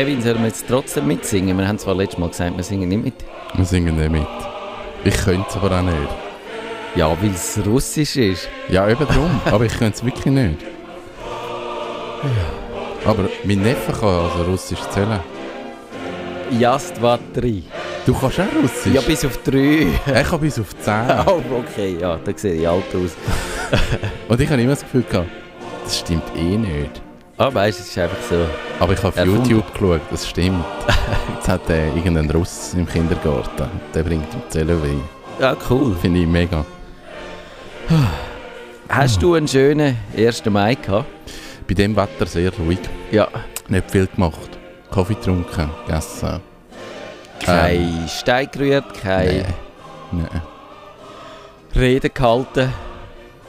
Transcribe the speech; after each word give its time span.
Kevin, 0.00 0.22
sollen 0.22 0.38
wir 0.38 0.46
jetzt 0.46 0.64
trotzdem 0.66 1.08
mitsingen? 1.08 1.58
Wir 1.58 1.68
haben 1.68 1.78
zwar 1.78 1.94
letztes 1.94 2.18
Mal 2.18 2.30
gesagt, 2.30 2.56
wir 2.56 2.64
singen 2.64 2.88
nicht 2.88 3.04
mit. 3.04 3.14
Wir 3.52 3.66
singen 3.66 3.98
nicht 3.98 4.10
mit. 4.10 4.26
Ich 5.04 5.14
könnte 5.14 5.44
es 5.46 5.56
aber 5.56 5.78
auch 5.78 5.82
nicht. 5.82 5.94
Ja, 6.96 7.10
weil 7.20 7.30
es 7.32 7.60
russisch 7.66 8.16
ist. 8.16 8.48
Ja, 8.70 8.88
eben 8.88 9.06
drum. 9.06 9.30
aber 9.44 9.66
ich 9.66 9.76
könnte 9.76 9.98
es 9.98 10.02
wirklich 10.02 10.32
nicht. 10.32 10.56
Aber 13.04 13.28
mein 13.44 13.60
Neffe 13.60 13.92
kann 13.92 14.08
also 14.08 14.50
Russisch 14.50 14.80
zählen. 14.88 15.20
Jastwa 16.58 17.18
3. 17.34 17.62
Du 18.06 18.14
kannst 18.14 18.40
auch 18.40 18.44
Russisch? 18.62 18.94
Ja, 18.94 19.02
bis 19.02 19.22
auf 19.26 19.36
3. 19.44 19.86
Ich 20.22 20.30
kann 20.30 20.40
bis 20.40 20.58
auf 20.58 20.74
10. 20.78 20.94
Oh, 21.26 21.42
okay, 21.58 21.98
ja, 22.00 22.18
da 22.24 22.32
sehe 22.34 22.54
ich 22.54 22.66
alt 22.66 22.84
aus. 22.94 23.10
Und 24.28 24.40
ich 24.40 24.48
habe 24.48 24.62
immer 24.62 24.70
das 24.70 24.80
Gefühl 24.80 25.02
gehabt, 25.02 25.28
das 25.84 25.98
stimmt 25.98 26.24
eh 26.34 26.56
nicht. 26.56 27.02
Ah, 27.36 27.52
weißt 27.52 27.80
du, 27.80 27.82
es 27.82 27.90
ist 27.90 27.98
einfach 27.98 28.22
so. 28.30 28.46
Aber 28.80 28.94
ich 28.94 28.98
habe 28.98 29.08
auf 29.08 29.16
Erfunden. 29.16 29.44
YouTube 29.44 29.72
geschaut, 29.74 30.00
das 30.10 30.28
stimmt. 30.28 30.64
Jetzt 31.34 31.48
hat 31.48 31.68
äh, 31.70 31.88
irgendein 31.90 32.30
Russ 32.30 32.74
im 32.74 32.86
Kindergarten, 32.86 33.68
der 33.94 34.02
bringt 34.02 34.32
ihm 34.34 34.42
Zählen 34.48 34.80
bei. 34.80 35.42
Ja, 35.42 35.56
cool. 35.68 35.94
Finde 36.00 36.20
ich 36.20 36.26
mega. 36.26 36.64
Hast 38.88 39.22
du 39.22 39.34
einen 39.34 39.46
schönen 39.46 39.96
1. 40.16 40.44
Mai 40.46 40.74
gehabt? 40.76 41.06
Bei 41.68 41.74
dem 41.74 41.94
Wetter 41.94 42.26
sehr 42.26 42.52
ruhig. 42.56 42.78
Ja. 43.10 43.28
Nicht 43.68 43.90
viel 43.90 44.06
gemacht. 44.06 44.58
Kaffee 44.90 45.14
getrunken, 45.14 45.70
gegessen. 45.86 46.40
Kein 47.38 48.08
Stein 48.08 48.48
gerührt, 48.50 48.94
kein 48.94 49.26
Nein. 49.26 49.54
Nein. 50.12 50.42
Reden 51.74 52.10
gehalten 52.12 52.72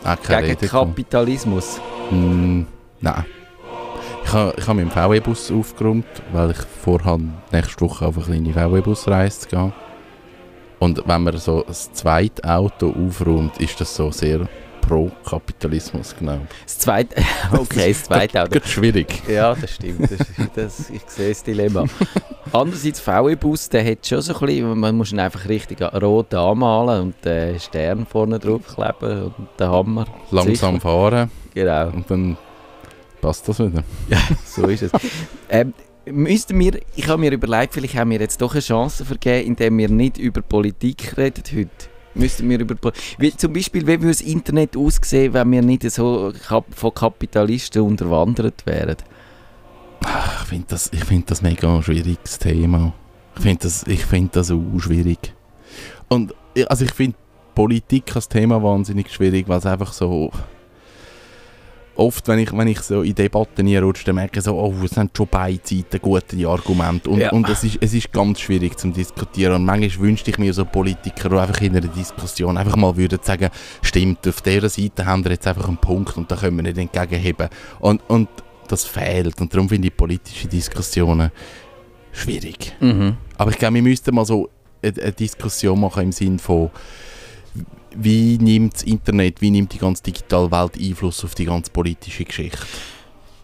Auch 0.04 0.22
keine 0.22 0.48
gegen 0.48 0.60
Rede. 0.60 0.68
Kapitalismus. 0.68 1.80
Mm, 2.12 2.64
nein. 3.00 3.26
Ich 4.24 4.34
habe 4.34 4.54
ich 4.58 4.68
ha 4.68 4.74
meinen 4.74 4.92
VW-Bus 4.92 5.52
aufgeräumt, 5.52 6.06
weil 6.32 6.52
ich 6.52 6.58
vorhabe, 6.58 7.24
nächste 7.52 7.82
Woche 7.82 8.06
auf 8.06 8.18
eine 8.18 8.26
kleine 8.26 8.54
VW-Busreise 8.54 9.40
zu 9.42 9.48
gehen. 9.50 9.74
Und 10.80 11.04
wenn 11.06 11.24
man 11.24 11.38
so 11.38 11.64
das 11.68 11.92
zweite 11.94 12.44
Auto 12.44 12.90
aufräumt, 12.92 13.60
ist 13.60 13.80
das 13.80 13.96
so 13.96 14.12
sehr 14.12 14.48
pro 14.82 15.12
Kapitalismus, 15.24 16.16
genau. 16.18 16.40
Das 16.66 16.80
zweite, 16.80 17.16
okay, 17.54 17.90
das 17.90 18.04
zweite 18.04 18.42
Auto. 18.42 18.52
Geht 18.52 18.68
schwierig. 18.68 19.22
Ja, 19.28 19.54
das 19.54 19.76
stimmt. 19.76 20.10
Das, 20.12 20.28
das, 20.56 20.90
ich 20.90 21.02
sehe 21.08 21.30
das 21.30 21.44
Dilemma. 21.44 21.86
Andererseits, 22.52 23.00
VW-Bus, 23.00 23.70
der 23.70 23.90
hat 23.90 24.06
schon 24.06 24.22
so 24.22 24.34
ein 24.34 24.40
bisschen, 24.46 24.80
man 24.80 24.98
muss 24.98 25.12
ihn 25.12 25.20
einfach 25.20 25.48
richtig 25.48 25.82
rot 25.82 26.34
anmalen 26.34 27.02
und 27.04 27.16
den 27.24 27.60
Stern 27.60 28.06
vorne 28.06 28.40
drauf 28.40 28.62
kleben 28.76 29.26
und 29.26 29.48
den 29.60 29.70
Hammer. 29.70 30.06
Langsam 30.32 30.76
Sicher. 30.76 30.82
fahren 30.82 31.32
Genau, 31.54 31.88
und 31.90 32.10
dann 32.10 32.38
passt 33.22 33.48
das 33.48 33.60
wieder. 33.60 33.84
so 34.46 34.68
ist 34.68 34.84
es. 34.84 34.92
ähm, 35.50 35.74
müssten 36.06 36.60
wir, 36.60 36.80
ich 36.96 37.08
habe 37.08 37.20
mir 37.20 37.32
überlegt, 37.32 37.74
vielleicht 37.74 37.96
haben 37.96 38.10
wir 38.12 38.20
jetzt 38.20 38.42
doch 38.42 38.54
eine 38.54 38.62
Chance 38.62 39.06
vergeben, 39.06 39.48
indem 39.48 39.78
wir 39.78 39.90
nicht 39.90 40.18
über 40.18 40.42
Politik 40.42 41.18
reden 41.18 41.44
heute. 41.56 41.70
Müssten 42.14 42.50
wir 42.50 42.60
über 42.60 42.76
wie, 43.20 43.36
zum 43.36 43.54
Beispiel, 43.54 43.84
wie 43.84 44.02
würde 44.02 44.08
das 44.08 44.22
Internet 44.22 44.76
aussehen, 44.76 45.34
wenn 45.34 45.52
wir 45.52 45.62
nicht 45.62 45.90
so 45.90 46.34
von 46.76 46.94
Kapitalisten 46.94 47.84
unterwandert 47.84 48.66
wären? 48.66 48.98
Ich 50.02 50.48
finde 50.48 50.66
das, 50.68 50.90
ich 50.92 51.06
find 51.06 51.32
das 51.32 51.42
mega 51.42 51.74
ein 51.74 51.84
schwieriges 51.84 52.40
Thema. 52.40 52.94
Ich 53.36 53.44
finde 53.44 53.60
das, 53.62 53.84
ich 53.88 54.06
find 54.06 54.36
das 54.36 54.52
auch 54.52 54.80
schwierig. 54.80 55.34
Und 56.10 56.34
also 56.68 56.84
ich 56.84 56.92
finde 56.92 57.16
Politik 57.56 58.14
als 58.16 58.28
Thema 58.28 58.62
wahnsinnig 58.62 59.12
schwierig, 59.12 59.48
weil 59.48 59.60
es 59.60 59.66
einfach 59.66 59.94
so... 59.94 60.32
Oft, 62.02 62.28
wenn 62.28 62.40
ich, 62.40 62.52
wenn 62.52 62.68
ich 62.68 62.80
so 62.80 63.04
in 63.04 63.14
Debatten 63.14 63.68
reinrutsche, 63.68 64.06
dann 64.06 64.16
merke 64.16 64.40
ich 64.40 64.46
so, 64.46 64.56
oh, 64.58 64.74
es 64.84 64.92
sind 64.92 65.16
schon 65.16 65.28
beide 65.30 65.60
Seiten 65.64 66.02
gute 66.02 66.48
Argumente. 66.48 67.10
Und, 67.10 67.20
Ja. 67.20 67.32
und 67.32 67.48
es, 67.48 67.64
ist, 67.64 67.78
es 67.80 67.94
ist 67.94 68.12
ganz 68.12 68.40
schwierig 68.40 68.78
zum 68.78 68.92
Diskutieren. 68.92 69.56
Und 69.56 69.66
manchmal 69.66 70.08
wünschte 70.08 70.32
ich 70.32 70.38
mir 70.40 70.54
so 70.54 70.66
Politiker, 70.66 71.30
die 71.30 71.36
einfach 71.36 71.62
in 71.62 71.76
einer 71.76 71.88
Diskussion 71.88 72.58
einfach 72.58 72.76
mal 72.76 72.98
würden 72.98 73.20
sagen, 73.22 73.50
stimmt, 73.84 74.28
auf 74.28 74.42
dieser 74.42 74.70
Seite 74.70 75.06
haben 75.06 75.24
wir 75.24 75.32
jetzt 75.32 75.46
einfach 75.46 75.68
einen 75.68 75.78
Punkt 75.78 76.18
und 76.18 76.32
da 76.32 76.36
können 76.36 76.56
wir 76.58 76.64
nicht 76.64 76.78
entgegenheben. 76.78 77.50
Und, 77.80 78.02
und 78.10 78.30
das 78.68 78.84
fehlt. 78.86 79.40
Und 79.40 79.54
darum 79.54 79.70
finde 79.70 79.90
ich 79.90 79.96
politische 79.96 80.48
Diskussionen 80.48 81.30
schwierig. 82.14 82.76
Mhm. 82.80 83.18
Aber 83.38 83.52
ich 83.52 83.58
glaube, 83.58 83.76
wir 83.76 83.84
müssten 83.84 84.16
mal 84.16 84.26
so 84.26 84.50
eine, 84.82 84.94
eine 85.02 85.12
Diskussion 85.12 85.80
machen 85.80 86.04
im 86.04 86.12
Sinn 86.12 86.40
von, 86.40 86.72
wie 87.96 88.38
nimmt 88.38 88.76
das 88.76 88.84
Internet, 88.84 89.42
wie 89.42 89.52
nimmt 89.52 89.74
die 89.74 89.78
ganze 89.78 90.04
digitale 90.04 90.52
Welt 90.52 90.78
Einfluss 90.80 91.24
auf 91.24 91.36
die 91.36 91.46
ganze 91.46 91.72
politische 91.72 92.26
Geschichte? 92.26 92.60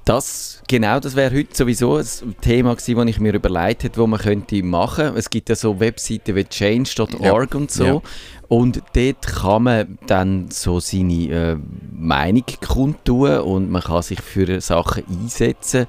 Das, 0.08 0.63
genau, 0.69 1.02
das 1.02 1.18
wäre 1.18 1.35
heute 1.35 1.50
sowieso 1.53 1.97
ein 1.97 2.06
Thema 2.40 2.74
gewesen, 2.75 2.96
das 2.96 3.07
ich 3.07 3.19
mir 3.19 3.34
überlegt 3.34 3.84
habe, 3.84 3.97
was 3.97 4.07
man 4.07 4.19
könnte 4.22 4.63
machen. 4.63 5.18
Es 5.18 5.30
gibt 5.30 5.50
ja 5.50 5.56
so 5.56 5.81
Webseiten 5.81 6.34
wie 6.34 6.46
change.org 6.46 7.56
und 7.56 7.69
so. 7.69 7.84
Ja. 7.84 8.02
Und 8.47 8.81
dort 8.96 9.28
kann 9.28 9.63
man 9.63 9.97
dann 10.07 10.50
so 10.50 10.80
seine 10.80 11.30
äh, 11.30 11.57
Meinung 11.91 12.46
kundtun 12.66 13.40
und 13.40 13.69
man 13.69 13.81
kann 13.81 14.02
sich 14.02 14.22
für 14.22 14.62
Sachen 14.62 15.03
einsetzen. 15.09 15.88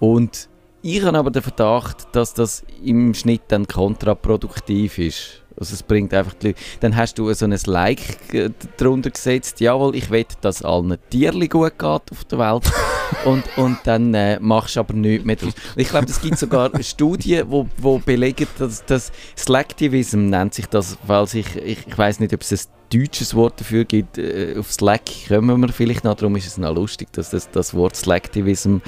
Und 0.00 0.48
ich 0.82 1.00
habe 1.04 1.16
aber 1.16 1.30
den 1.30 1.42
Verdacht, 1.42 2.08
dass 2.10 2.34
das 2.34 2.64
im 2.82 3.14
Schnitt 3.14 3.42
dann 3.46 3.68
kontraproduktiv 3.68 4.98
ist. 4.98 5.41
Also 5.62 5.74
es 5.74 5.82
bringt 5.84 6.12
einfach 6.12 6.34
die 6.34 6.48
Leute. 6.48 6.60
Dann 6.80 6.96
hast 6.96 7.18
du 7.18 7.32
so 7.34 7.44
ein 7.44 7.56
Like 7.66 8.34
äh, 8.34 8.50
drunter 8.76 9.10
gesetzt, 9.10 9.60
jawohl, 9.60 9.94
ich 9.94 10.10
will, 10.10 10.26
dass 10.40 10.62
allen 10.62 10.96
Tierli 11.08 11.46
gut 11.46 11.78
geht 11.78 11.82
auf 11.82 12.24
der 12.28 12.38
Welt. 12.40 12.64
und, 13.24 13.44
und 13.56 13.78
dann 13.84 14.12
äh, 14.14 14.40
machst 14.40 14.74
du 14.74 14.80
aber 14.80 14.94
nichts 14.94 15.24
mehr 15.24 15.36
draus. 15.36 15.52
Ich 15.76 15.88
glaube, 15.88 16.06
es 16.06 16.20
gibt 16.20 16.38
sogar 16.38 16.70
Studien, 16.82 17.46
wo, 17.48 17.68
wo 17.76 17.98
belegen, 17.98 18.48
dass 18.58 18.84
das 18.84 19.12
Slacktivism 19.36 20.30
nennt 20.30 20.54
sich 20.54 20.66
das, 20.66 20.98
weil 21.06 21.28
sich, 21.28 21.54
ich, 21.54 21.86
ich 21.86 21.96
weiß 21.96 22.18
nicht, 22.18 22.34
ob 22.34 22.40
es 22.40 22.52
ein 22.52 22.72
deutsches 22.92 23.34
Wort 23.36 23.60
dafür 23.60 23.84
gibt. 23.84 24.18
Äh, 24.18 24.56
auf 24.58 24.72
Slack 24.72 25.02
kommen 25.28 25.60
wir 25.60 25.68
vielleicht 25.68 26.02
noch, 26.02 26.16
darum 26.16 26.34
ist 26.34 26.48
es 26.48 26.58
noch 26.58 26.74
lustig, 26.74 27.12
dass 27.12 27.32
es 27.32 27.48
das 27.50 27.72
Wort 27.72 27.94
Slacktivism 27.94 28.78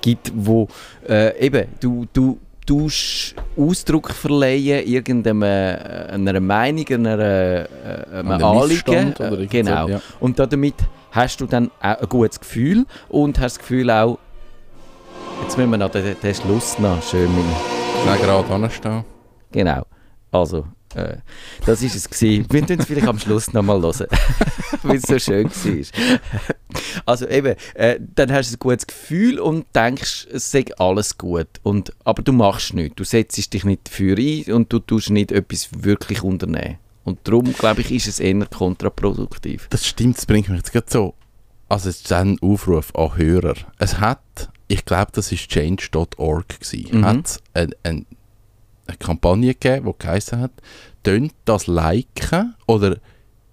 gibt, 0.00 0.30
wo 0.34 0.68
äh, 1.08 1.44
eben, 1.44 1.66
du, 1.80 2.06
du 2.12 2.38
tust 2.70 3.34
Ausdruck 3.56 4.10
verleihen 4.10 4.86
irgendeiner 4.86 6.06
einer 6.08 6.38
Meinung, 6.38 6.86
einer, 6.88 7.18
äh, 7.18 7.66
einem 8.12 8.30
An 8.30 8.42
Anliegen. 8.42 9.14
Äh, 9.18 9.46
genau. 9.48 9.88
ja. 9.88 10.00
Und 10.20 10.38
damit 10.38 10.76
hast 11.10 11.40
du 11.40 11.46
dann 11.46 11.72
auch 11.80 11.98
ein 12.00 12.08
gutes 12.08 12.38
Gefühl 12.38 12.86
und 13.08 13.40
hast 13.40 13.56
das 13.56 13.58
Gefühl 13.58 13.90
auch, 13.90 14.18
jetzt 15.42 15.58
müssen 15.58 15.70
wir 15.70 15.78
noch 15.78 15.90
den, 15.90 16.14
den 16.22 16.34
Schluss 16.34 16.78
noch 16.78 17.02
schön 17.02 17.34
mit, 17.34 17.44
Nein, 18.06 18.20
gerade 18.20 18.54
anstehen. 18.54 19.04
genau, 19.50 19.82
also, 20.30 20.64
äh, 20.94 21.16
das 21.66 21.82
ist 21.82 21.94
es 21.94 22.08
gewesen. 22.08 22.46
Wir 22.50 22.66
tun 22.66 22.78
es 22.78 22.86
vielleicht 22.86 23.08
am 23.08 23.18
Schluss 23.18 23.52
nochmal 23.52 23.80
hören, 23.80 24.06
weil 24.82 24.96
es 24.96 25.02
so 25.02 25.18
schön 25.18 25.48
war. 25.50 26.18
Also 27.06 27.28
eben, 27.28 27.56
äh, 27.74 27.98
dann 28.14 28.32
hast 28.32 28.50
du 28.50 28.56
ein 28.56 28.58
gutes 28.58 28.86
Gefühl 28.86 29.38
und 29.38 29.66
denkst, 29.74 30.26
es 30.32 30.50
sei 30.50 30.64
alles 30.78 31.18
gut. 31.18 31.48
Und, 31.62 31.92
aber 32.04 32.22
du 32.22 32.32
machst 32.32 32.74
nichts, 32.74 32.96
du 32.96 33.04
setzt 33.04 33.52
dich 33.52 33.64
nicht 33.64 33.88
dafür 33.88 34.16
ein 34.18 34.52
und 34.52 34.72
du 34.72 34.78
tust 34.78 35.10
nicht 35.10 35.32
etwas 35.32 35.68
wirklich 35.72 36.22
unternehmen. 36.22 36.78
Und 37.04 37.18
darum, 37.24 37.52
glaube 37.52 37.80
ich, 37.80 37.90
ist 37.92 38.06
es 38.06 38.20
eher 38.20 38.46
kontraproduktiv. 38.46 39.66
Das 39.70 39.86
stimmt, 39.86 40.18
das 40.18 40.26
bringt 40.26 40.48
mich 40.48 40.58
jetzt 40.58 40.72
gerade 40.72 40.86
so. 40.88 41.14
Also 41.68 41.88
es 41.88 42.00
ist 42.00 42.12
ein 42.12 42.38
Aufruf 42.40 42.94
an 42.94 43.16
Hörer. 43.16 43.54
Es 43.78 44.00
hat, 44.00 44.50
ich 44.68 44.84
glaube, 44.84 45.12
das 45.12 45.32
ist 45.32 45.48
change.org 45.48 46.46
Mhm. 46.90 47.04
hat 47.04 47.40
ein, 47.54 47.70
ein, 47.84 48.06
eine 48.90 48.98
Kampagne 48.98 49.54
gegeben, 49.54 49.86
die 49.86 49.98
geheißen 49.98 50.40
hat, 50.40 50.52
«Tönt 51.02 51.32
das 51.44 51.66
liken» 51.66 52.54
oder 52.66 52.98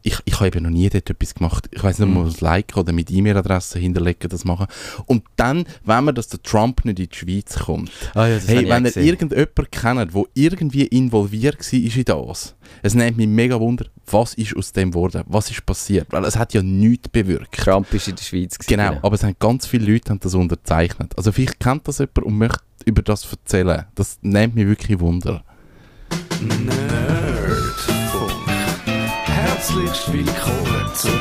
ich, 0.03 0.17
ich 0.25 0.35
habe 0.35 0.47
eben 0.47 0.63
noch 0.63 0.69
nie 0.69 0.89
dort 0.89 1.09
etwas 1.09 1.35
gemacht. 1.35 1.67
Ich 1.71 1.83
weiß 1.83 1.99
nicht, 1.99 2.07
ob 2.07 2.13
man 2.13 2.25
das 2.25 2.41
liken 2.41 2.79
oder 2.79 2.93
mit 2.93 3.11
E-Mail-Adresse 3.11 3.79
hinterlegen 3.79 4.29
das 4.29 4.45
machen. 4.45 4.67
Und 5.05 5.23
dann, 5.35 5.65
wenn 5.83 6.03
man, 6.05 6.15
dass 6.15 6.27
der 6.27 6.41
Trump 6.41 6.85
nicht 6.85 6.99
in 6.99 7.09
die 7.09 7.15
Schweiz 7.15 7.59
kommt, 7.59 7.91
Ah 8.13 8.27
ja, 8.27 8.37
hey, 8.45 8.69
wenn 8.69 8.85
ihr 8.85 8.97
irgendjemanden 8.97 9.71
kennt, 9.71 10.13
der 10.13 10.23
irgendwie 10.33 10.85
involviert 10.85 11.59
war 11.59 11.79
in 11.79 12.05
das, 12.05 12.55
es 12.81 12.93
nimmt 12.93 13.17
mich 13.17 13.27
mega 13.27 13.59
Wunder, 13.59 13.85
was 14.09 14.33
ist 14.35 14.55
aus 14.55 14.71
dem 14.71 14.91
geworden? 14.91 15.23
Was 15.27 15.51
ist 15.51 15.65
passiert? 15.65 16.07
Weil 16.11 16.25
es 16.25 16.37
hat 16.37 16.53
ja 16.53 16.61
nichts 16.61 17.09
bewirkt. 17.09 17.57
Trump 17.57 17.93
ist 17.93 18.07
in 18.07 18.15
der 18.15 18.23
Schweiz. 18.23 18.57
gewesen, 18.57 18.69
Genau, 18.69 18.99
aber 19.01 19.15
es 19.15 19.23
haben 19.23 19.35
ganz 19.39 19.67
viele 19.67 19.91
Leute 19.91 20.11
haben 20.11 20.19
das 20.19 20.33
unterzeichnet. 20.33 21.13
Also 21.17 21.31
vielleicht 21.31 21.59
kennt 21.59 21.87
das 21.87 21.99
jemand 21.99 22.19
und 22.19 22.37
möchte 22.37 22.61
über 22.85 23.01
das 23.01 23.29
erzählen. 23.29 23.85
Das 23.95 24.19
nimmt 24.21 24.55
mich 24.55 24.67
wirklich 24.67 24.99
Wunder. 24.99 25.43
Nerdfunk. 26.41 26.96
Herzlich 29.67 30.13
willkommen 30.13 30.91
zum 30.93 31.11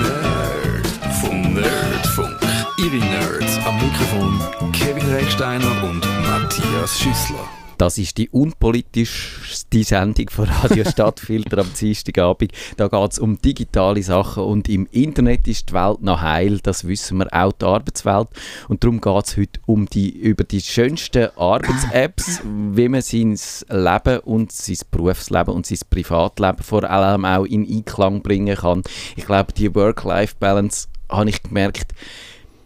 Nerdfunk. 0.00 1.52
Nerdfunk. 1.52 2.38
Ihre 2.78 2.96
Nerds 2.96 3.58
am 3.66 3.76
Mikrofon 3.76 4.72
Kevin 4.72 5.06
Recksteiner 5.12 5.84
und 5.84 6.00
Matthias 6.22 6.98
Schüssler. 6.98 7.46
Das 7.78 7.98
ist 7.98 8.18
die 8.18 8.28
unpolitischste 8.28 9.82
Sendung 9.82 10.30
von 10.30 10.48
Radio 10.48 10.84
Stadtfilter 10.88 11.58
am 11.58 11.70
Dienstagabend. 11.78 12.52
Da 12.76 12.88
geht 12.88 13.12
es 13.12 13.18
um 13.18 13.40
digitale 13.40 14.02
Sachen 14.02 14.44
und 14.44 14.68
im 14.68 14.86
Internet 14.92 15.48
ist 15.48 15.70
die 15.70 15.74
Welt 15.74 16.02
noch 16.02 16.22
heil, 16.22 16.60
das 16.62 16.86
wissen 16.86 17.18
wir, 17.18 17.28
auch 17.32 17.52
die 17.52 17.64
Arbeitswelt. 17.64 18.28
Und 18.68 18.84
darum 18.84 19.00
geht 19.00 19.26
es 19.26 19.36
heute 19.36 19.60
um 19.66 19.86
die, 19.86 20.10
über 20.10 20.44
die 20.44 20.60
schönsten 20.60 21.28
Arbeits-Apps, 21.36 22.42
wie 22.72 22.88
man 22.88 23.02
sein 23.02 23.38
Leben 23.68 24.18
und 24.20 24.52
sein 24.52 24.78
Berufsleben 24.90 25.54
und 25.54 25.66
sein 25.66 25.78
Privatleben 25.90 26.62
vor 26.62 26.84
allem 26.84 27.24
auch 27.24 27.44
in 27.44 27.68
Einklang 27.68 28.22
bringen 28.22 28.56
kann. 28.56 28.82
Ich 29.16 29.26
glaube, 29.26 29.52
die 29.52 29.74
Work-Life-Balance 29.74 30.88
habe 31.08 31.30
ich 31.30 31.42
gemerkt, 31.42 31.92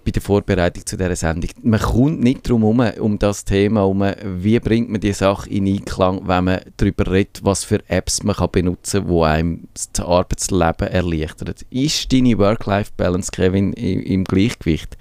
bei 0.08 0.12
der 0.12 0.22
Vorbereitung 0.22 0.86
zu 0.86 0.96
dieser 0.96 1.16
Sendung. 1.16 1.50
Man 1.62 1.80
kommt 1.80 2.20
nicht 2.22 2.48
drum 2.48 2.62
herum, 2.62 2.80
um 2.98 3.18
das 3.18 3.44
Thema 3.44 3.80
herum, 3.80 4.04
wie 4.24 4.58
bringt 4.58 4.88
man 4.88 5.02
die 5.02 5.12
Sache 5.12 5.50
in 5.50 5.66
Einklang, 5.66 6.26
wenn 6.26 6.44
man 6.44 6.60
darüber 6.78 7.10
redet, 7.10 7.44
was 7.44 7.64
für 7.64 7.80
Apps 7.88 8.22
man 8.22 8.36
kann 8.36 8.50
benutzen 8.50 9.02
kann, 9.06 9.14
die 9.14 9.22
einem 9.22 9.68
das 9.74 10.04
Arbeitsleben 10.04 10.88
erleichtern. 10.88 11.54
Ist 11.68 12.10
deine 12.10 12.38
Work-Life-Balance, 12.38 13.30
Kevin, 13.30 13.74
im, 13.74 14.00
im 14.00 14.24
Gleichgewicht? 14.24 14.96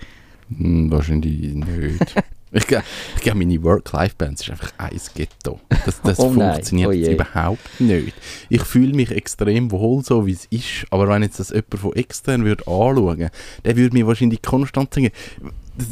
Hm, 0.50 0.92
wahrscheinlich 0.92 1.54
nicht. 1.54 2.15
Ich 2.51 2.65
glaube, 2.65 2.85
glaub, 3.21 3.35
meine 3.35 3.61
Work-Life-Balance 3.61 4.44
ist 4.44 4.49
einfach 4.51 4.71
ein 4.77 4.99
Ghetto. 5.15 5.59
Das, 5.85 6.01
das 6.01 6.19
Oh 6.27 6.31
funktioniert 6.31 6.89
oh 6.89 6.91
überhaupt 6.91 7.79
nicht. 7.79 8.13
Ich 8.49 8.63
fühle 8.63 8.94
mich 8.94 9.11
extrem 9.11 9.71
wohl, 9.71 10.03
so 10.03 10.25
wie 10.25 10.31
es 10.31 10.45
ist. 10.45 10.85
Aber 10.89 11.09
wenn 11.09 11.23
jetzt 11.23 11.39
das 11.39 11.49
jemand 11.49 11.79
von 11.79 11.94
extern 11.95 12.45
würde 12.45 12.65
anschauen 12.67 13.29
der 13.65 13.75
würde 13.75 13.95
mir 13.95 14.07
wahrscheinlich 14.07 14.41
konstant 14.41 14.94
sagen, 14.94 15.11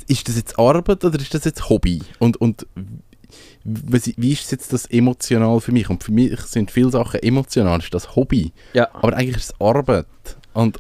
ist 0.08 0.28
das 0.28 0.38
jetzt 0.38 0.58
Arbeit 0.58 1.04
oder 1.04 1.20
ist 1.20 1.34
das 1.34 1.44
jetzt 1.44 1.70
Hobby? 1.70 2.02
Und, 2.20 2.38
und 2.38 2.66
wie 3.64 4.14
wie 4.18 4.32
ist 4.32 4.52
jetzt 4.52 4.72
das 4.74 4.86
emotional 4.86 5.60
für 5.60 5.72
mich? 5.72 5.90
Und 5.90 6.04
für 6.04 6.12
mich 6.12 6.40
sind 6.42 6.72
viele 6.72 6.92
Sachen 6.92 7.22
emotional, 7.22 7.80
ist 7.80 7.94
das 7.94 8.16
Hobby. 8.16 8.54
Ja. 8.74 8.90
Aber 8.94 9.16
eigentlich 9.16 9.38
ist 9.38 9.54
es 9.54 9.62
Arbeit. 9.62 10.06
Und 10.54 10.80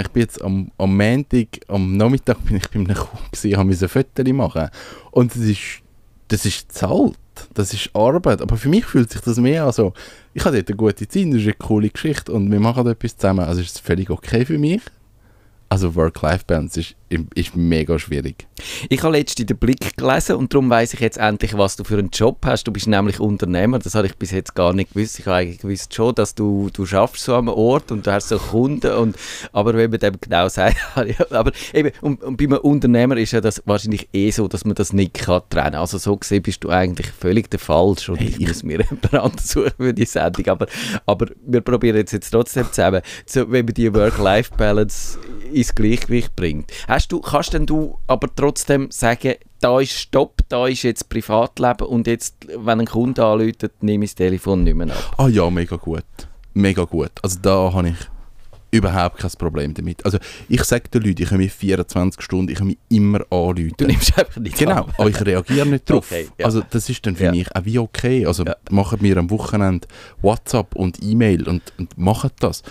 ich, 0.00 0.08
bin 0.08 0.22
jetzt 0.22 0.42
am, 0.42 0.70
am 0.78 0.96
Montag, 0.96 1.48
am 1.68 1.96
Nachmittag 1.96 2.44
bin 2.44 2.56
ich 2.56 2.68
bei 2.68 2.80
einem 2.80 2.94
Kunden 2.94 3.30
gewesen, 3.30 3.56
habe 3.56 3.70
ein 3.70 3.88
Foto 3.88 4.34
machen. 4.34 4.68
Und 5.10 5.34
das 5.34 5.42
ist, 5.42 5.82
das 6.28 6.46
ist 6.46 6.72
zahlt. 6.72 7.18
Das 7.52 7.72
ist 7.72 7.90
Arbeit. 7.94 8.42
Aber 8.42 8.56
für 8.56 8.68
mich 8.68 8.84
fühlt 8.84 9.10
sich 9.10 9.20
das 9.20 9.38
mehr 9.38 9.64
an 9.64 9.72
so, 9.72 9.92
ich 10.34 10.44
habe 10.44 10.56
dort 10.56 10.68
eine 10.68 10.76
gute 10.76 11.08
Zeit, 11.08 11.26
das 11.26 11.40
ist 11.40 11.44
eine 11.44 11.54
coole 11.54 11.90
Geschichte 11.90 12.32
und 12.32 12.50
wir 12.50 12.60
machen 12.60 12.86
etwas 12.86 13.16
zusammen. 13.16 13.44
Also 13.44 13.60
ist 13.60 13.74
es 13.74 13.80
völlig 13.80 14.10
okay 14.10 14.44
für 14.44 14.58
mich. 14.58 14.82
Also 15.74 15.96
Work-Life-Balance 15.96 16.78
ist, 16.78 16.94
ist 17.34 17.56
mega 17.56 17.98
schwierig. 17.98 18.46
Ich 18.88 19.02
habe 19.02 19.16
letztens 19.16 19.46
den 19.46 19.56
Blick 19.56 19.96
gelesen 19.96 20.36
und 20.36 20.54
darum 20.54 20.70
weiß 20.70 20.94
ich 20.94 21.00
jetzt 21.00 21.18
endlich, 21.18 21.58
was 21.58 21.74
du 21.74 21.82
für 21.82 21.98
einen 21.98 22.10
Job 22.10 22.38
hast. 22.46 22.62
Du 22.68 22.70
bist 22.72 22.86
nämlich 22.86 23.18
Unternehmer, 23.18 23.80
das 23.80 23.96
habe 23.96 24.06
ich 24.06 24.14
bis 24.14 24.30
jetzt 24.30 24.54
gar 24.54 24.72
nicht 24.72 24.94
gewusst. 24.94 25.18
Ich 25.18 25.26
habe 25.26 25.38
eigentlich 25.38 25.58
gewusst 25.58 25.92
schon, 25.92 26.14
dass 26.14 26.36
du, 26.36 26.70
du 26.72 26.86
schaffst 26.86 27.24
so 27.24 27.34
am 27.34 27.48
Ort 27.48 27.90
und 27.90 28.06
du 28.06 28.12
hast 28.12 28.28
so 28.28 28.38
Kunden. 28.38 28.92
Und, 28.92 29.16
aber 29.52 29.74
wenn 29.74 29.90
man 29.90 29.98
dem 29.98 30.14
genau 30.20 30.48
sagt, 30.48 30.76
aber 31.30 31.50
eben, 31.72 31.90
und, 32.02 32.22
und 32.22 32.36
bei 32.36 32.44
einem 32.44 32.58
Unternehmer 32.58 33.16
ist 33.16 33.32
ja 33.32 33.40
das 33.40 33.60
wahrscheinlich 33.66 34.08
eh 34.12 34.30
so, 34.30 34.46
dass 34.46 34.64
man 34.64 34.76
das 34.76 34.92
nicht 34.92 35.14
kann 35.14 35.42
trennen 35.50 35.72
kann. 35.72 35.80
Also 35.80 35.98
so 35.98 36.16
gesehen 36.16 36.42
bist 36.44 36.62
du 36.62 36.70
eigentlich 36.70 37.08
völlig 37.10 37.50
der 37.50 37.58
Falsch 37.58 38.08
und 38.08 38.20
Hey, 38.20 38.28
ich 38.28 38.40
ich- 38.40 38.46
muss 38.46 38.62
mir 38.62 38.78
jemand 38.90 39.12
anderes 39.12 39.48
suchen 39.48 39.72
für 39.76 39.92
die 39.92 40.04
Sendung. 40.04 40.46
Aber, 40.46 40.68
aber 41.04 41.26
wir 41.44 41.62
probieren 41.62 41.96
jetzt, 41.96 42.12
jetzt 42.12 42.30
trotzdem 42.30 42.66
zusammen, 42.70 43.02
so, 43.26 43.50
wenn 43.50 43.64
man 43.64 43.74
die 43.74 43.92
Work-Life-Balance 43.92 45.18
ins 45.64 45.74
Gleichgewicht 45.74 46.36
bringt. 46.36 46.70
Hast 46.88 47.10
du, 47.12 47.20
kannst 47.20 47.52
denn 47.54 47.66
du 47.66 47.98
aber 48.06 48.28
trotzdem 48.34 48.90
sagen, 48.90 49.34
da 49.60 49.80
ist 49.80 49.92
Stopp, 49.92 50.42
da 50.48 50.66
ist 50.66 50.82
jetzt 50.82 51.08
Privatleben 51.08 51.86
und 51.86 52.06
jetzt, 52.06 52.36
wenn 52.56 52.80
ein 52.80 52.86
Kunde 52.86 53.24
anruft, 53.24 53.64
nehme 53.80 54.04
ich 54.04 54.10
das 54.10 54.16
Telefon 54.16 54.64
nicht 54.64 54.74
mehr 54.76 54.88
ab. 54.94 55.14
Ah 55.18 55.28
ja, 55.28 55.48
mega 55.50 55.76
gut. 55.76 56.04
Mega 56.52 56.84
gut. 56.84 57.10
Also 57.22 57.38
da 57.40 57.72
habe 57.72 57.88
ich 57.88 57.96
überhaupt 58.70 59.18
kein 59.18 59.30
Problem 59.38 59.72
damit. 59.72 60.04
Also 60.04 60.18
ich 60.48 60.62
sage 60.64 60.88
den 60.88 61.02
Leuten, 61.02 61.22
ich 61.22 61.28
kann 61.28 61.38
mich 61.38 61.52
24 61.52 62.20
Stunden, 62.20 62.50
ich 62.52 62.58
kann 62.58 62.66
mich 62.66 62.78
immer 62.88 63.20
anrufen. 63.30 63.72
Du 63.76 63.86
nimmst 63.86 64.18
einfach 64.18 64.40
nicht 64.40 64.58
Genau, 64.58 64.72
ab. 64.78 64.94
aber 64.98 65.08
ich 65.08 65.24
reagiere 65.24 65.66
nicht 65.66 65.88
drauf. 65.88 66.06
Okay, 66.10 66.28
ja. 66.38 66.44
Also 66.46 66.60
das 66.68 66.88
ist 66.90 67.06
dann 67.06 67.14
für 67.16 67.24
Ja. 67.24 67.30
mich 67.30 67.54
auch 67.54 67.64
wie 67.64 67.78
okay. 67.78 68.26
Also 68.26 68.44
Ja. 68.44 68.56
machen 68.70 68.98
wir 69.00 69.16
am 69.16 69.30
Wochenende 69.30 69.86
WhatsApp 70.22 70.74
und 70.74 71.02
E-Mail 71.02 71.48
und, 71.48 71.62
und 71.78 71.96
machen 71.96 72.30
das. 72.40 72.62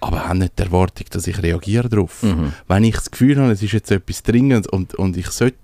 Aber 0.00 0.28
haben 0.28 0.38
nicht 0.38 0.58
die 0.58 0.62
Erwartung, 0.62 1.06
dass 1.10 1.26
ich 1.26 1.42
reagiere 1.42 1.88
drauf. 1.88 2.22
Mhm. 2.22 2.52
Wenn 2.68 2.84
ich 2.84 2.94
das 2.96 3.10
Gefühl 3.10 3.38
habe, 3.40 3.52
es 3.52 3.62
ist 3.62 3.72
jetzt 3.72 3.90
etwas 3.90 4.22
dringend 4.22 4.66
und, 4.68 4.94
und 4.94 5.16
ich 5.16 5.28
sollte, 5.28 5.56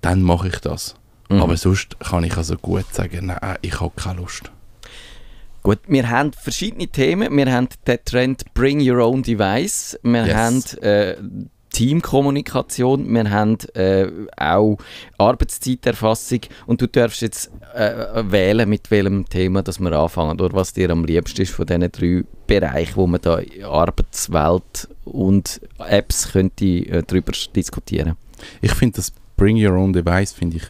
dann 0.00 0.22
mache 0.22 0.48
ich 0.48 0.58
das. 0.60 0.94
Mhm. 1.28 1.42
Aber 1.42 1.56
sonst 1.56 1.98
kann 2.00 2.24
ich 2.24 2.36
also 2.36 2.56
gut 2.56 2.86
sagen, 2.92 3.26
nein, 3.26 3.56
ich 3.62 3.80
habe 3.80 3.92
keine 3.96 4.20
Lust. 4.20 4.50
Gut, 5.62 5.80
wir 5.88 6.08
haben 6.08 6.32
verschiedene 6.32 6.86
Themen. 6.86 7.36
Wir 7.36 7.52
haben 7.52 7.68
den 7.88 7.98
Trend 8.04 8.54
Bring 8.54 8.80
Your 8.88 9.04
Own 9.04 9.24
Device. 9.24 9.98
Wir 10.04 10.24
Yes. 10.26 10.36
haben 10.36 10.82
äh, 10.82 11.16
Teamkommunikation. 11.76 13.12
Wir 13.12 13.30
haben 13.30 13.58
äh, 13.74 14.06
auch 14.38 14.78
Arbeitszeiterfassung. 15.18 16.40
Und 16.64 16.80
du 16.80 16.88
darfst 16.88 17.20
jetzt 17.20 17.50
äh, 17.74 18.22
wählen, 18.30 18.66
mit 18.66 18.90
welchem 18.90 19.28
Thema 19.28 19.62
dass 19.62 19.78
wir 19.78 19.92
anfangen 19.92 20.40
oder 20.40 20.54
was 20.54 20.72
dir 20.72 20.88
am 20.88 21.04
liebsten 21.04 21.42
ist 21.42 21.52
von 21.52 21.66
diesen 21.66 21.92
drei 21.92 22.24
Bereichen, 22.46 22.96
wo 22.96 23.06
man 23.06 23.20
da 23.20 23.40
Arbeitswelt 23.62 24.88
und 25.04 25.60
Apps 25.78 26.32
könnte 26.32 26.64
äh, 26.64 27.02
darüber 27.06 27.32
diskutieren. 27.54 28.16
Ich 28.62 28.72
finde 28.72 28.96
das 28.96 29.12
Bring 29.36 29.62
Your 29.62 29.76
Own 29.76 29.92
Device 29.92 30.32
finde 30.32 30.56
ich 30.56 30.62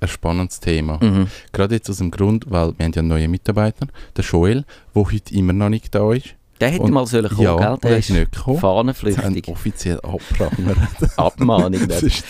ein 0.00 0.08
spannendes 0.08 0.60
Thema. 0.60 1.02
Mhm. 1.02 1.28
Gerade 1.52 1.76
jetzt 1.76 1.88
aus 1.88 1.96
dem 1.96 2.10
Grund, 2.10 2.44
weil 2.50 2.74
wir 2.76 2.84
haben 2.84 2.92
ja 2.92 3.00
neuen 3.00 3.30
Mitarbeiter, 3.30 3.86
der 4.14 4.24
Joel, 4.24 4.66
der 4.94 5.02
heute 5.02 5.34
immer 5.34 5.54
noch 5.54 5.70
nicht 5.70 5.94
da 5.94 6.12
ist. 6.12 6.34
Der 6.60 6.70
hätte 6.70 6.84
Und- 6.84 6.92
mal 6.92 7.06
sollen 7.06 7.28
kommen, 7.28 7.42
ja, 7.42 7.56
gell? 7.56 7.68
und 7.72 7.84
er 7.84 7.98
ist 7.98 8.10
nicht 8.10 8.32
gekommen. 8.32 8.58
Fahnenflüchtig. 8.58 9.48
offiziell 9.48 10.00
abprangert. 10.00 10.78
Abmahnung. 11.16 11.86
das 11.88 12.02
ist 12.02 12.24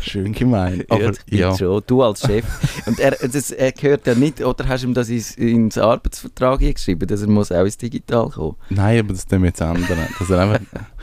schön 0.00 0.32
gemein. 0.32 0.78
ja, 0.80 0.84
Aber 0.96 1.12
gibt 1.12 1.30
ja, 1.30 1.56
schon. 1.56 1.82
Du 1.86 2.02
als 2.02 2.20
Chef. 2.20 2.44
Und 2.86 2.98
er, 2.98 3.12
das, 3.12 3.50
er 3.52 3.72
gehört 3.72 4.06
ja 4.06 4.14
nicht, 4.14 4.40
oder 4.42 4.66
hast 4.66 4.82
du 4.82 4.88
ihm 4.88 4.94
das 4.94 5.08
ins, 5.08 5.36
ins 5.36 5.78
Arbeitsvertrag 5.78 6.60
geschrieben, 6.60 7.06
dass 7.06 7.20
er 7.22 7.28
muss 7.28 7.52
auch 7.52 7.64
ins 7.64 7.76
Digital 7.76 8.30
kommen? 8.30 8.56
nein, 8.70 8.98
aber 9.00 9.12
das 9.12 9.26
tun 9.26 9.42
wir 9.42 9.48
jetzt 9.48 9.60
ändern. 9.60 9.86
Dass 10.18 10.30
er, 10.30 10.40
einfach, 10.40 10.60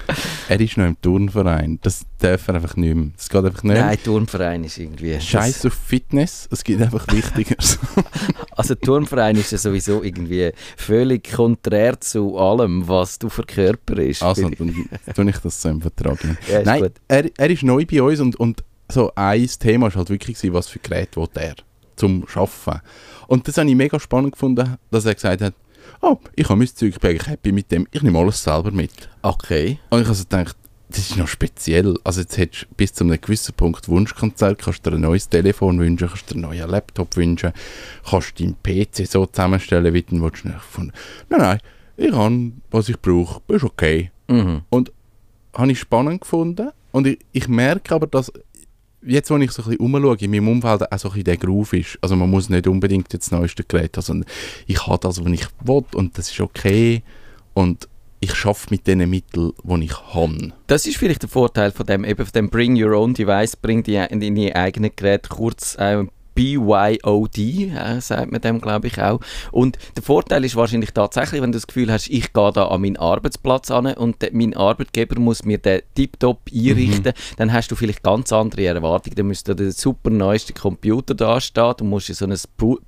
er 0.50 0.60
ist 0.60 0.78
noch 0.78 0.86
im 0.86 1.00
Turnverein. 1.02 1.80
Das 1.82 2.06
darf 2.26 2.48
er 2.48 2.56
einfach 2.56 2.76
nicht 2.76 2.96
mehr. 2.96 3.08
Das 3.16 3.30
geht 3.30 3.46
einfach 3.46 3.64
nicht. 3.64 3.78
Nein, 3.78 3.98
Turnverein 4.04 4.64
ist 4.64 4.78
irgendwie... 4.78 5.20
Scheiß 5.20 5.66
auf 5.66 5.74
Fitness, 5.74 6.48
es 6.52 6.64
gibt 6.64 6.82
einfach 6.82 7.06
Wichtigeres. 7.12 7.80
Also 8.58 8.74
Turnverein 8.74 9.36
ist 9.36 9.52
ja 9.52 9.58
sowieso 9.58 10.02
irgendwie 10.02 10.52
völlig 10.78 11.30
konträr 11.34 12.00
zu 12.00 12.38
allem, 12.38 12.88
was 12.88 13.20
du 13.20 13.28
für 13.28 13.44
Körper 13.44 13.98
ist. 13.98 14.24
Also, 14.24 14.50
dann 14.50 14.90
tue 15.14 15.30
ich 15.30 15.38
das 15.40 15.62
so 15.62 15.68
im 15.68 15.82
Vertrag. 15.82 16.18
ja, 16.50 16.62
Nein, 16.64 16.90
er, 17.10 17.30
er 17.38 17.50
ist 17.50 17.64
neu 17.64 17.86
bei 17.86 18.02
uns 18.02 18.22
und, 18.22 18.38
und 18.38 18.64
so 18.90 19.12
ein 19.16 19.46
Thema 19.60 19.88
war 19.88 19.96
halt 19.96 20.10
wirklich, 20.10 20.38
was 20.54 20.70
für 20.70 20.80
Geräte 20.80 21.20
will 21.20 21.28
er 21.34 21.56
zum 21.96 22.26
Arbeiten. 22.34 22.82
Und 23.28 23.48
das 23.48 23.58
habe 23.58 23.70
ich 23.70 23.76
mega 23.76 24.00
spannend 24.00 24.34
gefunden, 24.34 24.78
dass 24.92 25.06
er 25.06 25.16
gesagt 25.16 25.42
hat, 25.42 25.54
oh, 26.02 26.18
ich 26.36 26.48
habe 26.48 26.58
mein 26.58 26.68
Zeug, 26.68 26.94
ich 26.94 27.00
bin 27.00 27.20
happy 27.20 27.52
mit 27.52 27.72
dem, 27.72 27.88
ich 27.92 28.02
nehme 28.02 28.20
alles 28.20 28.44
selber 28.44 28.72
mit. 28.72 29.10
Okay. 29.22 29.80
Und 29.90 30.02
ich 30.02 30.08
also 30.08 30.24
gedacht, 30.24 30.56
das 30.96 31.10
ist 31.10 31.18
noch 31.18 31.28
speziell. 31.28 31.98
Also 32.04 32.22
jetzt 32.22 32.38
hättest 32.38 32.64
du 32.64 32.68
bis 32.76 32.94
zu 32.94 33.04
einem 33.04 33.20
gewissen 33.20 33.54
Punkt 33.54 33.90
Wunschkonzert, 33.90 34.62
kannst 34.62 34.86
dir 34.86 34.94
ein 34.94 35.02
neues 35.02 35.28
Telefon 35.30 35.80
wünschen, 35.80 36.08
kannst 36.08 36.30
dir 36.30 36.36
einen 36.36 36.44
neuen 36.44 36.70
Laptop 36.70 37.16
wünschen, 37.18 37.52
kannst 38.10 38.40
deinen 38.40 38.56
PC 38.64 39.06
so 39.08 39.26
zusammenstellen, 39.26 39.94
wie 39.94 40.02
du 40.04 40.16
ihn 40.16 40.22
willst. 40.22 40.46
Und 40.46 40.54
fand, 40.62 40.92
nein, 41.30 41.40
nein, 41.40 41.60
ich 41.98 42.12
habe, 42.12 42.52
was 42.72 42.90
ich 42.90 43.00
brauche, 43.00 43.42
ist 43.50 43.64
okay 43.64 44.12
Mhm. 44.28 44.64
habe 45.54 45.72
ich 45.72 45.80
spannend 45.80 46.22
gefunden. 46.22 46.70
Und 46.92 47.08
ich, 47.08 47.20
ich 47.32 47.48
merke 47.48 47.94
aber, 47.94 48.08
dass 48.08 48.32
jetzt, 49.06 49.30
wenn 49.30 49.42
ich 49.42 49.52
so 49.52 49.62
ein 49.64 49.70
bisschen 49.70 49.86
umschaue, 49.86 50.18
in 50.20 50.32
meinem 50.32 50.48
Umfeld 50.48 50.92
auch 50.92 50.98
so 50.98 51.10
ein 51.10 51.12
bisschen 51.12 51.24
der 51.26 51.38
Groove 51.38 51.74
ist. 51.74 52.00
Also 52.02 52.16
man 52.16 52.30
muss 52.30 52.50
nicht 52.50 52.68
unbedingt 52.68 53.14
jetzt 53.14 53.32
das 53.32 53.38
neueste 53.38 53.64
Gerät 53.64 53.96
haben, 53.98 54.04
sondern 54.04 54.30
ich 54.66 54.88
habe 54.88 55.00
das, 55.00 55.24
was 55.24 55.32
ich 55.32 55.48
will 55.64 55.84
und 55.94 56.18
das 56.18 56.32
ist 56.32 56.40
okay. 56.40 57.04
Und 57.54 57.88
ich 58.26 58.36
schaffe 58.36 58.68
mit 58.72 58.88
den 58.88 59.10
Mitteln, 59.10 59.54
die 59.64 59.86
ich 59.86 60.14
habe. 60.14 60.52
Das 60.68 60.86
ist 60.86 60.98
vielleicht 60.98 61.22
der 61.22 61.30
Vorteil 61.30 61.72
von 61.72 61.86
dem, 61.86 62.04
eben 62.04 62.26
von 62.26 62.34
dem 62.34 62.50
Bring 62.50 62.82
Your 62.82 62.98
Own 62.98 63.14
Device, 63.14 63.56
bring 63.56 63.84
die 63.84 63.96
in 63.96 64.20
deine 64.20 64.56
eigenen 64.56 64.92
Geräte, 64.96 65.30
kurz 65.30 65.76
äh, 65.80 66.04
BYOD, 66.36 67.38
äh, 67.38 68.02
sagt 68.02 68.32
man 68.32 68.42
dem, 68.42 68.62
glaube 68.62 68.88
ich, 68.88 69.02
auch. 69.02 69.20
Und 69.52 69.78
der 69.96 70.04
Vorteil 70.04 70.44
ist 70.44 70.56
wahrscheinlich 70.56 70.92
tatsächlich, 70.92 71.42
wenn 71.42 71.52
du 71.52 71.58
das 71.58 71.68
Gefühl 71.68 71.92
hast, 71.92 72.10
ich 72.10 72.34
gehe 72.34 72.52
da 72.52 72.68
an 72.68 72.82
meinen 72.82 72.98
Arbeitsplatz 72.98 73.72
an 73.72 73.88
und 73.88 74.22
der, 74.22 74.30
mein 74.34 74.56
Arbeitgeber 74.56 75.20
muss 75.20 75.46
mir 75.46 75.58
den 75.58 75.82
tiptop 75.96 76.42
einrichten, 76.54 77.14
dann 77.38 77.54
hast 77.54 77.72
du 77.72 77.76
vielleicht 77.76 78.04
ganz 78.04 78.32
andere 78.34 78.66
Erwartungen. 78.66 79.16
Dann 79.16 79.28
müsste 79.28 79.56
der 79.56 79.72
super 79.72 80.10
neueste 80.10 80.54
Computer 80.54 81.16
da 81.16 81.40
stehen, 81.40 81.74
du 81.78 81.86
musst 81.86 82.14
so 82.14 82.26
ein 82.26 82.36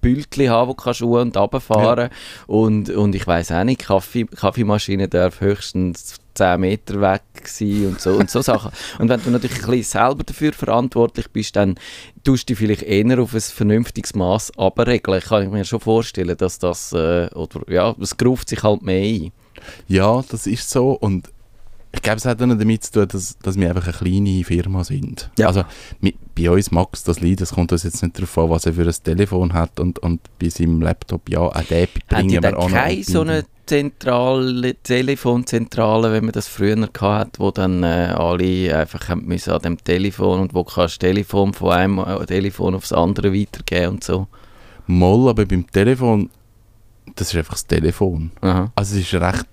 Bildchen 0.01 0.49
haben, 0.49 0.69
wo 0.69 0.73
du 0.73 0.83
kannst 0.83 1.01
und 1.01 1.37
runterfahren 1.37 2.09
und, 2.47 2.89
und 2.89 3.15
ich 3.15 3.25
weiß 3.25 3.51
auch 3.53 3.63
nicht, 3.63 3.81
Kaffee, 3.81 4.25
Kaffeemaschine 4.25 5.07
darf 5.07 5.41
höchstens 5.41 6.17
10 6.37 6.59
Meter 6.61 7.01
weg 7.01 7.21
gewesen 7.35 7.87
und 7.87 8.01
so 8.01 8.11
und 8.11 8.29
so 8.29 8.41
Sachen. 8.41 8.71
Und 8.99 9.09
wenn 9.09 9.21
du 9.23 9.29
natürlich 9.31 9.63
ein 9.63 9.69
bisschen 9.71 9.99
selber 10.01 10.23
dafür 10.23 10.53
verantwortlich 10.53 11.29
bist, 11.31 11.55
dann 11.55 11.75
tust 12.23 12.43
du 12.49 12.53
dich 12.53 12.59
vielleicht 12.59 12.83
eher 12.83 13.19
auf 13.19 13.33
ein 13.33 13.41
vernünftiges 13.41 14.15
Maß 14.15 14.57
abregeln. 14.57 15.21
Kann 15.21 15.43
ich 15.43 15.49
mir 15.49 15.65
schon 15.65 15.79
vorstellen, 15.79 16.37
dass 16.37 16.59
das, 16.59 16.93
äh, 16.93 17.27
oder 17.33 17.61
ja, 17.69 17.95
es 17.99 18.15
gruft 18.17 18.49
sich 18.49 18.63
halt 18.63 18.81
mehr 18.81 19.01
ein. 19.03 19.31
Ja, 19.87 20.23
das 20.29 20.47
ist 20.47 20.69
so 20.69 20.91
und 20.91 21.29
ich 21.93 22.01
glaube, 22.01 22.17
es 22.17 22.25
hat 22.25 22.41
auch 22.41 22.45
noch 22.45 22.57
damit 22.57 22.83
zu 22.83 22.91
tun, 22.91 23.07
dass, 23.07 23.37
dass 23.39 23.55
wir 23.57 23.69
einfach 23.69 23.87
eine 23.87 23.93
kleine 24.11 24.43
Firma 24.43 24.83
sind. 24.83 25.31
Ja. 25.39 25.47
Also 25.47 25.63
mi- 26.01 26.13
bei 26.35 26.51
uns 26.51 26.69
es 26.91 27.03
das 27.03 27.21
Lied, 27.21 27.41
es 27.41 27.51
kommt 27.53 27.71
uns 27.71 27.83
jetzt 27.83 28.03
nicht 28.03 28.17
darauf 28.17 28.37
an, 28.37 28.49
was 28.51 28.65
er 28.67 28.73
für 28.73 28.85
ein 28.85 28.95
Telefon 29.03 29.53
hat 29.53 29.79
und, 29.79 29.97
und 29.99 30.19
bei 30.37 30.49
seinem 30.49 30.81
Laptop, 30.81 31.27
ja, 31.29 31.39
auch 31.39 31.53
den 31.63 31.87
Haben 31.87 32.01
bringen 32.09 32.27
die 32.29 32.33
wir 32.35 32.41
dann 32.41 32.55
keine 32.71 33.03
so 33.03 33.21
eine 33.21 33.45
zentrale 33.67 34.75
Telefonzentrale, 34.75 36.11
wenn 36.11 36.25
man 36.25 36.31
das 36.31 36.47
früher 36.47 36.89
hatte, 36.99 37.39
wo 37.39 37.51
dann 37.51 37.83
äh, 37.83 38.13
alle 38.15 38.75
einfach 38.75 39.15
müssen 39.15 39.51
an 39.51 39.61
dem 39.61 39.83
Telefon 39.83 40.39
und 40.39 40.53
wo 40.53 40.63
kannst 40.63 40.95
das 40.95 40.99
Telefon 40.99 41.53
von 41.53 41.71
einem 41.71 41.99
äh, 41.99 42.25
Telefon 42.25 42.75
aufs 42.75 42.91
andere 42.91 43.33
weitergeben 43.33 43.95
und 43.95 44.03
so. 44.03 44.27
Moll, 44.87 45.29
aber 45.29 45.45
beim 45.45 45.69
Telefon, 45.69 46.29
das 47.15 47.29
ist 47.29 47.35
einfach 47.35 47.53
das 47.53 47.67
Telefon. 47.67 48.31
Aha. 48.41 48.71
Also 48.75 48.95
es 48.95 49.01
ist 49.01 49.13
recht 49.13 49.45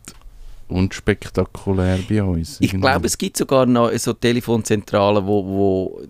unspektakulär 0.69 1.99
bei 2.09 2.23
uns. 2.23 2.59
Ich 2.61 2.73
glaube, 2.73 3.07
es 3.07 3.19
gibt 3.19 3.37
sogar 3.37 3.67
noch 3.67 3.93
so 3.99 4.13
Telefonzentralen, 4.13 5.27
wo, 5.27 5.45
wo 5.45 6.01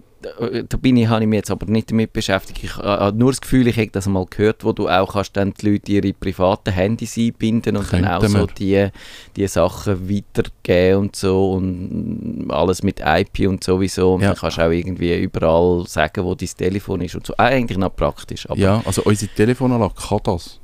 da 0.68 0.76
bin 0.76 0.96
ich, 0.96 1.06
habe 1.08 1.22
ich 1.22 1.28
mich 1.28 1.36
jetzt 1.38 1.50
aber 1.50 1.66
nicht 1.66 1.90
damit 1.90 2.12
beschäftigt. 2.12 2.64
Ich 2.64 2.76
äh, 2.78 2.82
habe 2.82 3.16
nur 3.18 3.30
das 3.32 3.40
Gefühl, 3.40 3.66
ich 3.68 3.76
habe 3.76 3.88
das 3.88 4.06
mal 4.06 4.24
gehört, 4.28 4.64
wo 4.64 4.72
du 4.72 4.88
auch 4.88 5.12
kannst 5.12 5.36
dann 5.36 5.52
die 5.54 5.70
Leute 5.70 5.92
ihre 5.92 6.12
privaten 6.12 6.72
Handys 6.72 7.16
einbinden 7.16 7.76
und 7.76 7.92
dann 7.92 8.04
auch 8.06 8.20
Könnten 8.20 8.38
so 8.38 8.46
wir. 8.58 8.90
die, 8.90 8.90
die 9.36 9.46
Sachen 9.48 10.08
weitergeben 10.10 10.98
und 11.00 11.16
so 11.16 11.52
und 11.52 12.46
alles 12.50 12.82
mit 12.82 13.00
IP 13.04 13.48
und 13.48 13.62
sowieso 13.64 14.14
und 14.14 14.22
Ja. 14.22 14.28
dann 14.28 14.36
kannst 14.38 14.58
du 14.58 14.66
auch 14.66 14.70
irgendwie 14.70 15.14
überall 15.20 15.84
sagen, 15.86 16.24
wo 16.24 16.34
dein 16.34 16.48
Telefon 16.48 17.00
ist 17.02 17.14
und 17.14 17.26
so. 17.26 17.32
Äh, 17.34 17.42
Eigentlich 17.54 17.78
noch 17.78 17.94
praktisch, 17.94 18.46
Ja, 18.54 18.82
also 18.84 19.02
unsere 19.02 19.32
Telefonanlage 19.34 19.94
kann 20.08 20.20
das. 20.24 20.60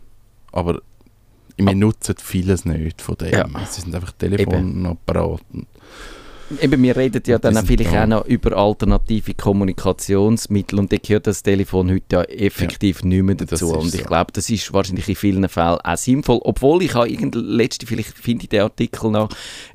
Aber 0.53 0.81
wir 1.57 1.75
nutzen 1.75 2.15
vieles 2.19 2.65
nicht 2.65 3.03
von 3.03 3.17
dem. 3.17 3.33
Ja. 3.33 3.47
Es 3.63 3.77
sind 3.77 3.95
einfach 3.95 4.13
Telefonapparate. 4.13 5.43
Eben, 6.61 6.83
wir 6.83 6.97
reden 6.97 7.23
ja 7.27 7.39
dann 7.39 7.57
auch 7.57 7.65
vielleicht 7.65 7.93
da. 7.93 8.03
auch 8.03 8.09
noch 8.09 8.27
über 8.27 8.57
alternative 8.57 9.35
Kommunikationsmittel 9.35 10.79
und 10.81 10.93
da 10.93 10.97
gehört 10.97 11.27
das 11.27 11.43
Telefon 11.43 11.91
heute 11.91 12.05
ja 12.11 12.23
effektiv 12.23 13.05
nicht 13.05 13.23
mehr 13.23 13.37
dazu. 13.37 13.73
Und 13.73 13.95
ich 13.95 14.01
so. 14.01 14.07
glaube, 14.07 14.33
das 14.33 14.51
ist 14.51 14.73
wahrscheinlich 14.73 15.09
in 15.09 15.15
vielen 15.15 15.49
Fällen 15.49 15.79
auch 15.79 15.97
sinnvoll. 15.97 16.41
Obwohl 16.43 16.83
ich 16.83 16.95
habe 16.95 17.09
letzte, 17.35 17.87
vielleicht 17.87 18.19
finde 18.19 18.45
ich 18.45 18.49
den 18.49 18.63
Artikel 18.63 19.11
noch, 19.11 19.29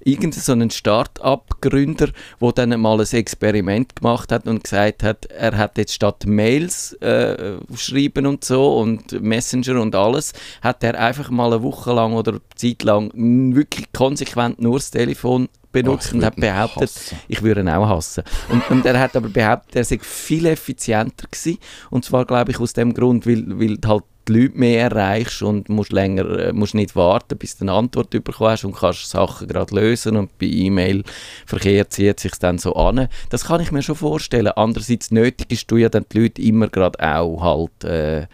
irgendeinen 0.03 0.41
so 0.41 0.51
einen 0.51 0.69
Start-up-Gründer, 0.69 2.09
der 2.41 2.51
dann 2.51 2.81
mal 2.81 2.99
ein 2.99 3.07
Experiment 3.07 3.95
gemacht 3.95 4.31
hat 4.31 4.45
und 4.45 4.63
gesagt 4.63 5.03
hat, 5.03 5.25
er 5.27 5.57
hat 5.57 5.77
jetzt 5.77 5.93
statt 5.93 6.25
Mails 6.25 6.93
äh, 7.01 7.57
schreiben 7.75 8.25
und 8.25 8.43
so 8.43 8.77
und 8.77 9.21
Messenger 9.21 9.81
und 9.81 9.95
alles, 9.95 10.33
hat 10.61 10.83
er 10.83 10.99
einfach 10.99 11.29
mal 11.29 11.53
eine 11.53 11.63
Woche 11.63 11.93
lang 11.93 12.13
oder 12.13 12.39
Zeit 12.55 12.83
lang 12.83 13.11
wirklich 13.55 13.91
konsequent 13.93 14.59
nur 14.61 14.77
das 14.77 14.91
Telefon 14.91 15.47
benutzt 15.75 16.07
Ach, 16.07 16.11
ich 16.11 16.15
und 16.15 16.25
hat 16.25 16.35
behauptet, 16.37 17.15
ich 17.27 17.41
würde 17.41 17.61
ihn 17.61 17.69
auch 17.69 17.87
hassen. 17.87 18.23
Und, 18.49 18.69
und 18.71 18.85
er 18.85 18.99
hat 18.99 19.15
aber 19.15 19.29
behauptet, 19.29 19.75
er 19.75 19.83
sei 19.83 19.99
viel 20.01 20.45
effizienter 20.45 21.27
gewesen. 21.29 21.59
Und 21.89 22.05
zwar, 22.05 22.25
glaube 22.25 22.51
ich, 22.51 22.59
aus 22.59 22.73
dem 22.73 22.93
Grund, 22.93 23.27
weil, 23.27 23.43
weil 23.59 23.77
halt 23.85 24.03
die 24.27 24.33
Leute 24.33 24.57
mehr 24.57 24.83
erreichst 24.83 25.43
und 25.43 25.69
musst 25.69 25.91
länger, 25.91 26.25
äh, 26.39 26.53
musst 26.53 26.73
nicht 26.73 26.95
warten, 26.95 27.37
bis 27.37 27.57
du 27.57 27.65
eine 27.65 27.73
Antwort 27.73 28.09
bekommst 28.09 28.65
und 28.65 28.75
kannst 28.75 29.09
Sachen 29.09 29.47
gerade 29.47 29.75
lösen 29.75 30.15
und 30.15 30.37
bei 30.39 30.47
E-Mail-Verkehr 30.47 31.89
zieht 31.89 32.19
sich 32.19 32.33
dann 32.39 32.57
so 32.57 32.73
an. 32.73 33.07
Das 33.29 33.45
kann 33.45 33.61
ich 33.61 33.71
mir 33.71 33.83
schon 33.83 33.95
vorstellen. 33.95 34.47
Andererseits 34.55 35.11
nötigst 35.11 35.69
du 35.69 35.77
ja 35.77 35.89
dann 35.89 36.05
die 36.11 36.21
Leute 36.21 36.41
immer 36.41 36.69
gerade 36.69 36.99
auch 36.99 37.43
halt 37.43 37.83
äh, 37.83 38.27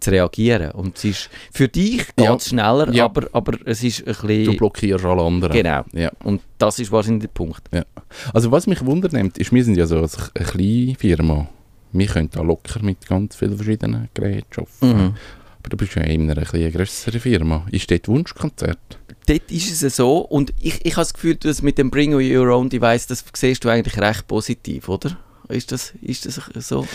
zu 0.00 0.10
reagieren. 0.10 0.70
Und 0.72 0.96
es 0.98 1.04
ist 1.04 1.30
für 1.52 1.68
dich 1.68 2.02
Ja. 2.18 2.26
ganz 2.30 2.48
schneller, 2.48 2.92
Ja. 2.92 3.04
aber, 3.06 3.28
aber 3.32 3.58
es 3.64 3.82
ist 3.82 4.06
ein 4.06 4.14
Du 4.14 4.26
bisschen... 4.26 4.56
blockierst 4.56 5.04
alle 5.04 5.22
anderen. 5.22 5.52
Genau. 5.52 5.84
Ja. 5.92 6.10
Und 6.24 6.42
das 6.58 6.78
ist 6.78 6.90
wahrscheinlich 6.92 7.22
der 7.22 7.28
Punkt. 7.28 7.62
Also 8.32 8.50
was 8.52 8.66
mich 8.66 8.84
wundernimmt, 8.84 9.38
ist, 9.38 9.52
wir 9.52 9.64
sind 9.64 9.76
ja 9.76 9.86
so 9.86 9.96
eine 9.98 10.06
kleine 10.46 10.94
Firma. 10.96 11.48
Wir 11.92 12.06
können 12.06 12.30
da 12.30 12.42
locker 12.42 12.82
mit 12.82 13.06
ganz 13.06 13.36
vielen 13.36 13.56
verschiedenen 13.56 14.08
Geräten 14.14 14.46
arbeiten. 14.56 15.02
Mhm. 15.02 15.14
Aber 15.60 15.68
du 15.70 15.76
bist 15.76 15.94
ja 15.94 16.02
in 16.02 16.30
einer 16.30 16.40
etwas 16.42 16.72
grösseren 16.72 17.20
Firma. 17.20 17.66
Ist 17.70 17.90
dort 17.90 18.08
Wunschkonzert? 18.08 18.78
dort 19.28 19.50
ist 19.50 19.82
es 19.82 19.96
so 19.96 20.18
und 20.18 20.52
ich, 20.60 20.84
ich 20.86 20.92
habe 20.92 21.00
das 21.02 21.12
Gefühl, 21.12 21.34
dass 21.34 21.60
mit 21.60 21.78
dem 21.78 21.90
Bring 21.90 22.14
Your 22.14 22.54
Own 22.54 22.68
Device, 22.68 23.08
das 23.08 23.24
siehst 23.34 23.64
du 23.64 23.68
eigentlich 23.68 23.98
recht 24.00 24.28
positiv, 24.28 24.88
oder? 24.88 25.18
Ist 25.48 25.72
das, 25.72 25.94
ist 26.00 26.26
das 26.26 26.40
so? 26.68 26.86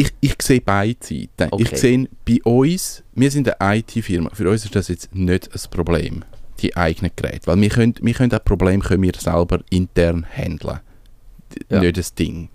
Ich, 0.00 0.14
ich 0.22 0.34
sehe 0.40 0.62
beide 0.62 0.96
Seiten. 0.98 1.48
Okay. 1.50 1.62
Ich 1.62 1.78
sehe 1.78 2.08
bei 2.26 2.38
uns, 2.42 3.02
wir 3.14 3.30
sind 3.30 3.60
eine 3.60 3.80
IT-Firma, 3.80 4.30
für 4.32 4.48
uns 4.48 4.64
ist 4.64 4.74
das 4.74 4.88
jetzt 4.88 5.14
nicht 5.14 5.50
ein 5.52 5.70
Problem, 5.70 6.24
die 6.60 6.74
eigenen 6.74 7.10
Geräte. 7.14 7.46
Weil 7.46 7.60
wir 7.60 7.68
können, 7.68 7.94
wir 8.00 8.14
können 8.14 8.30
das 8.30 8.42
Problem 8.42 8.80
können 8.80 9.02
wir 9.02 9.12
selber 9.18 9.60
intern 9.68 10.24
handeln. 10.24 10.80
Ja. 11.68 11.80
Nicht 11.80 11.98
das 11.98 12.14
Ding. 12.14 12.48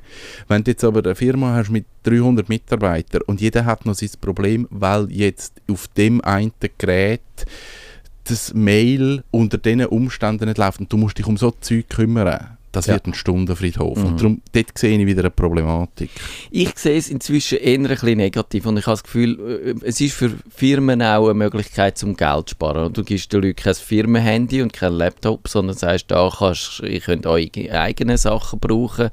Wenn 0.48 0.64
du 0.64 0.72
jetzt 0.72 0.84
aber 0.84 1.04
eine 1.04 1.14
Firma 1.14 1.54
hast 1.54 1.70
mit 1.70 1.86
300 2.04 2.50
Mitarbeitern 2.50 3.22
und 3.28 3.42
jeder 3.42 3.66
hat 3.66 3.86
noch 3.86 3.94
sein 3.94 4.10
Problem, 4.20 4.68
weil 4.72 5.12
jetzt 5.12 5.62
auf 5.70 5.88
dem 5.90 6.22
einen 6.22 6.54
Gerät 6.80 7.22
das 8.24 8.56
Mail 8.56 9.24
unter 9.30 9.60
diesen 9.60 9.86
Umständen 9.86 10.46
nicht 10.46 10.58
läuft 10.58 10.80
und 10.80 10.92
du 10.92 10.98
musst 10.98 11.20
dich 11.20 11.28
um 11.28 11.38
so 11.38 11.52
Zeug 11.52 11.90
kümmern, 11.90 12.55
das 12.76 12.88
Ja. 12.88 12.94
wird 12.94 13.08
ein 13.08 13.14
Stundenfriedhof. 13.14 13.98
Mhm. 13.98 14.06
Und 14.06 14.20
darum, 14.20 14.42
dort 14.54 14.78
sehe 14.78 14.98
ich 15.00 15.06
wieder 15.06 15.22
eine 15.22 15.30
Problematik. 15.32 16.10
Ich 16.52 16.78
sehe 16.78 16.98
es 16.98 17.10
inzwischen 17.10 17.58
eher 17.60 17.76
ein 17.80 17.84
bisschen 17.88 18.18
negativ 18.18 18.66
und 18.66 18.78
ich 18.78 18.86
habe 18.86 18.94
das 18.94 19.04
Gefühl, 19.04 19.76
äh, 19.82 19.88
es 19.88 20.00
ist 20.02 20.14
für 20.16 20.32
Firmen 20.54 21.02
auch 21.02 21.26
eine 21.26 21.34
Möglichkeit 21.34 21.98
zum 21.98 22.16
Geld 22.16 22.50
zu 22.50 22.56
sparen. 22.56 22.94
Du 22.94 23.04
gibst 23.04 23.32
den 23.34 23.42
Leuten 23.42 23.56
kein 23.56 23.74
Firmenhandy 23.76 24.62
und 24.62 24.74
kein 24.74 24.94
Laptop, 24.94 25.48
sondern 25.48 25.76
sagst, 25.76 26.06
da 26.12 26.30
kannst, 26.38 26.80
ihr 26.82 27.00
könnt 27.00 27.26
eure 27.26 27.50
eigenen 27.72 28.18
Sachen 28.18 28.60
brauchen 28.60 29.10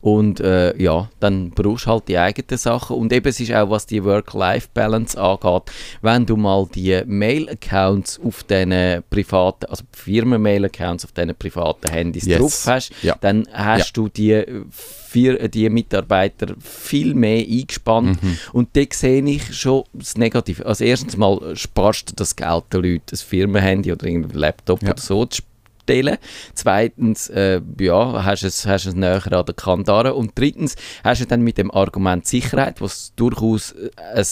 und 0.00 0.40
äh, 0.40 0.76
ja, 0.82 1.08
dann 1.20 1.50
brauchst 1.50 1.86
du 1.86 1.90
halt 1.90 2.08
die 2.08 2.18
eigenen 2.18 2.58
Sachen 2.58 2.96
und 2.96 3.12
eben 3.12 3.26
es 3.28 3.40
ist 3.40 3.52
auch, 3.52 3.70
was 3.70 3.86
die 3.86 4.04
Work-Life-Balance 4.04 5.20
angeht, 5.20 5.62
wenn 6.02 6.26
du 6.26 6.36
mal 6.36 6.66
die 6.74 7.00
Mail-Accounts 7.06 8.20
auf 8.24 8.44
diesen 8.44 9.02
privaten, 9.10 9.66
also 9.66 9.84
Firmen-Mail-Accounts 9.92 11.04
auf 11.04 11.12
diesen 11.12 11.34
privaten 11.36 11.90
Handys 11.90 12.26
Yes. 12.26 12.38
drauf 12.38 12.64
hast, 12.66 12.92
Ja. 13.04 13.16
dann 13.20 13.46
hast 13.52 13.96
du 13.96 14.08
die, 14.08 14.42
vier, 14.70 15.48
die 15.48 15.68
Mitarbeiter 15.70 16.54
viel 16.60 17.14
mehr 17.14 17.44
eingespannt. 17.46 18.22
Mhm. 18.22 18.38
Und 18.52 18.68
da 18.76 18.82
sehe 18.92 19.22
ich 19.24 19.54
schon 19.56 19.84
das 19.92 20.16
Negative. 20.16 20.64
Also 20.66 20.84
erstens 20.84 21.16
mal 21.16 21.54
sparst 21.56 22.10
du 22.10 22.14
das 22.16 22.34
Geld 22.34 22.64
den 22.72 22.82
Leuten, 22.82 23.04
ein 23.12 23.16
Firmenhandy 23.16 23.92
oder 23.92 24.06
irgendein 24.06 24.38
Laptop 24.38 24.82
Ja. 24.82 24.90
oder 24.90 25.00
so 25.00 25.26
zu 25.26 25.42
stellen. 25.84 26.16
Zweitens, 26.54 27.28
äh, 27.28 27.60
ja, 27.78 28.24
hast 28.24 28.42
du 28.42 28.46
es, 28.46 28.66
hast 28.66 28.86
es 28.86 28.94
näher 28.94 29.22
an 29.30 29.44
der 29.44 29.54
Kandare. 29.54 30.14
Und 30.14 30.32
drittens 30.34 30.76
hast 31.04 31.20
du 31.20 31.26
dann 31.26 31.42
mit 31.42 31.58
dem 31.58 31.70
Argument 31.70 32.26
Sicherheit, 32.26 32.80
was 32.80 33.12
durchaus 33.16 33.72
äh, 33.72 33.90
ein 34.14 34.24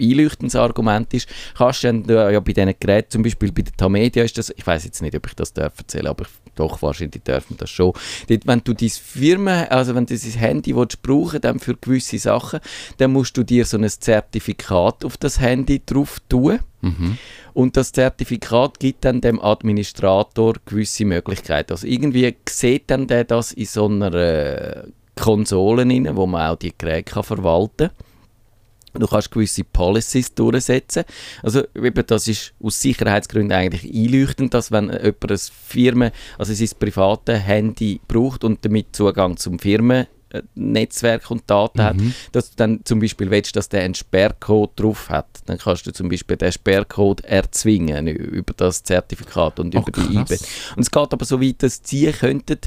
einleuchtendes 0.00 0.56
Argument 0.56 1.12
ist, 1.14 1.28
kannst 1.56 1.82
du 1.84 1.88
dann 1.88 2.08
äh, 2.08 2.32
ja 2.32 2.40
bei 2.40 2.52
diesen 2.52 2.74
Geräten, 2.78 3.10
zum 3.10 3.22
Beispiel 3.22 3.52
bei 3.52 3.62
der 3.62 3.72
Tamedia 3.76 4.24
ist 4.24 4.36
das, 4.38 4.52
ich 4.56 4.66
weiß 4.66 4.84
jetzt 4.84 5.02
nicht, 5.02 5.14
ob 5.16 5.26
ich 5.26 5.34
das 5.34 5.52
darf 5.52 5.72
erzählen, 5.78 6.08
aber 6.08 6.24
ich- 6.24 6.43
doch, 6.54 6.82
wahrscheinlich 6.82 7.22
dürfen 7.22 7.56
das 7.56 7.70
schon. 7.70 7.92
Dort, 8.28 8.46
wenn 8.46 8.60
du 8.64 8.74
dein 8.74 8.90
Firmen, 8.90 9.68
also 9.68 9.94
wenn 9.94 10.06
du 10.06 10.16
dein 10.16 10.30
Handy 10.32 10.74
willst, 10.76 11.02
brauchen 11.02 11.40
dann 11.40 11.58
für 11.58 11.74
gewisse 11.76 12.18
Sachen, 12.18 12.60
dann 12.98 13.12
musst 13.12 13.36
du 13.36 13.42
dir 13.42 13.64
so 13.64 13.76
ein 13.76 13.88
Zertifikat 13.88 15.04
auf 15.04 15.16
das 15.16 15.40
Handy 15.40 15.82
drauf 15.84 16.20
tun. 16.28 16.60
Mhm. 16.80 17.18
Und 17.54 17.76
das 17.76 17.92
Zertifikat 17.92 18.80
gibt 18.80 19.04
dann 19.04 19.20
dem 19.20 19.40
Administrator 19.40 20.54
gewisse 20.66 21.04
Möglichkeiten. 21.04 21.72
Also 21.72 21.86
irgendwie 21.86 22.34
sieht 22.48 22.90
dann 22.90 23.06
der 23.06 23.24
das 23.24 23.52
in 23.52 23.66
so 23.66 23.86
einer 23.86 24.12
äh, 24.12 24.82
Konsole 25.16 25.82
rein, 25.82 26.16
wo 26.16 26.26
man 26.26 26.50
auch 26.50 26.56
die 26.56 26.74
Geräte 26.76 27.12
kann 27.12 27.22
verwalten 27.22 27.88
kann. 27.88 28.13
Du 28.98 29.06
kannst 29.08 29.30
gewisse 29.30 29.64
Policies 29.64 30.34
durchsetzen. 30.34 31.04
Also 31.42 31.62
eben, 31.74 32.06
das 32.06 32.28
ist 32.28 32.54
aus 32.62 32.80
Sicherheitsgründen 32.80 33.52
eigentlich 33.56 33.84
einleuchtend, 33.92 34.54
dass 34.54 34.70
wenn 34.70 34.84
jemand 34.90 35.30
ein 35.32 35.38
Firmen, 35.38 36.10
also 36.38 36.54
sein 36.54 36.68
privates 36.78 37.40
Handy 37.40 38.00
braucht 38.06 38.44
und 38.44 38.64
damit 38.64 38.94
Zugang 38.94 39.36
zum 39.36 39.58
Firmen 39.58 40.06
äh, 40.30 40.42
Netzwerk 40.54 41.28
und 41.30 41.42
Daten 41.48 41.82
hat, 41.82 41.96
Mhm. 41.96 42.14
dass 42.32 42.50
du 42.50 42.56
dann 42.56 42.80
zum 42.84 43.00
Beispiel 43.00 43.30
willst, 43.30 43.56
dass 43.56 43.68
der 43.68 43.82
einen 43.82 43.94
Sperrcode 43.94 44.70
drauf 44.78 45.08
hat. 45.10 45.26
Dann 45.46 45.58
kannst 45.58 45.86
du 45.86 45.92
zum 45.92 46.08
Beispiel 46.08 46.36
den 46.36 46.52
Sperrcode 46.52 47.24
erzwingen 47.24 48.06
über 48.06 48.52
das 48.56 48.82
Zertifikat 48.84 49.58
und 49.60 49.74
Oh, 49.76 49.80
über 49.80 49.90
die 49.90 50.14
krass. 50.14 50.30
IBAN. 50.30 50.38
Und 50.76 50.82
es 50.82 50.90
geht 50.90 51.12
aber 51.12 51.24
so 51.24 51.40
weit, 51.42 51.62
dass 51.64 51.80
sie 51.84 52.10
könnten 52.12 52.58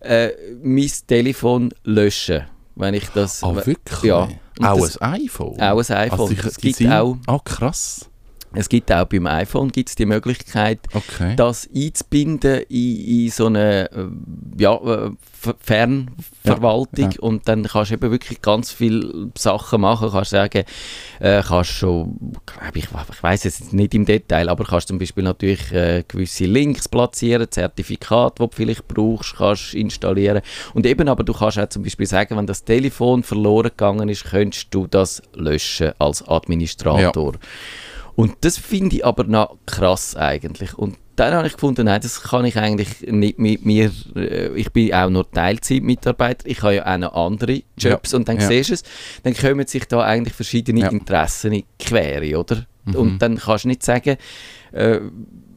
äh, 0.00 0.30
mein 0.62 0.90
Telefon 1.08 1.72
löschen, 1.84 2.44
wenn 2.76 2.94
ich 2.94 3.08
das... 3.08 3.42
We- 3.42 3.66
wirklich? 3.66 4.02
Ja. 4.04 4.28
Und 4.58 4.66
Auch 4.66 4.80
das- 4.80 4.98
ein 4.98 5.22
iPhone? 5.22 5.60
Auch 5.60 5.78
ein 5.90 5.96
iPhone. 5.96 6.20
Also, 6.20 6.48
es 6.48 6.56
gibt 6.56 6.86
auch 6.86 7.16
Ah, 7.26 7.38
krass. 7.44 8.08
Es 8.54 8.68
gibt 8.68 8.92
auch 8.92 9.04
beim 9.04 9.26
iPhone 9.26 9.70
gibt's 9.70 9.94
die 9.94 10.06
Möglichkeit, 10.06 10.80
Okay. 10.92 11.34
das 11.36 11.68
einzubinden 11.74 12.62
in, 12.68 13.24
in 13.24 13.30
so 13.30 13.46
eine 13.46 13.90
äh, 13.92 14.06
ja, 14.58 14.74
äh, 14.74 15.10
Fernverwaltung 15.60 17.04
Ja, 17.04 17.10
ja. 17.10 17.20
und 17.20 17.48
dann 17.48 17.64
kannst 17.64 17.90
du 17.90 17.94
eben 17.94 18.10
wirklich 18.10 18.42
ganz 18.42 18.70
viele 18.72 19.30
Sachen 19.36 19.80
machen. 19.80 20.10
Kannst 20.10 20.30
sagen, 20.30 20.64
äh, 21.20 21.42
kannst 21.42 21.70
schon, 21.70 22.32
ich, 22.74 22.84
ich 22.84 23.22
weiß 23.22 23.44
jetzt 23.44 23.72
nicht 23.72 23.94
im 23.94 24.04
Detail, 24.04 24.48
aber 24.48 24.64
kannst 24.64 24.88
zum 24.88 24.98
Beispiel 24.98 25.24
natürlich 25.24 25.72
äh, 25.72 26.04
gewisse 26.06 26.44
Links 26.44 26.88
platzieren, 26.88 27.50
Zertifikat, 27.50 28.38
die 28.38 28.42
du 28.42 28.50
vielleicht 28.52 28.86
brauchst, 28.88 29.36
kannst 29.36 29.74
installieren 29.74 30.42
und 30.74 30.86
eben 30.86 31.08
aber 31.08 31.24
du 31.24 31.32
kannst 31.32 31.58
auch 31.58 31.68
zum 31.68 31.82
Beispiel 31.82 32.06
sagen, 32.06 32.36
wenn 32.36 32.46
das 32.46 32.64
Telefon 32.64 33.22
verloren 33.22 33.70
gegangen 33.70 34.08
ist, 34.08 34.24
könntest 34.24 34.68
du 34.70 34.86
das 34.86 35.22
löschen 35.34 35.92
als 35.98 36.26
Administrator. 36.28 37.34
Und 38.14 38.36
das 38.42 38.58
finde 38.58 38.96
ich 38.96 39.04
aber 39.04 39.24
noch 39.24 39.56
krass 39.66 40.16
eigentlich. 40.16 40.74
Und 40.74 40.96
dann 41.16 41.34
habe 41.34 41.46
ich 41.46 41.54
gefunden, 41.54 41.86
nein, 41.86 42.00
das 42.00 42.22
kann 42.22 42.44
ich 42.44 42.56
eigentlich 42.56 43.02
nicht 43.02 43.38
mit 43.38 43.64
mir. 43.64 43.92
Äh, 44.16 44.48
ich 44.54 44.72
bin 44.72 44.92
auch 44.94 45.10
nur 45.10 45.30
Teilzeitmitarbeiter, 45.30 46.48
ich 46.48 46.62
habe 46.62 46.76
ja 46.76 46.94
auch 46.94 46.98
noch 46.98 47.14
andere 47.14 47.62
Jobs 47.76 48.14
und 48.14 48.28
dann 48.28 48.38
ja. 48.38 48.46
siehst 48.46 48.70
du 48.70 48.74
es, 48.74 48.82
dann 49.22 49.34
kommen 49.34 49.66
sich 49.66 49.86
da 49.86 50.02
eigentlich 50.02 50.34
verschiedene 50.34 50.80
Ja. 50.80 50.88
Interessen 50.88 51.52
in 51.52 51.60
die 51.60 51.84
Quere, 51.84 52.38
oder? 52.38 52.66
Mhm. 52.84 52.94
Und 52.96 53.18
dann 53.20 53.38
kannst 53.38 53.64
du 53.64 53.68
nicht 53.68 53.82
sagen, 53.82 54.16
äh, 54.72 55.00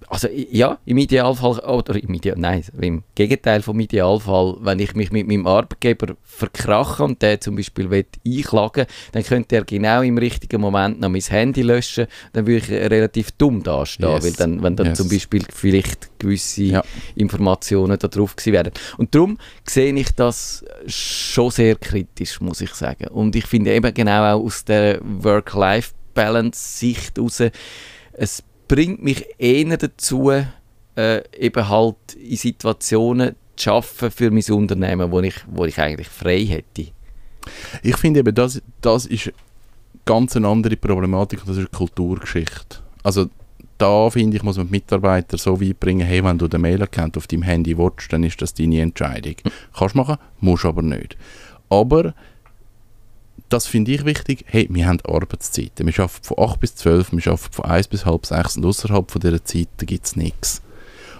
also 0.07 0.27
ja, 0.29 0.77
im 0.85 0.97
Idealfall, 0.97 1.59
oder 1.59 2.01
im 2.01 2.13
Ideal, 2.13 2.35
nein, 2.37 2.63
im 2.79 3.03
Gegenteil 3.15 3.61
vom 3.61 3.79
Idealfall, 3.79 4.57
wenn 4.61 4.79
ich 4.79 4.95
mich 4.95 5.11
mit 5.11 5.27
meinem 5.27 5.47
Arbeitgeber 5.47 6.15
verkrache 6.23 7.03
und 7.03 7.21
der 7.21 7.39
zum 7.41 7.55
Beispiel 7.55 7.89
will 7.89 8.05
einklagen 8.25 8.85
dann 9.11 9.23
könnte 9.23 9.55
er 9.55 9.63
genau 9.65 10.01
im 10.01 10.17
richtigen 10.17 10.61
Moment 10.61 10.99
noch 10.99 11.09
mein 11.09 11.21
Handy 11.21 11.61
löschen, 11.61 12.07
dann 12.33 12.47
würde 12.47 12.65
ich 12.65 12.71
äh, 12.71 12.85
relativ 12.87 13.31
dumm 13.31 13.63
dastehen, 13.63 14.09
Yes. 14.09 14.23
weil 14.23 14.31
dann, 14.33 14.63
wenn 14.63 14.75
dann 14.75 14.87
Yes. 14.87 14.97
zum 14.97 15.09
Beispiel 15.09 15.43
vielleicht 15.53 16.19
gewisse 16.19 16.63
Ja. 16.63 16.83
Informationen 17.15 17.97
da 17.99 18.07
drauf 18.07 18.35
gewesen 18.35 18.53
wären. 18.53 18.71
Und 18.97 19.13
darum 19.15 19.37
sehe 19.67 19.93
ich 19.93 20.11
das 20.15 20.63
schon 20.87 21.51
sehr 21.51 21.75
kritisch, 21.75 22.39
muss 22.41 22.61
ich 22.61 22.73
sagen. 22.73 23.07
Und 23.07 23.35
ich 23.35 23.45
finde 23.45 23.73
eben 23.73 23.93
genau 23.93 24.35
auch 24.35 24.43
aus 24.43 24.63
der 24.65 24.99
Work-Life-Balance-Sicht 25.03 27.17
heraus, 27.17 27.43
es 28.13 28.43
bringt 28.67 29.03
mich 29.03 29.25
eher 29.37 29.77
dazu, 29.77 30.31
äh, 30.31 31.21
eben 31.37 31.69
halt 31.69 32.13
in 32.13 32.37
Situationen 32.37 33.35
zu 33.55 33.71
arbeiten 33.71 34.11
für 34.11 34.31
mein 34.31 34.43
Unternehmen, 34.51 35.11
wo 35.11 35.21
ich, 35.21 35.35
wo 35.47 35.65
ich 35.65 35.79
eigentlich 35.79 36.07
frei 36.07 36.45
hätte. 36.45 36.91
Ich 37.83 37.97
finde 37.97 38.21
eben, 38.21 38.33
das, 38.33 38.61
das 38.81 39.05
ist 39.05 39.31
ganz 40.05 40.35
eine 40.35 40.47
andere 40.47 40.75
Problematik 40.75 41.41
und 41.41 41.49
das 41.49 41.57
ist 41.57 41.67
eine 41.67 41.77
Kulturgeschichte. 41.77 42.79
Also 43.03 43.27
da 43.77 44.09
finde 44.09 44.37
ich, 44.37 44.43
muss 44.43 44.57
man 44.57 44.67
die 44.67 44.71
Mitarbeiter 44.71 45.37
so 45.37 45.59
weit 45.59 45.79
bringen, 45.79 46.07
hey, 46.07 46.23
wenn 46.23 46.37
du 46.37 46.47
den 46.47 46.61
Mail-Account 46.61 47.17
auf 47.17 47.27
deinem 47.27 47.43
Handy 47.43 47.77
willst, 47.77 48.11
dann 48.11 48.23
ist 48.23 48.41
das 48.41 48.53
deine 48.53 48.81
Entscheidung. 48.81 49.35
Kannst 49.77 49.95
machen, 49.95 50.17
musst 50.39 50.65
aber 50.65 50.81
nicht. 50.81 51.17
Aber 51.69 52.13
das 53.49 53.67
finde 53.67 53.91
ich 53.91 54.05
wichtig, 54.05 54.45
hey, 54.47 54.67
wir 54.69 54.87
haben 54.87 54.99
Arbeitszeiten. 55.01 55.85
Wir 55.85 55.99
arbeiten 55.99 56.23
von 56.23 56.39
8 56.39 56.59
bis 56.59 56.75
12, 56.75 57.11
wir 57.11 57.27
arbeiten 57.27 57.53
von 57.53 57.65
1 57.65 57.87
bis 57.87 58.05
halb 58.05 58.25
6 58.25 58.57
und 58.57 58.65
außerhalb 58.65 59.11
von 59.11 59.21
dieser 59.21 59.43
Zeit 59.43 59.69
gibt 59.77 60.05
es 60.05 60.15
nichts. 60.15 60.61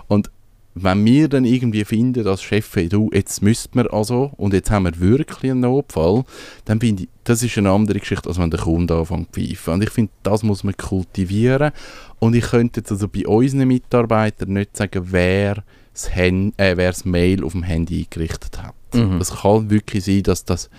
Und 0.07 0.29
wenn 0.77 1.05
wir 1.05 1.29
dann 1.29 1.45
irgendwie 1.45 1.85
finden, 1.85 2.27
als 2.27 2.43
Chef, 2.43 2.75
hey, 2.75 2.89
du, 2.89 3.09
jetzt 3.13 3.41
müssten 3.41 3.75
wir 3.75 3.93
also 3.93 4.31
und 4.35 4.53
jetzt 4.53 4.69
haben 4.69 4.83
wir 4.83 4.99
wirklich 4.99 5.51
einen 5.51 5.61
Notfall, 5.61 6.25
dann 6.65 6.81
finde 6.81 7.03
ich, 7.03 7.09
das 7.23 7.41
ist 7.41 7.57
eine 7.57 7.71
andere 7.71 7.99
Geschichte, 7.99 8.27
als 8.27 8.37
wenn 8.37 8.51
der 8.51 8.59
Kunde 8.59 8.93
anfängt 8.93 9.33
zu 9.33 9.39
pfeifen. 9.39 9.75
Und 9.75 9.83
ich 9.83 9.89
finde, 9.89 10.11
das 10.23 10.43
muss 10.43 10.65
man 10.65 10.75
kultivieren. 10.75 11.71
Und 12.19 12.35
ich 12.35 12.43
könnte 12.43 12.81
jetzt 12.81 12.91
also 12.91 13.07
bei 13.07 13.25
unseren 13.25 13.69
Mitarbeitern 13.69 14.51
nicht 14.51 14.75
sagen, 14.75 15.07
wer 15.11 15.63
das, 15.93 16.13
Hand, 16.13 16.59
äh, 16.59 16.75
wer 16.75 16.91
das 16.91 17.05
Mail 17.05 17.45
auf 17.45 17.53
dem 17.53 17.63
Handy 17.63 17.99
eingerichtet 17.99 18.61
hat. 18.61 18.75
Mhm. 18.93 19.21
Es 19.21 19.33
kann 19.33 19.69
wirklich 19.69 20.03
sein, 20.03 20.23
dass 20.23 20.43
das 20.43 20.69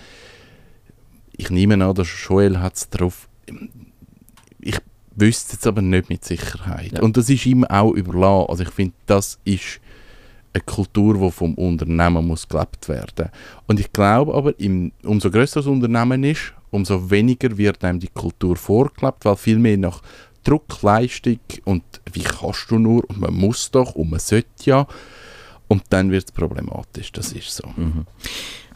ich 1.37 1.49
nehme 1.49 1.73
an, 1.85 1.95
der 1.95 2.05
Joel 2.05 2.59
hat 2.59 2.75
es 2.75 2.89
drauf. 2.89 3.29
Ich 4.59 4.79
wüsste 5.15 5.57
es 5.59 5.65
aber 5.65 5.81
nicht 5.81 6.09
mit 6.09 6.25
Sicherheit. 6.25 6.93
Ja. 6.93 7.01
Und 7.01 7.17
das 7.17 7.29
ist 7.29 7.45
ihm 7.45 7.63
auch 7.63 7.93
überlassen. 7.93 8.49
Also 8.49 8.63
ich 8.63 8.71
finde, 8.71 8.95
das 9.05 9.39
ist 9.45 9.79
eine 10.53 10.63
Kultur, 10.63 11.15
die 11.15 11.31
vom 11.31 11.53
Unternehmen 11.55 12.27
muss 12.27 12.47
gelebt 12.47 12.89
werden. 12.89 13.29
Und 13.67 13.79
ich 13.79 13.91
glaube 13.93 14.33
aber, 14.33 14.59
im, 14.59 14.91
umso 15.03 15.29
größer 15.29 15.59
das 15.59 15.67
Unternehmen 15.67 16.23
ist, 16.23 16.53
umso 16.71 17.09
weniger 17.09 17.57
wird 17.57 17.83
einem 17.83 17.99
die 17.99 18.09
Kultur 18.09 18.55
vorgelebt, 18.55 19.25
weil 19.25 19.35
viel 19.35 19.59
mehr 19.59 19.77
nach 19.77 20.01
Druck, 20.43 20.81
Leistung 20.81 21.39
und 21.65 21.83
wie 22.11 22.23
kannst 22.23 22.71
du 22.71 22.79
nur 22.79 23.07
und 23.09 23.19
man 23.19 23.33
muss 23.33 23.69
doch 23.69 23.95
und 23.95 24.11
man 24.11 24.19
sollte 24.19 24.47
ja. 24.63 24.87
Und 25.67 25.83
dann 25.89 26.11
wird 26.11 26.25
es 26.25 26.31
problematisch, 26.31 27.11
das 27.11 27.33
ist 27.33 27.51
so. 27.51 27.67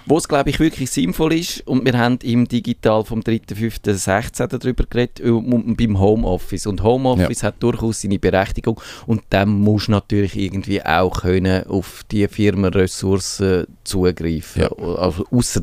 Wo 0.05 0.17
es, 0.17 0.27
glaube 0.27 0.49
ich, 0.49 0.59
wirklich 0.59 0.89
sinnvoll 0.89 1.33
ist, 1.33 1.65
und 1.67 1.85
wir 1.85 1.97
haben 1.97 2.17
im 2.23 2.47
Digital 2.47 3.03
vom 3.05 3.21
3.5.16 3.21 4.47
darüber 4.47 4.85
geredet, 4.89 5.21
um, 5.21 5.75
beim 5.75 5.99
Homeoffice. 5.99 6.65
Und 6.65 6.83
Homeoffice 6.83 7.43
hat 7.43 7.61
durchaus 7.61 8.01
seine 8.01 8.19
Berechtigung 8.19 8.79
und 9.05 9.21
dann 9.29 9.49
musst 9.49 9.87
du 9.87 9.91
natürlich 9.91 10.37
irgendwie 10.37 10.83
auch 10.83 11.21
können 11.21 11.65
auf 11.67 12.03
die 12.11 12.27
Firmenressourcen 12.27 13.67
zugreifen. 13.83 14.63
Ja. 14.63 14.71
Also, 14.97 15.25
ausser, 15.31 15.61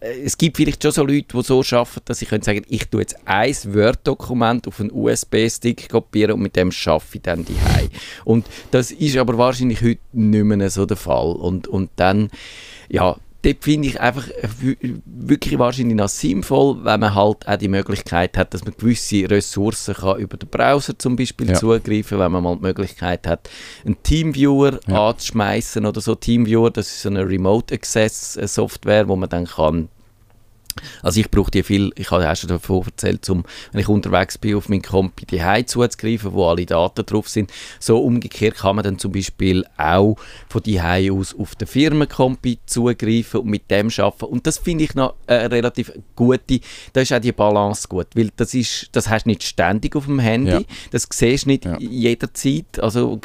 äh, 0.00 0.20
es 0.24 0.36
gibt 0.36 0.56
vielleicht 0.56 0.82
schon 0.82 0.92
so 0.92 1.04
Leute, 1.04 1.36
die 1.36 1.42
so 1.42 1.62
arbeiten, 1.72 2.00
dass 2.04 2.18
sie 2.18 2.26
können 2.26 2.42
sagen, 2.42 2.62
ich 2.68 2.88
tue 2.88 3.00
jetzt 3.00 3.16
ein 3.24 3.54
Word-Dokument 3.66 4.66
auf 4.66 4.80
einen 4.80 4.90
USB-Stick 4.92 5.88
kopieren 5.88 6.32
und 6.32 6.42
mit 6.42 6.56
dem 6.56 6.72
schaffe 6.72 7.16
ich 7.16 7.22
dann 7.22 7.44
die 7.44 7.56
Und 8.24 8.46
das 8.70 8.90
ist 8.90 9.16
aber 9.16 9.38
wahrscheinlich 9.38 9.82
heute 9.82 10.00
nicht 10.12 10.44
mehr 10.44 10.70
so 10.70 10.86
der 10.86 10.96
Fall. 10.96 11.32
Und, 11.32 11.68
und 11.68 11.90
dann, 11.96 12.30
ja, 12.88 13.16
dort 13.46 13.64
finde 13.64 13.88
ich 13.88 14.00
einfach 14.00 14.28
äh, 14.28 14.48
wirklich 15.04 15.58
wahrscheinlich 15.58 15.96
noch 15.96 16.08
sinnvoll, 16.08 16.84
wenn 16.84 17.00
man 17.00 17.14
halt 17.14 17.46
auch 17.46 17.56
die 17.56 17.68
Möglichkeit 17.68 18.36
hat, 18.36 18.52
dass 18.54 18.64
man 18.64 18.74
gewisse 18.76 19.28
Ressourcen 19.30 19.94
kann 19.94 20.18
über 20.18 20.36
den 20.36 20.48
Browser 20.48 20.98
zum 20.98 21.16
Beispiel 21.16 21.48
Ja. 21.50 21.54
zugreifen, 21.54 22.18
wenn 22.18 22.32
man 22.32 22.42
mal 22.42 22.56
die 22.56 22.62
Möglichkeit 22.62 23.26
hat, 23.26 23.48
einen 23.84 24.02
Teamviewer 24.02 24.80
Ja. 24.88 25.08
anzuschmeißen 25.10 25.84
oder 25.86 26.00
so. 26.00 26.14
Teamviewer, 26.14 26.70
das 26.70 26.88
ist 26.88 27.02
so 27.02 27.08
eine 27.08 27.26
Remote 27.28 27.74
Access 27.74 28.36
äh, 28.36 28.48
Software, 28.48 29.08
wo 29.08 29.16
man 29.16 29.28
dann 29.28 29.46
kann 29.46 29.88
also 31.02 31.20
ich 31.20 31.30
brauche 31.30 31.50
die 31.50 31.62
viel, 31.62 31.92
ich 31.96 32.10
habe 32.10 32.24
ja 32.24 32.32
auch 32.32 32.36
schon 32.36 32.48
davon 32.48 32.84
erzählt, 32.84 33.28
um, 33.30 33.44
wenn 33.72 33.80
ich 33.80 33.88
unterwegs 33.88 34.38
bin, 34.38 34.56
auf 34.56 34.68
mein 34.68 34.82
Kompi 34.82 35.26
die 35.26 35.42
zuzugreifen, 35.66 36.32
wo 36.32 36.46
alle 36.48 36.66
Daten 36.66 37.04
drauf 37.06 37.28
sind. 37.28 37.52
So 37.80 37.98
umgekehrt 37.98 38.56
kann 38.56 38.76
man 38.76 38.84
dann 38.84 38.98
zum 38.98 39.12
Beispiel 39.12 39.64
auch 39.76 40.16
von 40.48 40.62
die 40.62 40.80
aus 40.80 41.34
auf 41.38 41.54
den 41.54 41.66
Firmenkompi 41.68 42.58
zugreifen 42.66 43.40
und 43.40 43.48
mit 43.48 43.70
dem 43.70 43.88
arbeiten. 43.96 44.24
Und 44.26 44.46
das 44.46 44.58
finde 44.58 44.84
ich 44.84 44.94
noch 44.94 45.14
eine 45.26 45.50
relativ 45.50 45.92
gute, 46.14 46.60
da 46.92 47.00
ist 47.00 47.12
auch 47.12 47.20
die 47.20 47.32
Balance 47.32 47.88
gut, 47.88 48.08
weil 48.14 48.30
das 48.36 48.54
ist, 48.54 48.88
das 48.92 49.08
hast 49.08 49.24
du 49.24 49.30
nicht 49.30 49.42
ständig 49.42 49.96
auf 49.96 50.06
dem 50.06 50.18
Handy, 50.18 50.50
Ja. 50.50 50.60
das 50.90 51.08
siehst 51.12 51.44
du 51.44 51.50
nicht 51.50 51.64
Ja. 51.64 51.78
jederzeit, 51.78 52.78
also 52.80 53.20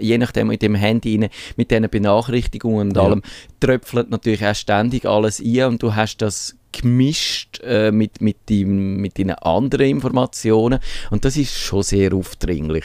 je 0.00 0.18
nachdem 0.18 0.48
mit 0.48 0.62
dem 0.62 0.74
Handy 0.74 1.18
rein, 1.20 1.30
mit 1.56 1.70
diesen 1.70 1.88
Benachrichtigungen 1.88 2.88
und 2.88 2.96
Ja. 2.96 3.02
allem, 3.04 3.22
tröpfelt 3.60 4.10
natürlich 4.10 4.44
auch 4.46 4.54
ständig 4.54 5.06
alles 5.06 5.40
ein 5.40 5.64
und 5.64 5.82
du 5.82 5.94
hast 5.94 6.18
das 6.18 6.56
gemischt 6.80 7.60
äh, 7.64 7.90
mit, 7.90 8.20
mit, 8.20 8.48
dem, 8.48 8.96
mit 8.96 9.18
deinen 9.18 9.34
anderen 9.34 9.86
Informationen 9.86 10.78
und 11.10 11.24
das 11.24 11.36
ist 11.36 11.56
schon 11.58 11.82
sehr 11.82 12.12
aufdringlich, 12.14 12.84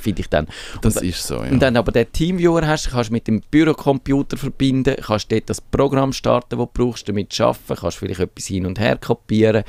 finde 0.00 0.20
ich 0.22 0.28
dann. 0.28 0.46
Das 0.82 0.96
und, 0.96 1.04
ist 1.04 1.26
so, 1.26 1.36
ja. 1.36 1.50
und 1.50 1.60
dann 1.60 1.76
aber 1.76 1.92
den 1.92 2.10
Teamviewer 2.10 2.66
hast, 2.66 2.90
kannst 2.90 3.10
du 3.10 3.12
mit 3.14 3.26
dem 3.26 3.42
Bürocomputer 3.50 4.36
verbinden, 4.36 4.96
kannst 5.00 5.30
dort 5.30 5.48
das 5.50 5.60
Programm 5.60 6.12
starten, 6.12 6.58
das 6.58 6.58
du 6.58 6.70
brauchst, 6.72 7.08
damit 7.08 7.38
arbeiten, 7.40 7.76
kannst 7.76 7.98
vielleicht 7.98 8.20
etwas 8.20 8.46
hin 8.46 8.66
und 8.66 8.78
her 8.78 8.96
kopieren 8.96 9.64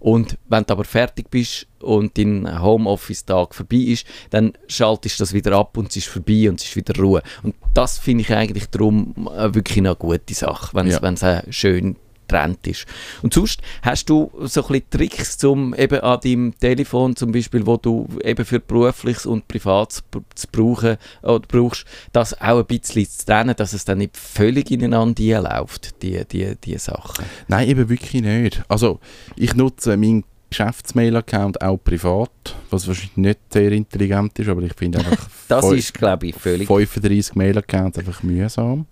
und 0.00 0.36
wenn 0.48 0.64
du 0.64 0.72
aber 0.74 0.84
fertig 0.84 1.30
bist 1.30 1.66
und 1.80 2.18
dein 2.18 2.62
Homeoffice-Tag 2.62 3.54
vorbei 3.54 3.76
ist, 3.76 4.06
dann 4.30 4.52
schaltest 4.68 5.18
du 5.18 5.22
das 5.22 5.32
wieder 5.32 5.52
ab 5.52 5.76
und 5.76 5.90
es 5.90 5.96
ist 5.96 6.08
vorbei 6.08 6.48
und 6.48 6.60
es 6.60 6.66
ist 6.66 6.76
wieder 6.76 6.94
Ruhe. 7.00 7.22
Und 7.42 7.54
das 7.72 7.98
finde 7.98 8.22
ich 8.22 8.34
eigentlich 8.34 8.68
darum 8.68 9.14
äh, 9.34 9.54
wirklich 9.54 9.78
eine 9.78 9.96
gute 9.96 10.34
Sache, 10.34 10.74
wenn 10.74 10.88
es 10.88 10.94
Ja. 10.94 11.02
wenn 11.02 11.14
es 11.14 11.24
auch 11.24 11.42
schön 11.50 11.96
getrennt 12.26 12.66
ist. 12.66 12.86
Und 13.22 13.34
sonst 13.34 13.60
hast 13.82 14.08
du 14.08 14.30
so 14.42 14.62
ein 14.62 14.68
bisschen 14.68 14.90
Tricks 14.90 15.38
zum 15.38 15.74
eben 15.74 16.00
an 16.00 16.20
deinem 16.22 16.58
Telefon 16.58 17.16
zum 17.16 17.32
Beispiel, 17.32 17.66
wo 17.66 17.76
du 17.76 18.08
eben 18.22 18.44
für 18.44 18.60
berufliches 18.60 19.26
und 19.26 19.48
privates 19.48 20.02
zu 20.34 20.46
brauchen 20.50 20.96
oder 21.22 21.46
brauchst, 21.46 21.84
das 22.12 22.40
auch 22.40 22.58
ein 22.58 22.66
bisschen 22.66 23.08
zu 23.08 23.26
trennen, 23.26 23.54
dass 23.56 23.72
es 23.72 23.84
dann 23.84 23.98
nicht 23.98 24.16
völlig 24.16 24.70
ineinander 24.70 25.42
läuft, 25.42 26.02
die, 26.02 26.24
die, 26.24 26.56
die 26.56 26.78
Sachen. 26.78 27.24
Nein, 27.48 27.68
eben 27.68 27.88
wirklich 27.88 28.22
nicht. 28.22 28.62
Also, 28.68 29.00
ich 29.36 29.54
nutze 29.54 29.96
meinen 29.96 30.24
Geschäftsmail-Account 30.50 31.62
auch 31.62 31.78
privat, 31.78 32.54
was 32.70 32.86
wahrscheinlich 32.86 33.16
nicht 33.16 33.40
sehr 33.52 33.72
intelligent 33.72 34.38
ist, 34.38 34.48
aber 34.48 34.62
ich 34.62 34.74
finde 34.74 34.98
einfach 34.98 35.28
Das 35.48 35.70
ist, 35.72 35.92
glaube 35.94 36.28
ich, 36.28 36.36
völlig... 36.36 36.68
35 36.68 37.34
Mail-Accounts 37.34 37.98
einfach 37.98 38.22
mühsam. 38.22 38.86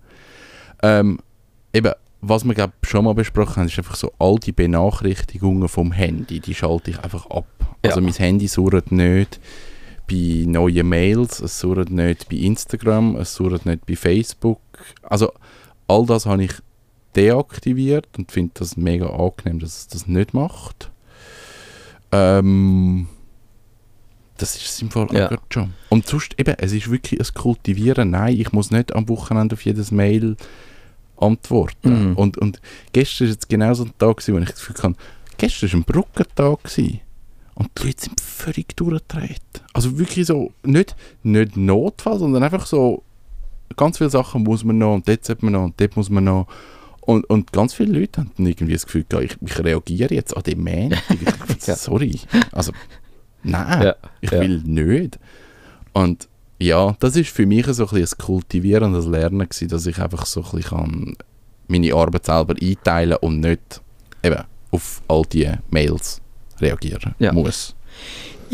Ähm, 0.81 1.19
eben, 1.71 1.93
was 2.25 2.45
wir 2.45 2.53
glaub, 2.53 2.71
schon 2.83 3.03
mal 3.05 3.13
besprochen 3.13 3.57
haben, 3.57 3.67
ist 3.67 3.77
einfach 3.77 3.95
so, 3.95 4.11
all 4.17 4.35
die 4.37 4.51
Benachrichtigungen 4.53 5.67
vom 5.67 5.91
Handy, 5.91 6.39
die 6.39 6.55
schalte 6.55 6.91
ich 6.91 6.99
einfach 6.99 7.25
ab. 7.29 7.45
Also 7.83 7.99
Ja. 7.99 8.01
mein 8.05 8.13
Handy 8.13 8.47
surrt 8.47 8.91
nicht. 8.91 9.39
bei 10.09 10.43
neuen 10.45 10.87
Mails, 10.89 11.39
es 11.39 11.59
surrt 11.59 11.89
nicht 11.89 12.27
bei 12.29 12.35
Instagram, 12.35 13.15
es 13.15 13.35
surrt 13.35 13.65
nicht 13.65 13.85
bei 13.85 13.95
Facebook. 13.95 14.59
Also 15.01 15.31
all 15.87 16.05
das 16.05 16.25
habe 16.25 16.43
ich 16.43 16.51
deaktiviert 17.15 18.07
und 18.17 18.29
finde 18.31 18.51
das 18.55 18.75
mega 18.75 19.07
angenehm, 19.07 19.59
dass 19.59 19.77
es 19.79 19.87
das 19.87 20.05
nicht 20.07 20.33
macht. 20.33 20.91
Ähm, 22.11 23.07
das 24.37 24.55
ist 24.55 24.65
es 24.65 24.81
im 24.81 24.91
Fall 24.91 25.07
Ja. 25.13 25.29
schon. 25.49 25.73
Und 25.89 26.05
sonst 26.07 26.37
eben, 26.39 26.55
es 26.57 26.73
ist 26.73 26.91
wirklich 26.91 27.19
ein 27.19 27.33
Kultivieren. 27.33 28.11
Nein, 28.11 28.37
ich 28.39 28.51
muss 28.51 28.71
nicht 28.71 28.93
am 28.93 29.07
Wochenende 29.09 29.53
auf 29.53 29.63
jedes 29.63 29.91
Mail 29.91 30.35
antworten. 31.17 32.11
Mhm. 32.11 32.15
Und, 32.15 32.37
und 32.37 32.61
gestern 32.91 33.27
war 33.27 33.33
jetzt 33.33 33.49
genau 33.49 33.73
so 33.73 33.83
ein 33.85 33.93
Tag, 33.97 34.17
gewesen, 34.17 34.35
wo 34.35 34.39
ich 34.39 34.49
das 34.49 34.55
Gefühl 34.59 34.83
hatte, 34.83 34.95
gestern 35.37 35.71
war 35.71 35.79
ein 35.79 35.83
Brückentag. 35.83 36.63
Gewesen. 36.63 36.99
Und 37.55 37.69
die 37.77 37.87
Leute 37.87 38.01
sind 38.01 38.19
völlig 38.19 38.75
durchgedreht. 38.75 39.41
Also 39.73 39.97
wirklich 39.99 40.25
so, 40.25 40.51
nicht, 40.63 40.95
nicht 41.21 41.55
Notfall, 41.55 42.17
sondern 42.19 42.43
einfach 42.43 42.65
so, 42.65 43.03
ganz 43.75 43.97
viele 43.97 44.09
Sachen 44.09 44.43
muss 44.43 44.63
man 44.63 44.77
noch 44.77 44.95
und 44.95 45.07
dort 45.07 45.25
sollte 45.25 45.45
man 45.45 45.53
noch 45.53 45.63
und 45.65 45.79
dort 45.79 45.95
muss 45.95 46.09
man 46.09 46.23
noch. 46.23 46.47
Und, 47.01 47.29
und 47.29 47.51
ganz 47.51 47.73
viele 47.73 47.99
Leute 47.99 48.21
haben 48.21 48.31
dann 48.37 48.45
irgendwie 48.45 48.73
das 48.73 48.85
Gefühl, 48.85 49.05
ich, 49.21 49.35
ich 49.41 49.59
reagiere 49.63 50.13
jetzt 50.13 50.35
an 50.35 50.43
den 50.43 50.63
Montag. 50.63 51.03
Ja. 51.65 51.75
Sorry. 51.75 52.19
Also, 52.51 52.73
nein, 53.41 53.83
Ja, 53.83 53.95
ich 54.19 54.31
ja. 54.31 54.41
will 54.41 54.61
nicht. 54.65 55.17
Und 55.93 56.27
ja, 56.63 56.95
das 56.99 57.15
ist 57.15 57.29
für 57.29 57.45
mich 57.45 57.65
so 57.67 57.87
ein, 57.87 57.97
ein 57.97 58.07
Kultivieren 58.17 58.95
ein 58.95 59.11
Lernen 59.11 59.47
gewesen, 59.49 59.67
dass 59.69 59.85
ich 59.85 59.99
einfach 59.99 60.25
so 60.25 60.41
ein 60.43 60.51
bisschen 60.51 60.63
kann 60.77 61.15
meine 61.67 61.93
Arbeit 61.93 62.25
selber 62.25 62.55
einteilen 62.61 63.17
und 63.21 63.39
nicht 63.39 63.81
eben 64.23 64.43
auf 64.71 65.01
all 65.07 65.23
die 65.31 65.49
Mails 65.69 66.21
reagieren 66.59 67.15
Ja. 67.19 67.31
muss. 67.31 67.75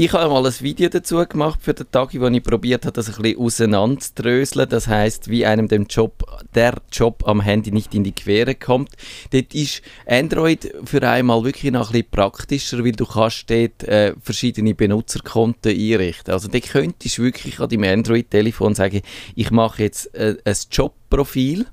Ich 0.02 0.14
habe 0.14 0.30
mal 0.34 0.46
ein 0.46 0.54
Video 0.62 0.88
dazu 0.88 1.18
gemacht 1.28 1.60
für 1.62 1.74
den 1.74 1.92
Tag, 1.92 2.12
wo 2.18 2.28
ich 2.28 2.42
probiert 2.42 2.86
habe, 2.86 2.94
das 2.94 3.10
ein 3.14 3.22
bisschen 3.22 3.38
auseinanderzudröseln. 3.38 4.70
Das 4.70 4.88
heißt, 4.88 5.30
wie 5.30 5.46
einem 5.46 5.68
dem 5.68 5.88
Job, 5.88 6.24
der 6.56 6.76
Job 6.90 7.28
am 7.28 7.42
Handy 7.42 7.72
nicht 7.72 7.94
in 7.94 8.06
die 8.06 8.14
Quere 8.14 8.56
kommt. 8.56 8.92
Dort 9.32 9.54
ist 9.54 9.82
Android 10.08 10.74
für 10.86 11.06
einmal 11.06 11.44
wirklich 11.44 11.74
noch 11.74 11.90
ein 11.90 11.92
bisschen 11.92 12.12
praktischer, 12.12 12.86
weil 12.86 12.94
du 12.94 13.06
kannst 13.06 13.50
dort 13.50 13.84
äh, 13.84 14.14
verschiedene 14.22 14.74
Benutzerkonten 14.74 15.74
einrichten. 15.74 16.34
Also 16.34 16.48
dort 16.48 16.70
könntest 16.70 17.18
du 17.18 17.24
wirklich 17.24 17.60
an 17.60 17.68
deinem 17.68 17.84
Android-Telefon 17.84 18.76
sagen, 18.76 19.02
ich 19.36 19.52
mache 19.52 19.84
jetzt 19.84 20.16
äh, 20.16 20.38
ein 20.46 20.56
Jobprofil. 20.72 21.66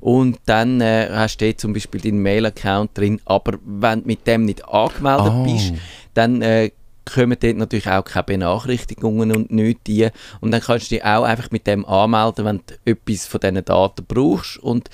Und 0.00 0.40
dann 0.46 0.80
äh, 0.80 1.10
hast 1.12 1.36
du 1.40 1.56
zum 1.56 1.74
Beispiel 1.74 2.00
deinen 2.00 2.22
Mail-Account 2.22 2.98
drin, 2.98 3.20
aber 3.24 3.60
wenn 3.64 4.00
du 4.00 4.08
mit 4.08 4.26
dem 4.26 4.46
nicht 4.46 4.64
angemeldet 4.64 5.28
Ah. 5.28 5.44
bist, 5.44 5.74
dann 6.14 6.42
äh, 6.42 6.72
kommen 7.04 7.36
dort 7.40 7.56
natürlich 7.56 7.88
auch 7.88 8.04
keine 8.04 8.24
Benachrichtigungen 8.24 9.32
und 9.32 9.50
nichts 9.50 9.82
die. 9.86 10.08
Und 10.40 10.50
dann 10.50 10.60
kannst 10.60 10.90
du 10.90 10.94
dich 10.96 11.04
auch 11.04 11.24
einfach 11.24 11.50
mit 11.50 11.66
dem 11.66 11.84
anmelden, 11.84 12.44
wenn 12.44 12.60
du 12.66 12.74
etwas 12.90 13.26
von 13.26 13.40
diesen 13.40 13.64
Daten 13.64 14.04
brauchst 14.06 14.58
und, 14.58 14.88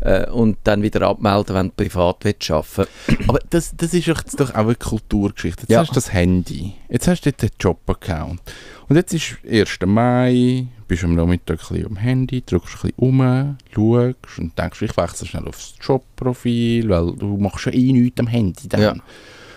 äh, 0.00 0.28
und 0.30 0.58
dann 0.64 0.82
wieder 0.82 1.02
abmelden, 1.02 1.54
wenn 1.54 1.68
du 1.68 1.72
privat 1.74 2.24
willst 2.24 2.50
arbeiten 2.50 2.88
Aber 3.28 3.38
das, 3.50 3.74
das 3.76 3.94
ist 3.94 4.08
doch 4.38 4.50
auch 4.50 4.54
eine 4.54 4.74
Kulturgeschichte. 4.74 5.62
Jetzt 5.62 5.70
Ja. 5.70 5.80
hast 5.80 5.90
du 5.90 5.94
das 5.94 6.12
Handy, 6.12 6.74
jetzt 6.88 7.08
hast 7.08 7.22
du 7.26 7.32
den 7.32 7.50
Job-Account. 7.60 8.40
Und 8.88 8.96
jetzt 8.96 9.14
ist 9.14 9.36
1. 9.50 9.78
Mai, 9.86 10.66
bist 10.88 11.04
am 11.04 11.14
Nachmittag 11.14 11.58
ein 11.60 11.68
bisschen 11.68 11.86
am 11.86 11.96
Handy, 11.96 12.42
drückst 12.44 12.74
ein 12.84 12.92
bisschen 12.92 12.98
um, 12.98 13.56
schaust 13.74 14.38
und 14.38 14.58
denkst, 14.58 14.82
ich 14.82 14.96
wechsle 14.96 15.26
schnell 15.26 15.48
aufs 15.48 15.74
Jobprofil, 15.80 16.88
weil 16.90 17.12
du 17.16 17.38
machst 17.38 17.64
ja 17.66 17.72
eh 17.72 17.92
nichts 17.92 18.20
am 18.20 18.26
Handy 18.26 18.68
dann. 18.68 18.80
Ja. 18.82 18.94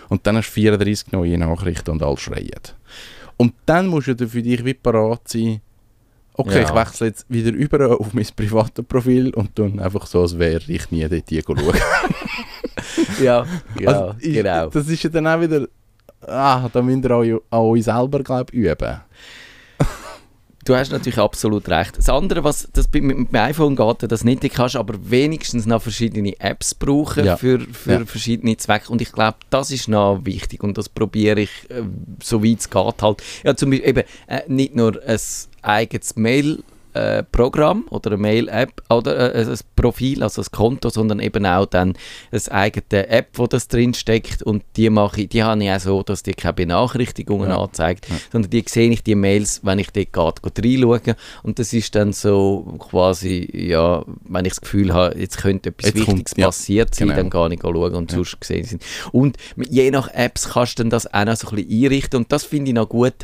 Und 0.08 0.26
dann 0.26 0.36
hast 0.36 0.48
du 0.48 0.52
34 0.54 1.12
neue 1.12 1.36
Nachrichten 1.38 1.90
und 1.90 2.02
alle 2.02 2.16
schreien. 2.16 2.50
Und 3.36 3.54
dann 3.66 3.86
musst 3.88 4.08
du 4.08 4.14
dann 4.16 4.28
für 4.28 4.42
dich 4.42 4.64
wie 4.64 4.74
parat 4.74 5.28
sein, 5.28 5.60
okay, 6.34 6.62
Ja. 6.62 6.68
ich 6.68 6.74
wechsle 6.74 7.06
jetzt 7.08 7.26
wieder 7.28 7.52
über 7.52 7.98
auf 8.00 8.12
mein 8.14 8.26
privates 8.34 8.84
Profil 8.84 9.30
und 9.34 9.58
dann 9.58 9.78
einfach 9.78 10.06
so, 10.06 10.22
als 10.22 10.38
wäre 10.38 10.62
ich 10.66 10.90
nie 10.90 11.06
dort 11.08 11.30
schauen. 11.58 11.74
Ja, 13.22 13.44
Also, 13.86 14.14
ich- 14.20 14.34
genau. 14.34 14.68
Das 14.68 14.88
ist 14.88 15.02
ja 15.02 15.10
dann 15.10 15.26
auch 15.26 15.40
wieder. 15.40 15.66
Ah, 16.26 16.68
da 16.72 16.82
müsst 16.82 17.04
ihr 17.04 17.10
auch 17.12 17.22
an 17.50 17.58
euch 17.60 17.84
selber, 17.84 18.22
glaube 18.22 18.46
ich, 18.52 18.58
üben. 18.58 19.00
Du 20.68 20.76
hast 20.76 20.92
natürlich 20.92 21.16
absolut 21.18 21.66
recht. 21.70 21.96
Das 21.96 22.10
andere, 22.10 22.44
was 22.44 22.68
das 22.74 22.90
mit 22.92 23.02
dem 23.16 23.26
iPhone 23.32 23.74
geht, 23.74 24.12
das 24.12 24.22
nicht, 24.22 24.42
du 24.42 24.50
kannst 24.50 24.76
aber 24.76 24.96
wenigstens 25.00 25.64
noch 25.64 25.80
verschiedene 25.80 26.38
Apps 26.40 26.74
brauchen 26.74 27.24
Ja. 27.24 27.38
für, 27.38 27.60
für 27.60 27.92
Ja. 28.00 28.04
verschiedene 28.04 28.54
Zwecke. 28.58 28.92
Und 28.92 29.00
ich 29.00 29.10
glaube, 29.10 29.38
das 29.48 29.70
ist 29.70 29.88
noch 29.88 30.20
wichtig 30.26 30.62
und 30.62 30.76
das 30.76 30.90
probiere 30.90 31.40
ich, 31.40 31.50
äh, 31.70 31.84
so 32.22 32.44
weit 32.44 32.58
es 32.60 32.68
geht, 32.68 33.02
halt. 33.02 33.22
Ja, 33.44 33.56
zum 33.56 33.70
Beispiel 33.70 33.88
eben 33.88 34.02
äh, 34.26 34.42
nicht 34.46 34.76
nur 34.76 35.02
ein 35.06 35.18
eigenes 35.62 36.16
Mail. 36.16 36.58
Äh, 36.98 37.22
Programm 37.22 37.84
oder 37.90 38.10
eine 38.10 38.18
Mail-App 38.18 38.82
oder 38.90 39.34
äh, 39.34 39.42
ein 39.44 39.58
Profil, 39.76 40.22
also 40.22 40.42
ein 40.42 40.46
Konto, 40.50 40.88
sondern 40.90 41.20
eben 41.20 41.46
auch 41.46 41.66
dann 41.66 41.94
eine 42.32 42.52
eigene 42.52 43.08
App, 43.08 43.28
wo 43.34 43.46
das 43.46 43.68
drin 43.68 43.94
steckt 43.94 44.42
und 44.42 44.64
die 44.76 44.90
mache 44.90 45.22
ich, 45.22 45.28
die 45.28 45.42
habe 45.42 45.62
ich 45.62 45.70
auch 45.70 45.80
so, 45.80 46.02
dass 46.02 46.22
die 46.22 46.32
keine 46.32 46.54
Benachrichtigungen 46.54 47.50
Ja. 47.50 47.58
anzeigt, 47.60 48.06
sondern 48.32 48.50
die 48.50 48.64
sehe 48.68 48.90
ich 48.90 49.02
die 49.02 49.14
Mails, 49.14 49.60
wenn 49.64 49.78
ich 49.78 49.90
dort 49.90 50.42
geht 50.42 50.64
reinschaue 50.64 51.16
und 51.42 51.58
das 51.58 51.72
ist 51.72 51.94
dann 51.94 52.12
so 52.12 52.76
quasi, 52.78 53.48
ja, 53.52 54.04
wenn 54.24 54.44
ich 54.44 54.52
das 54.52 54.60
Gefühl 54.60 54.92
habe, 54.92 55.18
jetzt 55.18 55.38
könnte 55.38 55.70
etwas 55.70 55.86
Jetzt 55.94 56.04
kommt- 56.04 56.18
Wichtiges 56.18 56.34
ja, 56.36 56.46
passiert 56.46 56.94
sein, 56.94 57.08
genau. 57.08 57.16
dann 57.28 57.30
gehe 57.30 57.54
ich 57.56 57.60
schauen 57.62 57.94
und 57.94 58.10
Ja. 58.12 58.16
sonst 58.16 58.40
gesehen 58.40 58.64
sind. 58.64 58.82
Und 59.12 59.36
je 59.56 59.90
nach 59.90 60.08
Apps 60.14 60.50
kannst 60.50 60.78
du 60.78 60.82
dann 60.82 60.90
das 60.90 61.12
auch 61.12 61.24
noch 61.24 61.36
so 61.36 61.48
ein 61.48 61.56
bisschen 61.56 61.84
einrichten 61.84 62.16
und 62.20 62.32
das 62.32 62.44
finde 62.44 62.70
ich 62.70 62.74
noch 62.74 62.88
gut. 62.88 63.14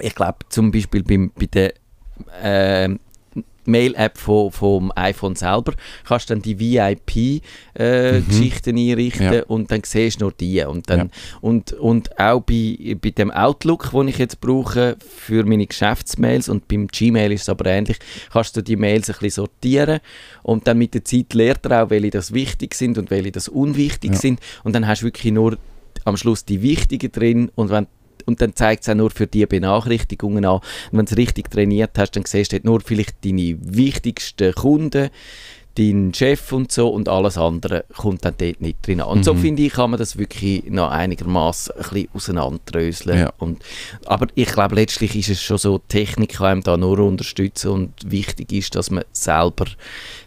Ich 0.00 0.14
glaube 0.14 0.38
zum 0.48 0.72
Beispiel 0.72 1.02
beim, 1.04 1.30
bei 1.38 1.46
der 1.46 1.74
ähm, 2.42 2.98
Mail-App 3.66 4.18
vom, 4.18 4.52
vom 4.52 4.92
iPhone 4.94 5.36
selber 5.36 5.72
kannst 6.06 6.28
du 6.28 6.34
dann 6.34 6.42
die 6.42 6.60
VIP-Geschichten 6.60 8.76
einrichten 8.76 9.26
Mhm. 9.26 9.32
Ja. 9.32 9.42
und 9.44 9.70
dann 9.70 9.80
siehst 9.84 10.20
du 10.20 10.24
nur 10.26 10.32
die. 10.32 10.62
Und, 10.64 10.90
dann, 10.90 10.98
Ja. 10.98 11.06
und, 11.40 11.72
und 11.72 12.18
auch 12.20 12.40
bei, 12.42 12.94
bei 13.00 13.08
dem 13.10 13.30
Outlook, 13.30 13.90
den 13.92 14.08
ich 14.08 14.18
jetzt 14.18 14.40
brauche 14.40 14.96
für 14.98 15.44
meine 15.44 15.66
Geschäftsmails 15.66 16.48
und 16.50 16.66
beim 16.68 16.88
Gmail 16.88 17.32
ist 17.32 17.42
es 17.42 17.48
aber 17.48 17.64
ähnlich, 17.66 17.98
kannst 18.32 18.56
du 18.56 18.62
die 18.62 18.76
Mails 18.76 19.08
ein 19.08 19.16
bisschen 19.18 19.44
sortieren 19.44 20.00
und 20.42 20.66
dann 20.66 20.76
mit 20.78 20.92
der 20.94 21.04
Zeit 21.04 21.32
lernt 21.34 21.64
er 21.66 21.84
auch, 21.84 21.90
welche 21.90 22.10
das 22.10 22.32
wichtig 22.34 22.74
sind 22.74 22.98
und 22.98 23.10
welche 23.10 23.30
das 23.32 23.48
unwichtig 23.48 24.12
Ja. 24.12 24.16
sind 24.18 24.40
und 24.62 24.74
dann 24.74 24.86
hast 24.86 25.00
du 25.02 25.06
wirklich 25.06 25.32
nur 25.32 25.56
am 26.04 26.16
Schluss 26.18 26.44
die 26.44 26.60
wichtigen 26.60 27.10
drin 27.12 27.50
und 27.54 27.70
wenn 27.70 27.86
und 28.26 28.40
dann 28.40 28.54
zeigt 28.54 28.82
es 28.82 28.88
auch 28.88 28.94
nur 28.94 29.10
für 29.10 29.26
die 29.26 29.46
Benachrichtigungen 29.46 30.44
an. 30.44 30.56
Und 30.90 30.98
wenn 30.98 31.06
du 31.06 31.12
es 31.12 31.16
richtig 31.18 31.50
trainiert 31.50 31.92
hast, 31.96 32.12
dann 32.12 32.24
siehst 32.24 32.52
du 32.52 32.60
nur 32.62 32.80
vielleicht 32.80 33.24
deine 33.24 33.56
wichtigsten 33.60 34.54
Kunden, 34.54 35.10
deinen 35.76 36.14
Chef 36.14 36.52
und 36.52 36.70
so 36.70 36.88
und 36.88 37.08
alles 37.08 37.36
andere 37.36 37.84
kommt 37.96 38.24
dann 38.24 38.34
dort 38.38 38.60
nicht 38.60 38.86
drin 38.86 39.00
an. 39.00 39.08
Und 39.08 39.24
so 39.24 39.34
Mhm. 39.34 39.38
finde 39.38 39.62
ich, 39.64 39.72
kann 39.72 39.90
man 39.90 39.98
das 39.98 40.16
wirklich 40.16 40.64
noch 40.70 40.90
einigermaßen 40.90 41.74
ein 41.76 41.82
bisschen 41.82 42.08
auseinanderdröseln. 42.14 43.18
Ja. 43.18 43.32
Und, 43.38 43.62
aber 44.06 44.28
ich 44.34 44.46
glaube, 44.46 44.76
letztlich 44.76 45.16
ist 45.16 45.30
es 45.30 45.42
schon 45.42 45.58
so, 45.58 45.78
die 45.78 45.88
Technik 45.88 46.34
kann 46.34 46.46
einem 46.46 46.62
da 46.62 46.76
nur 46.76 47.00
unterstützen 47.00 47.70
und 47.70 47.92
wichtig 48.06 48.52
ist, 48.52 48.76
dass 48.76 48.90
man 48.90 49.04
selber 49.12 49.66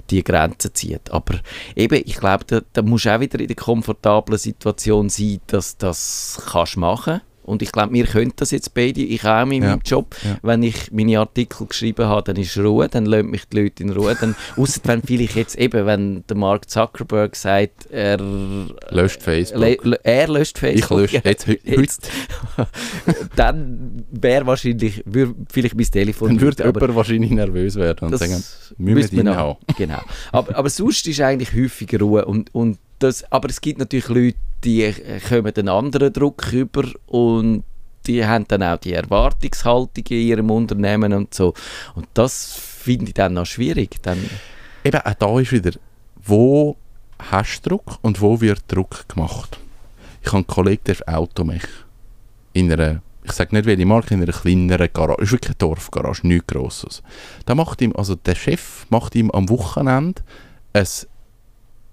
die 0.10 0.23
Grenzen 0.23 0.73
zieht. 0.73 1.10
Aber 1.12 1.36
eben, 1.75 2.01
ich 2.05 2.17
glaube, 2.17 2.43
da, 2.45 2.62
da 2.73 2.81
musst 2.81 3.05
du 3.05 3.15
auch 3.15 3.19
wieder 3.21 3.39
in 3.39 3.47
der 3.47 3.55
komfortablen 3.55 4.38
Situation 4.38 5.10
sein, 5.10 5.39
dass 5.47 5.77
das 5.77 6.41
kannst 6.51 6.77
machen 6.77 7.21
und 7.47 7.62
ich 7.62 7.71
glaube, 7.71 7.93
wir 7.93 8.05
können 8.05 8.33
das 8.36 8.51
jetzt 8.51 8.73
beide, 8.73 9.01
ich 9.01 9.23
auch 9.25 9.41
in 9.47 9.63
Ja. 9.63 9.69
meinem 9.69 9.81
Job. 9.86 10.15
Ja. 10.23 10.38
Wenn 10.43 10.62
ich 10.63 10.91
meine 10.91 11.19
Artikel 11.19 11.65
geschrieben 11.67 12.05
habe, 12.05 12.23
dann 12.23 12.36
ist 12.41 12.57
Ruhe, 12.57 12.88
dann 12.89 13.05
lassen 13.05 13.31
mich 13.31 13.45
die 13.47 13.62
Leute 13.62 13.83
in 13.83 13.89
Ruhe. 13.91 14.15
Dann, 14.19 14.36
ausser 14.57 14.81
wenn 14.83 15.01
vielleicht 15.01 15.36
jetzt 15.36 15.55
eben, 15.57 15.86
wenn 15.86 16.23
der 16.27 16.38
Mark 16.38 16.69
Zuckerberg 16.69 17.36
sagt, 17.36 17.88
er, 17.89 18.17
Löscht 18.89 19.21
Facebook. 19.23 19.83
le, 19.83 19.99
er 20.03 20.27
löscht 20.27 20.57
ich 20.57 20.60
Facebook. 20.86 20.99
lösche 20.99 21.21
jetzt, 21.23 21.47
Jetzt. 21.63 22.10
dann 23.36 24.03
wäre 24.12 24.45
wahrscheinlich, 24.45 25.01
würde 25.05 25.36
vielleicht 25.51 25.75
mein 25.75 25.86
Telefon 25.86 26.29
Dann 26.29 26.41
würde 26.41 26.63
jemand 26.65 26.95
wahrscheinlich 26.95 27.31
nervös 27.31 27.75
werden 27.75 28.05
und 28.05 28.12
das 28.12 28.19
sagen, 28.19 28.43
müssen 28.77 29.15
wir 29.15 29.23
noch- 29.23 29.36
haben. 29.36 29.57
Genau. 29.77 30.01
Aber, 30.31 30.55
aber 30.55 30.69
sonst 30.69 31.07
ist 31.07 31.21
eigentlich 31.21 31.53
häufig 31.53 31.89
Ruhe. 32.01 32.25
Und, 32.25 32.53
und 32.53 32.77
das, 32.99 33.31
aber 33.31 33.49
es 33.49 33.62
gibt 33.62 33.79
natürlich 33.79 34.10
Leute, 34.10 34.38
die 34.63 34.83
äh, 34.83 35.19
kommen 35.19 35.53
einen 35.55 35.69
anderen 35.69 36.13
Druck 36.13 36.51
über 36.51 36.83
und 37.07 37.63
die 38.07 38.25
haben 38.25 38.45
dann 38.47 38.63
auch 38.63 38.77
die 38.77 38.93
Erwartungshaltung 38.93 40.05
in 40.10 40.27
ihrem 40.27 40.49
Unternehmen 40.49 41.13
und 41.13 41.33
so. 41.33 41.53
Und 41.95 42.07
das 42.13 42.53
finde 42.55 43.07
ich 43.07 43.13
dann 43.13 43.33
noch 43.33 43.45
schwierig. 43.45 44.01
Dann, 44.01 44.17
Eben, 44.83 45.01
auch 45.01 45.13
da 45.13 45.39
ist 45.39 45.51
wieder, 45.51 45.71
wo 46.23 46.77
hast 47.19 47.62
du 47.62 47.69
Druck 47.69 47.99
und 48.01 48.21
wo 48.21 48.39
wird 48.39 48.62
Druck 48.67 49.07
gemacht? 49.10 49.60
Ich 50.21 50.27
habe 50.27 50.38
einen 50.38 50.47
Kollegen, 50.47 50.83
der 50.86 50.95
ist 50.95 51.07
Automech. 51.07 51.67
In 52.53 52.71
einer, 52.71 53.01
ich 53.23 53.31
sage 53.33 53.55
nicht 53.55 53.65
welche 53.65 53.86
Marke, 53.86 54.13
in 54.13 54.23
einer 54.23 54.31
kleineren 54.31 54.89
Garage. 54.91 55.21
ist 55.21 55.31
wirklich 55.31 55.49
eine 55.49 55.57
Dorfgarage, 55.57 56.25
nichts 56.25 56.47
Grosses. 56.47 57.03
Da 57.45 57.55
macht 57.55 57.81
ihm, 57.81 57.93
also 57.95 58.15
der 58.15 58.36
Chef 58.36 58.86
macht 58.89 59.15
ihm 59.15 59.29
am 59.31 59.49
Wochenende 59.49 60.21
ein 60.73 60.88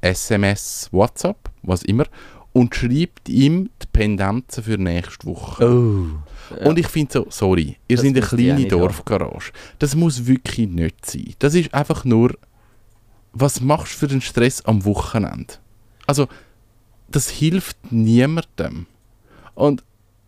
SMS, 0.04 0.88
WhatsApp, 0.92 1.50
was 1.62 1.82
immer, 1.82 2.04
und 2.52 2.74
schreibt 2.74 3.28
ihm 3.28 3.70
die 3.82 3.86
Pendenzen 3.92 4.62
für 4.62 4.78
nächste 4.78 5.26
Woche. 5.26 5.68
Oh. 5.68 6.66
Und 6.68 6.78
ich 6.78 6.86
finde 6.86 7.12
so, 7.12 7.26
sorry, 7.30 7.76
ihr 7.88 7.96
Das 7.96 8.04
seid 8.04 8.16
eine 8.16 8.26
kleine 8.26 8.68
Dorfgarage. 8.68 9.52
Das 9.78 9.96
muss 9.96 10.26
wirklich 10.26 10.68
nicht 10.68 11.04
sein. 11.06 11.34
Das 11.38 11.54
ist 11.54 11.72
einfach 11.74 12.04
nur, 12.04 12.36
was 13.32 13.60
machst 13.60 13.94
du 13.94 13.98
für 13.98 14.06
den 14.08 14.20
Stress 14.20 14.64
am 14.64 14.84
Wochenende? 14.84 15.54
Also, 16.06 16.28
das 17.08 17.28
hilft 17.28 17.76
niemandem. 17.90 18.86
Und 19.54 19.82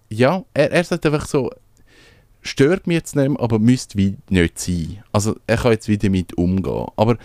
ja, 0.08 0.44
er, 0.54 0.72
er 0.72 0.84
sagt 0.84 1.06
einfach 1.06 1.26
so, 1.26 1.50
stört 2.42 2.86
mich 2.86 2.96
jetzt 2.96 3.14
nicht 3.14 3.38
aber 3.38 3.58
müsste 3.58 3.98
wie 3.98 4.16
nicht 4.30 4.58
sein. 4.58 5.04
Also, 5.12 5.36
er 5.46 5.58
kann 5.58 5.72
jetzt 5.72 5.86
wieder 5.86 6.08
damit 6.08 6.36
umgehen. 6.36 6.86
Aber 6.96 7.18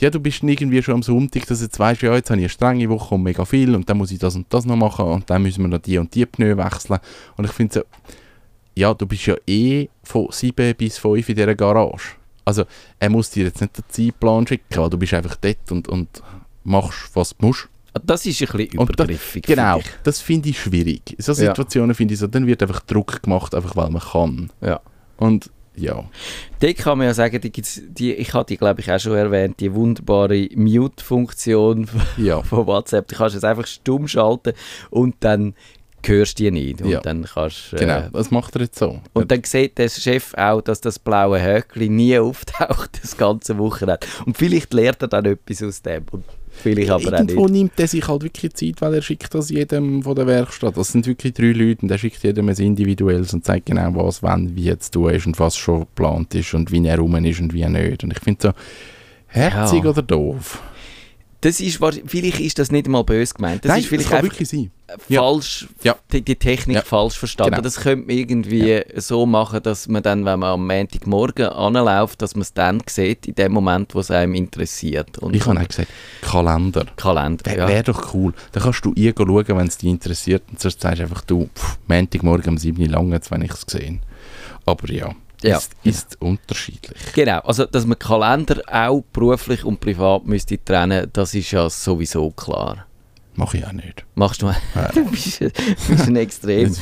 ja, 0.00 0.10
du 0.10 0.20
bist 0.20 0.42
irgendwie 0.42 0.82
schon 0.82 0.94
am 0.94 1.02
Sonntag, 1.02 1.46
dass 1.46 1.58
du 1.58 1.64
jetzt 1.64 1.78
weißt, 1.78 2.02
ja, 2.02 2.14
jetzt 2.14 2.30
habe 2.30 2.40
ich 2.40 2.44
eine 2.44 2.48
strenge 2.48 2.88
Woche 2.88 3.14
und 3.14 3.22
mega 3.22 3.44
viel 3.44 3.74
und 3.74 3.88
dann 3.88 3.98
muss 3.98 4.10
ich 4.10 4.18
das 4.18 4.34
und 4.34 4.46
das 4.48 4.64
noch 4.64 4.76
machen 4.76 5.06
und 5.06 5.28
dann 5.28 5.42
müssen 5.42 5.62
wir 5.62 5.68
noch 5.68 5.78
die 5.78 5.98
und 5.98 6.14
die 6.14 6.26
Pneu 6.26 6.56
wechseln. 6.56 6.98
Und 7.36 7.44
ich 7.44 7.52
finde 7.52 7.74
so, 7.74 7.82
ja, 8.74 8.94
du 8.94 9.06
bist 9.06 9.26
ja 9.26 9.36
eh 9.46 9.88
von 10.02 10.28
7 10.30 10.74
bis 10.74 10.98
5 10.98 11.28
in 11.28 11.36
dieser 11.36 11.54
Garage. 11.54 12.12
Also, 12.44 12.64
er 12.98 13.10
muss 13.10 13.30
dir 13.30 13.44
jetzt 13.44 13.60
nicht 13.60 13.76
den 13.76 13.84
Zeitplan 13.88 14.46
schicken, 14.46 14.76
weil 14.76 14.90
du 14.90 14.98
bist 14.98 15.14
einfach 15.14 15.36
dort 15.36 15.70
und, 15.70 15.88
und 15.88 16.08
machst, 16.64 17.10
was 17.14 17.36
du 17.36 17.46
musst. 17.46 17.68
Das 18.06 18.24
ist 18.24 18.40
ein 18.40 18.46
bisschen 18.56 18.80
übergriffig. 18.80 19.42
Genau, 19.42 19.78
finde 19.80 19.90
das 20.04 20.20
finde 20.20 20.48
ich 20.48 20.60
schwierig. 20.60 21.02
In 21.16 21.22
so 21.22 21.32
Ja. 21.32 21.50
Situationen 21.50 21.94
finde 21.94 22.14
ich 22.14 22.20
so, 22.20 22.26
dann 22.26 22.46
wird 22.46 22.62
einfach 22.62 22.80
Druck 22.80 23.22
gemacht, 23.22 23.54
einfach 23.54 23.76
weil 23.76 23.90
man 23.90 24.00
kann. 24.02 24.50
Ja. 24.60 24.80
Und 25.16 25.50
ja, 25.76 26.04
Dort 26.60 26.76
kann 26.76 26.98
man 26.98 27.06
ja 27.06 27.14
sagen, 27.14 27.40
die 27.40 27.50
gibt's, 27.50 27.80
die, 27.86 28.12
ich 28.12 28.34
hatte 28.34 28.48
die 28.48 28.56
glaube 28.58 28.80
ich 28.80 28.90
auch 28.92 28.98
schon 28.98 29.14
erwähnt, 29.16 29.60
die 29.60 29.72
wunderbare 29.72 30.48
Mute-Funktion 30.54 31.88
ja, 32.18 32.42
von 32.42 32.66
WhatsApp. 32.66 33.08
Du 33.08 33.16
kannst 33.16 33.36
es 33.36 33.44
einfach 33.44 33.66
stumm 33.66 34.06
schalten 34.08 34.52
und 34.90 35.16
dann 35.20 35.54
hörst 36.04 36.38
du 36.38 36.44
die 36.44 36.50
nicht. 36.50 36.82
Und 36.82 36.90
Ja. 36.90 37.00
dann 37.00 37.24
kannst 37.24 37.72
äh, 37.74 37.76
genau. 37.78 38.08
Was 38.12 38.30
macht 38.30 38.56
er 38.56 38.62
jetzt 38.62 38.78
so? 38.78 39.00
Und 39.12 39.30
dann 39.30 39.44
sieht 39.44 39.78
der 39.78 39.88
Chef 39.88 40.34
auch, 40.34 40.60
dass 40.60 40.80
das 40.80 40.98
blaue 40.98 41.42
Höckli 41.42 41.88
nie 41.88 42.18
auftaucht, 42.18 42.98
das 43.02 43.16
ganze 43.16 43.58
Wochenende. 43.58 44.00
Und 44.26 44.36
vielleicht 44.36 44.72
lernt 44.74 45.02
er 45.02 45.08
dann 45.08 45.24
etwas 45.26 45.62
aus 45.62 45.82
dem. 45.82 46.04
Und 46.10 46.24
vielleicht 46.50 46.90
aber 46.90 47.08
auch 47.08 47.12
Irgendwo 47.12 47.42
nicht. 47.44 47.52
nimmt 47.52 47.72
er 47.78 47.86
sich 47.86 48.06
halt 48.06 48.22
wirklich 48.22 48.52
Zeit, 48.54 48.80
weil 48.80 48.94
er 48.94 49.02
schickt 49.02 49.34
das 49.34 49.50
jedem 49.50 50.02
von 50.02 50.14
der 50.14 50.26
Werkstatt. 50.26 50.76
Das 50.76 50.92
sind 50.92 51.06
wirklich 51.06 51.32
drei 51.34 51.52
Leute 51.52 51.82
und 51.82 51.90
er 51.90 51.98
schickt 51.98 52.22
jedem 52.22 52.48
ein 52.48 52.56
individuelles 52.56 53.32
und 53.34 53.44
zeigt 53.44 53.66
genau, 53.66 53.94
was, 53.94 54.22
wann, 54.22 54.54
wie 54.56 54.64
jetzt 54.64 54.92
tun 54.92 55.10
ist 55.10 55.26
und 55.26 55.38
was 55.38 55.56
schon 55.56 55.80
geplant 55.80 56.34
ist 56.34 56.54
und 56.54 56.70
wie 56.72 56.86
er 56.86 56.98
rum 56.98 57.14
ist 57.24 57.40
und 57.40 57.52
wie 57.54 57.64
nicht. 57.66 58.04
Und 58.04 58.12
ich 58.12 58.20
finde 58.20 58.40
so, 58.42 58.50
herzig 59.28 59.84
Ja. 59.84 59.90
oder 59.90 60.02
doof? 60.02 60.62
Das 61.42 61.58
ist, 61.60 61.80
vielleicht 62.06 62.38
ist 62.40 62.58
das 62.58 62.70
nicht 62.70 62.86
mal 62.86 63.02
böse 63.02 63.32
gemeint. 63.34 63.64
Das 63.64 63.70
Nein, 63.70 63.80
ist 63.80 63.86
vielleicht 63.88 64.08
kann 64.10 64.18
einfach 64.18 64.32
wirklich 64.32 64.48
sein. 64.50 64.70
ja. 65.08 65.22
falsch, 65.22 65.68
Ja. 65.82 65.96
die, 66.12 66.20
die 66.20 66.36
Technik 66.36 66.76
Ja. 66.76 66.82
falsch 66.82 67.18
verstanden. 67.18 67.52
Genau. 67.52 67.62
Das 67.62 67.76
könnte 67.80 68.06
man 68.08 68.16
irgendwie 68.16 68.82
so 68.96 69.24
machen, 69.24 69.62
dass 69.62 69.88
man 69.88 70.02
dann, 70.02 70.26
wenn 70.26 70.38
man 70.40 70.50
am 70.50 70.66
Montagmorgen 70.66 71.46
anläuft, 71.46 72.20
dass 72.20 72.34
man 72.34 72.42
es 72.42 72.52
dann 72.52 72.82
sieht, 72.86 73.26
in 73.26 73.34
dem 73.36 73.52
Moment, 73.52 73.94
wo 73.94 74.00
es 74.00 74.10
einem 74.10 74.34
interessiert. 74.34 75.16
Und 75.18 75.34
Ich 75.34 75.46
habe 75.46 75.58
auch 75.58 75.66
gesagt, 75.66 75.88
Kalender. 76.20 76.84
Kalender, 76.96 77.46
Wäre 77.46 77.58
ja. 77.58 77.68
wär 77.68 77.82
doch 77.84 78.12
cool. 78.12 78.34
Dann 78.52 78.62
kannst 78.62 78.84
du 78.84 78.92
ihr 78.94 79.14
schauen, 79.16 79.46
wenn 79.48 79.66
es 79.66 79.78
dich 79.78 79.88
interessiert. 79.88 80.42
Und 80.50 80.60
sonst 80.60 80.82
sagst 80.82 80.98
du 80.98 81.02
einfach, 81.04 81.22
du, 81.22 81.48
pff, 81.56 81.78
Montagmorgen 81.86 82.50
um 82.50 82.58
7 82.58 82.80
Uhr 82.82 82.88
lang, 82.88 83.10
wenn 83.30 83.42
ich 83.42 83.50
es 83.52 83.64
gesehen 83.64 84.02
Aber 84.66 84.92
ja, 84.92 85.14
Ja. 85.42 85.56
ist, 85.56 85.72
ist 85.84 86.20
unterschiedlich. 86.20 86.98
Genau, 87.14 87.38
also 87.40 87.64
dass 87.64 87.86
man 87.86 87.98
Kalender 87.98 88.62
auch 88.70 89.02
beruflich 89.12 89.64
und 89.64 89.80
privat 89.80 90.26
müsste 90.26 90.62
trennen, 90.62 91.08
das 91.12 91.34
ist 91.34 91.50
ja 91.50 91.68
sowieso 91.70 92.30
klar. 92.30 92.86
Mache 93.34 93.58
ich 93.58 93.66
auch 93.66 93.72
nicht. 93.72 94.04
Machst 94.14 94.42
du 94.42 94.46
mal? 94.46 94.56
du 94.94 95.04
bist, 95.10 95.38
bist 95.40 96.08
ein 96.08 96.16
Extrem. 96.16 96.76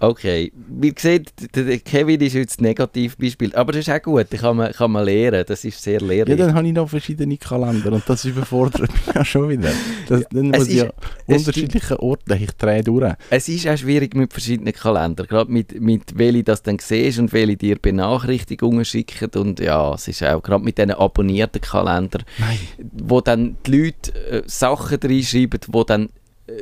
Okay, 0.00 0.50
der 0.56 1.20
der 1.64 1.78
Kevin 1.78 2.20
ist 2.20 2.32
jetzt 2.32 2.60
ein 2.60 2.64
Negativbeispiel, 2.64 3.54
aber 3.54 3.72
das 3.72 3.86
ist 3.86 3.90
auch 3.90 4.00
gut, 4.02 4.26
das 4.30 4.40
kann 4.40 4.56
man, 4.56 4.72
kann 4.72 4.90
man 4.92 5.04
lernen, 5.04 5.44
das 5.46 5.64
ist 5.64 5.82
sehr 5.82 6.00
Ja, 6.00 6.06
lehrreich. 6.06 6.36
dann 6.38 6.54
habe 6.54 6.66
ich 6.66 6.72
noch 6.72 6.88
verschiedene 6.88 7.36
Kalender 7.36 7.92
und 7.92 8.02
das 8.08 8.24
überfordert 8.24 8.80
mich 9.06 9.14
ja 9.14 9.24
schon 9.24 9.48
wieder. 9.50 9.70
Das, 10.08 10.24
dann 10.30 10.54
Es 10.54 10.58
muss 10.60 10.68
ich 10.68 10.74
ist- 10.76 10.82
ja 10.84 10.92
es 11.26 11.38
unterschiedliche 11.38 12.00
Orte, 12.00 12.34
ich 12.34 12.50
drehe 12.52 12.82
durch. 12.82 13.12
Es 13.28 13.48
ist 13.48 13.68
auch 13.68 13.76
schwierig 13.76 14.14
mit 14.14 14.32
verschiedenen 14.32 14.72
Kalendern, 14.72 15.26
gerade 15.26 15.52
mit, 15.52 15.78
mit 15.80 16.16
welche 16.18 16.44
das 16.44 16.62
dann 16.62 16.78
siehst 16.78 17.18
und 17.18 17.32
welche 17.32 17.56
dir 17.56 17.76
Benachrichtigungen 17.78 18.84
schicken 18.84 19.30
und 19.38 19.60
ja, 19.60 19.94
es 19.94 20.08
ist 20.08 20.22
auch 20.24 20.42
gerade 20.42 20.64
mit 20.64 20.78
diesen 20.78 20.92
abonnierten 20.92 21.60
Kalendern, 21.60 22.22
Nein. 22.38 22.58
wo 23.06 23.20
dann 23.20 23.56
die 23.66 23.70
Leute 23.76 24.14
äh, 24.30 24.42
Sachen 24.46 24.98
reinschreiben, 25.02 25.60
wo 25.68 25.84
dann 25.84 26.08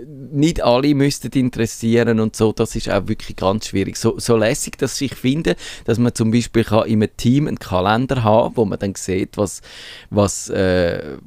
nicht 0.07 0.63
alle 0.63 0.95
müssten 0.95 1.31
interessieren 1.33 2.21
und 2.21 2.37
so, 2.37 2.53
das 2.53 2.77
ist 2.77 2.91
auch 2.91 3.09
wirklich 3.09 3.37
ganz 3.37 3.67
schwierig. 3.67 3.97
So, 3.97 4.19
so 4.19 4.37
lässig, 4.37 4.79
dass 4.79 5.01
ich 5.01 5.15
finde, 5.15 5.57
dass 5.85 5.99
man 5.99 6.15
zum 6.15 6.31
Beispiel 6.31 6.65
kann 6.65 6.87
in 6.87 7.03
einem 7.03 7.17
Team 7.17 7.47
einen 7.47 7.59
Kalender 7.59 8.23
haben, 8.23 8.57
wo 8.57 8.65
man 8.65 8.79
dann 8.79 8.95
sieht, 8.95 9.37
was, 9.37 9.61
was 10.11 10.49
äh, 10.51 11.19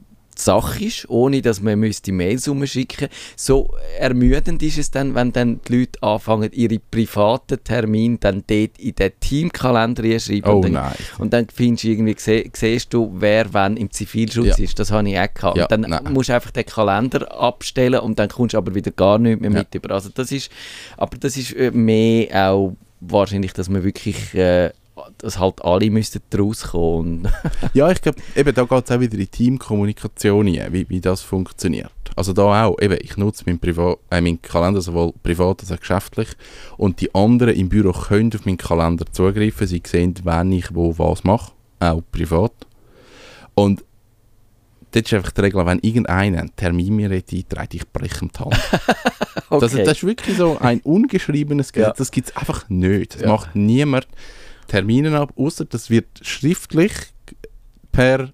Sache 0.42 0.84
ist, 0.86 1.10
ohne 1.10 1.42
dass 1.42 1.62
man 1.62 1.80
müsste 1.80 2.12
Mails 2.12 2.48
umschicken 2.48 3.08
So 3.36 3.74
ermüdend 4.00 4.62
ist 4.64 4.78
es 4.78 4.92
dann, 4.92 5.16
wenn 5.16 5.32
dann 5.32 5.60
die 5.68 5.80
Leute 5.80 6.02
anfangen, 6.04 6.52
ihre 6.54 6.80
privaten 6.80 7.64
Termine 7.64 8.18
dann 8.20 8.44
dort 8.48 8.78
in 8.80 8.96
den 8.96 9.12
Teamkalender 9.20 10.04
reinschreiben. 10.04 10.52
Oh 10.52 10.56
und 10.58 10.64
dann, 10.64 10.72
nein. 10.74 10.94
und 11.20 11.34
dann 11.34 11.48
findest 11.54 11.84
du 11.84 11.88
irgendwie, 11.90 12.16
siehst 12.54 12.94
du, 12.94 13.12
wer 13.16 13.54
wann 13.54 13.78
im 13.78 13.92
Zivilschutz 13.92 14.58
Ja. 14.58 14.64
ist. 14.64 14.80
Das 14.80 14.92
habe 14.92 15.10
ich 15.10 15.18
auch 15.20 15.34
gehabt. 15.34 15.58
Ja, 15.58 15.64
und 15.64 15.72
dann 15.72 15.82
nein. 15.82 16.14
musst 16.14 16.30
du 16.30 16.34
einfach 16.34 16.52
den 16.52 16.66
Kalender 16.66 17.32
abstellen 17.40 18.00
und 18.00 18.18
dann 18.20 18.30
kommst 18.30 18.54
du 18.54 18.58
aber 18.58 18.74
wieder 18.76 18.92
gar 18.92 19.18
nicht 19.20 19.40
mehr 19.42 19.52
Ja. 19.52 19.60
mit 19.60 19.74
über. 19.76 19.94
Also 19.94 20.10
das 20.14 20.32
ist, 20.32 20.52
aber 20.98 21.18
das 21.18 21.38
ist 21.38 21.54
äh, 21.54 21.72
mehr 21.72 22.52
auch 22.52 22.76
wahrscheinlich, 23.00 23.54
dass 23.54 23.70
man 23.70 23.84
wirklich, 23.84 24.34
äh, 24.36 24.72
dass 25.18 25.40
halt 25.40 25.64
alle 25.64 25.90
müssten 25.90 26.22
daraus 26.30 26.64
kommen. 26.64 27.28
Ja, 27.74 27.90
ich 27.92 28.02
glaube, 28.02 28.20
eben 28.36 28.54
da 28.54 28.64
geht 28.64 28.86
es 28.86 28.92
auch 28.96 29.00
wieder 29.00 29.18
in 29.18 29.32
Teamkommunikation 29.32 30.48
rein, 30.48 30.74
wie, 30.74 30.90
wie 30.90 31.00
das 31.02 31.22
funktioniert. 31.22 31.92
Also 32.16 32.34
da 32.34 32.66
auch, 32.66 32.80
eben, 32.82 32.98
ich 33.02 33.16
nutze 33.18 33.44
meinen, 33.46 33.60
Priva 33.60 33.96
äh, 34.10 34.20
meinen 34.20 34.42
Kalender 34.42 34.82
sowohl 34.82 35.14
privat 35.24 35.62
als 35.62 35.72
auch 35.72 35.80
geschäftlich 35.80 36.28
und 36.78 37.00
die 37.00 37.14
anderen 37.16 37.56
im 37.56 37.70
Büro 37.70 37.94
können 37.94 38.32
auf 38.36 38.46
meinen 38.46 38.58
Kalender 38.58 39.06
zugreifen, 39.12 39.68
sie 39.68 39.82
sehen, 39.86 40.16
wann 40.24 40.52
ich 40.52 40.74
wo 40.76 40.98
was 40.98 41.24
mache, 41.24 41.54
auch 41.80 42.02
privat. 42.12 42.52
Und 43.56 43.84
dort 44.92 45.06
ist 45.06 45.14
einfach 45.14 45.32
die 45.32 45.42
Regel, 45.42 45.66
wenn 45.66 45.80
irgendeiner 45.80 46.40
einen 46.42 46.56
Termin 46.56 46.96
mir 46.98 47.10
einträgt, 47.12 47.74
ich 47.74 47.88
breche 47.88 48.26
ihm 48.26 48.32
die 48.36 48.40
Hand. 48.40 48.56
Das, 49.50 49.74
das 49.74 49.74
ist 49.98 50.04
wirklich 50.06 50.38
so 50.38 50.58
ein 50.60 50.80
ungeschriebenes 50.80 51.74
Gesetz, 51.74 51.88
Ja. 51.88 51.94
das 51.98 52.12
gibt 52.12 52.30
es 52.30 52.38
einfach 52.38 52.70
nicht. 52.70 53.16
Das 53.16 53.22
Ja. 53.24 53.28
macht 53.28 53.54
niemand 53.54 54.08
Termine 54.72 55.20
ab, 55.20 55.34
außer 55.36 55.66
das 55.66 55.90
wird 55.90 56.08
schriftlich 56.22 56.94
per 57.92 58.32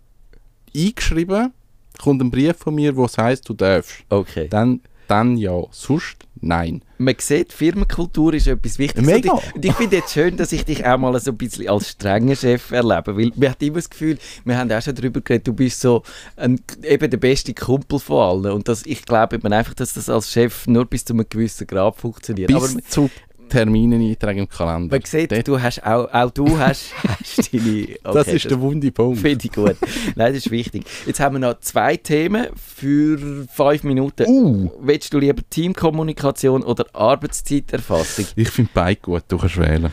eingeschrieben, 0.76 1.52
kommt 1.97 2.21
ein 2.21 2.30
Brief 2.30 2.58
von 2.58 2.76
mir, 2.76 2.95
wo 2.95 3.06
es 3.06 3.17
heisst, 3.17 3.50
du 3.50 3.56
darfst. 3.56 4.04
okay. 4.10 4.47
Dann, 4.47 4.82
dann 5.08 5.38
ja, 5.38 5.63
sonst 5.71 6.28
nein. 6.39 6.84
Man 7.00 7.15
sieht, 7.17 7.54
Firmenkultur 7.54 8.36
ist 8.36 8.45
etwas 8.45 8.78
Wichtiges. 8.78 9.04
Mega. 9.04 9.32
Und 9.32 9.41
ich, 9.41 9.56
und 9.56 9.65
ich 9.65 9.73
finde 9.73 9.95
jetzt 9.95 10.13
schön, 10.13 10.38
dass 10.38 10.52
ich 10.52 10.63
dich 10.63 10.86
auch 10.86 11.00
mal 11.00 11.19
so 11.19 11.32
ein 11.32 11.38
bisschen 11.38 11.69
als 11.69 11.89
strenger 11.89 12.36
Chef 12.36 12.69
erlebe, 12.69 13.17
weil 13.17 13.32
man 13.36 13.50
hat 13.50 13.63
immer 13.63 13.78
das 13.78 13.89
Gefühl, 13.89 14.19
wir 14.45 14.60
haben 14.60 14.71
auch 14.71 14.82
schon 14.84 14.93
darüber 14.93 15.21
geredet, 15.21 15.47
du 15.47 15.54
bist 15.54 15.82
so 15.82 16.04
ein, 16.36 16.62
eben 16.84 17.10
der 17.10 17.17
beste 17.17 17.56
Kumpel 17.56 17.97
von 17.97 18.45
allen 18.45 18.54
und 18.54 18.67
das, 18.67 18.86
ich 18.86 19.04
glaube 19.06 19.38
eben 19.38 19.52
einfach, 19.52 19.73
dass 19.73 19.93
das 19.93 20.08
als 20.08 20.32
Chef 20.32 20.67
nur 20.67 20.86
bis 20.86 21.04
zu 21.04 21.13
einem 21.13 21.26
gewissen 21.28 21.65
Grad 21.65 21.95
funktioniert. 21.95 22.50
Bis 22.50 22.58
Aber 22.58 22.84
zu 22.88 23.10
Terminen 23.47 24.01
eintragen 24.01 24.39
im 24.39 24.49
Kalender. 24.49 24.95
man 24.95 25.05
sieht, 25.05 25.31
Dort- 25.31 25.47
du 25.47 25.62
hast 25.62 25.83
auch, 25.86 26.12
auch 26.13 26.31
du 26.31 26.57
hast, 26.57 26.93
hast 27.07 27.53
deine... 27.53 27.63
Okay, 27.65 27.97
das 28.03 28.27
ist 28.27 28.49
der 28.49 28.60
wunde 28.60 28.91
Punkt. 28.91 29.19
Finde 29.19 29.45
ich 29.45 29.51
gut. 29.51 29.75
Nein, 30.15 30.33
das 30.33 30.45
ist 30.45 30.51
wichtig. 30.51 30.86
Jetzt 31.05 31.19
haben 31.19 31.36
wir 31.36 31.39
noch 31.39 31.60
zwei 31.60 31.97
Themen 31.97 32.47
für 32.55 33.45
fünf 33.51 33.83
Minuten. 33.83 34.25
Uh. 34.27 34.71
Willst 34.81 35.13
du 35.13 35.19
lieber 35.19 35.41
Teamkommunikation 35.49 36.63
oder 36.63 36.86
Arbeitszeiterfassung? 36.93 38.25
Ich 38.36 38.49
finde 38.49 38.71
beide 38.73 38.99
gut, 39.01 39.23
du 39.27 39.38
kannst 39.38 39.57
wählen. 39.57 39.91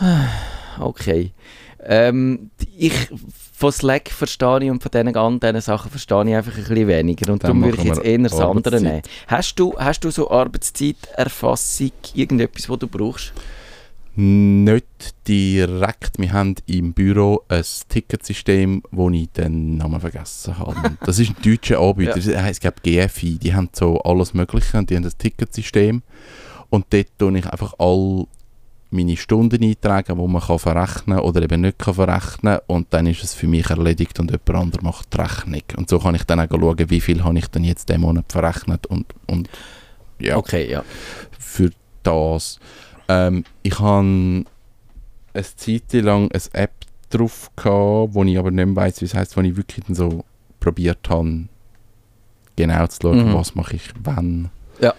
Okay. 0.80 1.32
Ähm, 1.86 2.50
ich 2.76 2.92
von 3.56 3.70
Slack 3.70 4.10
verstehe 4.10 4.64
ich 4.64 4.70
und 4.70 4.82
von 4.82 4.90
diesen 4.90 5.16
anderen 5.16 5.60
Sachen 5.60 5.88
verstehe 5.88 6.28
ich 6.28 6.34
einfach 6.34 6.56
ein 6.56 6.64
bisschen 6.64 6.88
weniger. 6.88 7.32
Und 7.32 7.44
Dann 7.44 7.60
darum 7.60 7.64
würde 7.64 7.78
ich 7.78 7.84
jetzt 7.84 8.04
eher 8.04 8.18
das 8.18 8.40
andere 8.40 8.80
nehmen. 8.80 9.02
Hast 9.28 9.54
du, 9.60 9.74
hast 9.78 10.00
du 10.00 10.10
so 10.10 10.28
Arbeitszeiterfassung, 10.28 11.92
irgendetwas, 12.14 12.68
was 12.68 12.78
du 12.80 12.88
brauchst? 12.88 13.32
Nicht 14.16 15.14
direkt. 15.28 16.18
Wir 16.18 16.32
haben 16.32 16.56
im 16.66 16.92
Büro 16.92 17.44
ein 17.48 17.64
Ticketsystem, 17.88 18.82
wo 18.90 19.08
ich 19.10 19.30
den 19.30 19.76
Namen 19.76 20.00
vergessen 20.00 20.58
habe. 20.58 20.96
Das 21.04 21.20
ist 21.20 21.30
ein 21.30 21.36
deutscher 21.42 21.78
Anbieter. 21.80 22.18
Ja. 22.18 22.48
Ich 22.48 22.60
glaube 22.60 22.76
GFI. 22.82 23.38
Die 23.38 23.54
haben 23.54 23.70
so 23.72 24.00
alles 24.00 24.34
Mögliche 24.34 24.78
und 24.78 24.90
die 24.90 24.96
haben 24.96 25.04
das 25.04 25.16
Ticketsystem. 25.16 26.02
Und 26.70 26.86
dort 26.90 27.06
tue 27.18 27.38
ich 27.38 27.46
einfach 27.46 27.74
all 27.78 28.26
meine 28.94 29.16
Stunden 29.16 29.62
eintragen, 29.62 30.16
die 30.18 30.26
man 30.28 30.42
kann 30.42 30.58
verrechnen 30.58 31.18
oder 31.18 31.42
eben 31.42 31.60
nicht 31.62 31.78
kann 31.78 31.94
verrechnen 31.94 32.58
und 32.66 32.86
dann 32.90 33.06
ist 33.06 33.22
es 33.24 33.34
für 33.34 33.46
mich 33.46 33.68
erledigt 33.70 34.18
und 34.20 34.30
jemand 34.30 34.50
anderes 34.50 34.82
macht 34.82 35.12
die 35.12 35.18
Rechnung. 35.20 35.62
Und 35.76 35.88
so 35.88 35.98
kann 35.98 36.14
ich 36.14 36.24
dann 36.24 36.40
auch 36.40 36.48
schauen, 36.50 36.90
wie 36.90 37.00
viel 37.00 37.22
habe 37.24 37.38
ich 37.38 37.46
denn 37.48 37.64
jetzt 37.64 37.88
diesen 37.88 38.00
Monat 38.02 38.30
verrechnet 38.30 38.86
und, 38.86 39.06
und 39.26 39.48
ja, 40.18 40.36
Okay, 40.36 40.70
ja. 40.70 40.84
für 41.38 41.70
das. 42.02 42.58
Ähm, 43.08 43.44
ich 43.62 43.78
habe 43.80 43.98
eine 45.34 45.44
Zeit 45.56 45.92
lang 45.94 46.30
eine 46.32 46.42
App 46.52 46.72
drauf 47.10 47.50
gehabt, 47.56 48.14
wo 48.14 48.24
ich 48.24 48.38
aber 48.38 48.50
nicht 48.50 48.76
weiss, 48.76 49.00
wie 49.00 49.04
es 49.06 49.14
heisst, 49.14 49.36
wo 49.36 49.40
ich 49.40 49.56
wirklich 49.56 49.84
dann 49.86 49.94
so 49.94 50.24
probiert 50.60 51.08
habe, 51.10 51.44
genau 52.56 52.86
zu 52.86 52.98
schauen, 53.02 53.28
Mhm. 53.30 53.34
was 53.34 53.54
mache 53.54 53.76
ich 53.76 53.90
wann. 54.02 54.50
Ja. 54.80 54.94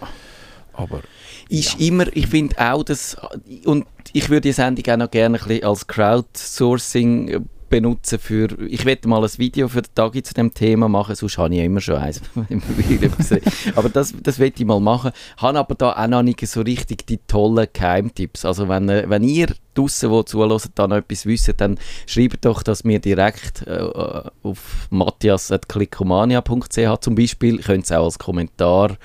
Aber 0.74 1.00
Ist 1.48 1.80
immer, 1.80 2.06
ich 2.14 2.26
finde 2.26 2.56
auch, 2.58 2.82
dass, 2.82 3.16
und 3.64 3.86
ich 4.12 4.28
würde 4.28 4.42
die 4.42 4.52
Sendung 4.52 4.84
auch 4.92 4.96
noch 4.96 5.10
gerne 5.10 5.38
ein 5.38 5.46
bisschen 5.46 5.64
als 5.64 5.86
Crowdsourcing 5.86 7.28
äh, 7.28 7.40
benutzen 7.68 8.18
für, 8.18 8.48
ich 8.68 8.84
werde 8.84 9.08
mal 9.08 9.22
ein 9.22 9.38
Video 9.38 9.68
für 9.68 9.82
den 9.82 9.94
Tag 9.94 10.12
zu 10.24 10.34
dem 10.34 10.54
Thema 10.54 10.88
machen, 10.88 11.14
sonst 11.14 11.38
habe 11.38 11.54
ich 11.54 11.58
ja 11.58 11.64
immer 11.64 11.80
schon 11.80 11.96
eins. 11.96 12.20
aber 13.74 13.88
das, 13.88 14.14
das 14.22 14.38
werde 14.38 14.54
ich 14.58 14.64
mal 14.64 14.80
machen. 14.80 15.10
Habe 15.36 15.58
aber 15.58 15.74
da 15.74 15.92
auch 15.92 16.06
noch 16.06 16.22
nicht 16.22 16.46
so 16.46 16.60
richtig 16.60 17.06
die 17.06 17.18
tollen 17.26 17.66
Geheimtipps. 17.72 18.44
Also 18.44 18.68
wenn, 18.68 18.88
äh, 18.88 19.04
wenn 19.08 19.24
ihr 19.24 19.48
draussen, 19.74 20.12
die 20.12 20.24
zuhören, 20.24 20.60
da 20.74 20.86
noch 20.86 20.96
etwas 20.96 21.26
wisst, 21.26 21.52
dann 21.58 21.78
schreibt 22.06 22.44
doch 22.44 22.62
das 22.62 22.84
mir 22.84 23.00
direkt 23.00 23.66
äh, 23.66 23.80
auf 24.42 24.88
matthias.klickomania.ch 24.90 27.00
zum 27.00 27.14
Beispiel. 27.14 27.56
Ihr 27.56 27.62
könnt 27.62 27.84
es 27.84 27.92
auch 27.92 28.04
als 28.04 28.18
Kommentar 28.18 28.96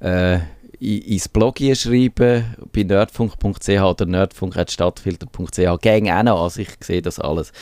äh, 0.00 0.38
ins 0.80 1.28
Blog 1.28 1.58
hier 1.58 1.74
schreiben, 1.74 2.44
bei 2.72 2.82
nerdfunk.ch 2.82 3.68
oder 3.68 4.06
nerdfunk.stadtfilter.ch. 4.06 5.80
Gang 5.82 6.08
auch 6.10 6.22
noch, 6.22 6.42
also 6.42 6.60
ich 6.60 6.68
sehe 6.80 7.02
das 7.02 7.18
alles. 7.18 7.52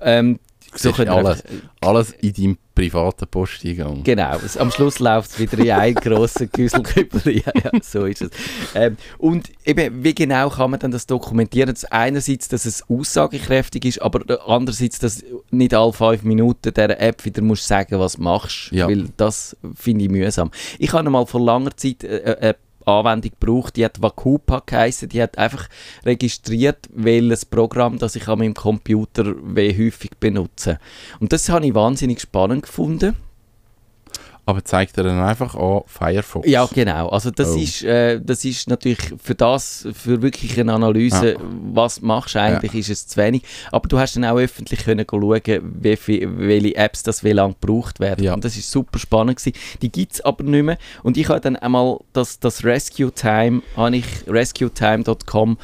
Ähm, 0.00 0.38
so 0.74 0.90
alles. 0.92 1.08
einfach- 1.42 1.42
alles 1.80 2.10
in 2.12 2.32
deinem 2.32 2.58
privaten 2.76 3.26
Posteingang. 3.26 4.04
Genau, 4.04 4.38
am 4.58 4.70
Schluss 4.70 5.00
läuft 5.00 5.30
es 5.32 5.38
wieder 5.40 5.58
in 5.58 5.70
einen 5.72 5.94
grossen 5.96 6.48
Güsselkübel. 6.52 7.36
ja, 7.44 7.52
ja, 7.64 7.70
so 7.82 8.04
ist 8.04 8.22
es. 8.22 8.30
Ähm, 8.74 8.96
und 9.18 9.50
eben, 9.64 10.04
wie 10.04 10.14
genau 10.14 10.50
kann 10.50 10.70
man 10.70 10.78
dann 10.78 10.92
das 10.92 11.06
dokumentieren? 11.06 11.70
Das 11.70 11.84
einerseits, 11.86 12.48
dass 12.48 12.66
es 12.66 12.88
aussagekräftig 12.88 13.86
ist, 13.86 14.02
aber 14.02 14.20
andererseits, 14.46 14.98
dass 15.00 15.24
nicht 15.50 15.74
alle 15.74 15.92
fünf 15.92 16.22
Minuten 16.22 16.72
der 16.74 17.00
App 17.00 17.24
wieder 17.24 17.42
musst 17.42 17.66
sagen, 17.66 17.98
was 17.98 18.12
du 18.16 18.22
machst, 18.22 18.70
Ja. 18.70 18.86
weil 18.86 19.06
das 19.16 19.56
finde 19.74 20.04
ich 20.04 20.10
mühsam. 20.10 20.50
Ich 20.78 20.92
habe 20.92 21.08
mal 21.10 21.26
vor 21.26 21.40
langer 21.40 21.74
Zeit 21.76 22.04
äh, 22.04 22.50
äh, 22.50 22.54
Anwendung 22.86 23.32
gebraucht, 23.38 23.76
die 23.76 23.84
hat 23.84 24.00
Vakupa 24.00 24.62
geheißen, 24.64 25.08
die 25.08 25.22
hat 25.22 25.38
einfach 25.38 25.68
registriert, 26.04 26.88
welches 26.94 27.44
Programm 27.44 27.98
das 27.98 28.16
ich 28.16 28.28
an 28.28 28.38
meinem 28.38 28.54
Computer 28.54 29.34
wie 29.42 29.76
häufig 29.76 30.12
benutze. 30.18 30.78
Und 31.20 31.32
das 31.32 31.48
habe 31.48 31.66
ich 31.66 31.74
wahnsinnig 31.74 32.20
spannend 32.20 32.62
gefunden. 32.62 33.16
Aber 34.48 34.62
zeigt 34.64 34.96
er 34.96 35.02
dann 35.04 35.20
einfach 35.20 35.56
an 35.56 35.80
Firefox. 35.86 36.48
Ja, 36.48 36.66
genau. 36.72 37.08
Also 37.08 37.32
das, 37.32 37.48
Oh. 37.50 37.56
ist, 37.58 37.82
äh, 37.82 38.20
das 38.22 38.44
ist 38.44 38.68
natürlich 38.68 39.00
für 39.20 39.34
das, 39.34 39.88
für 39.92 40.22
wirklich 40.22 40.58
eine 40.58 40.72
Analyse, 40.72 41.32
Ja. 41.32 41.38
was 41.72 42.00
machst 42.00 42.36
du 42.36 42.40
eigentlich, 42.40 42.72
ist 42.74 42.88
es 42.90 43.08
zu 43.08 43.16
wenig. 43.20 43.42
Aber 43.72 43.88
du 43.88 43.98
hast 43.98 44.14
dann 44.14 44.24
auch 44.24 44.36
öffentlich 44.38 44.84
können 44.84 45.04
schauen, 45.10 45.40
wie 45.82 45.96
viel, 45.96 46.38
welche 46.38 46.76
Apps 46.76 47.02
das 47.02 47.24
wie 47.24 47.32
lange 47.32 47.54
gebraucht 47.60 47.98
werden. 47.98 48.24
Ja. 48.24 48.34
Und 48.34 48.44
das 48.44 48.56
ist 48.56 48.70
super 48.70 49.00
spannend 49.00 49.36
gewesen. 49.38 49.56
Die 49.82 49.90
gibt 49.90 50.12
es 50.14 50.20
aber 50.20 50.44
nicht 50.44 50.62
mehr. 50.62 50.78
Und 51.02 51.16
ich 51.16 51.28
habe 51.28 51.40
dann 51.40 51.56
einmal 51.56 51.98
das, 52.12 52.38
das 52.38 52.62
Rescue 52.64 53.10
Time, 53.12 53.62
habe 53.76 53.96
ich 53.96 54.06
rescuetime.com 54.28 55.58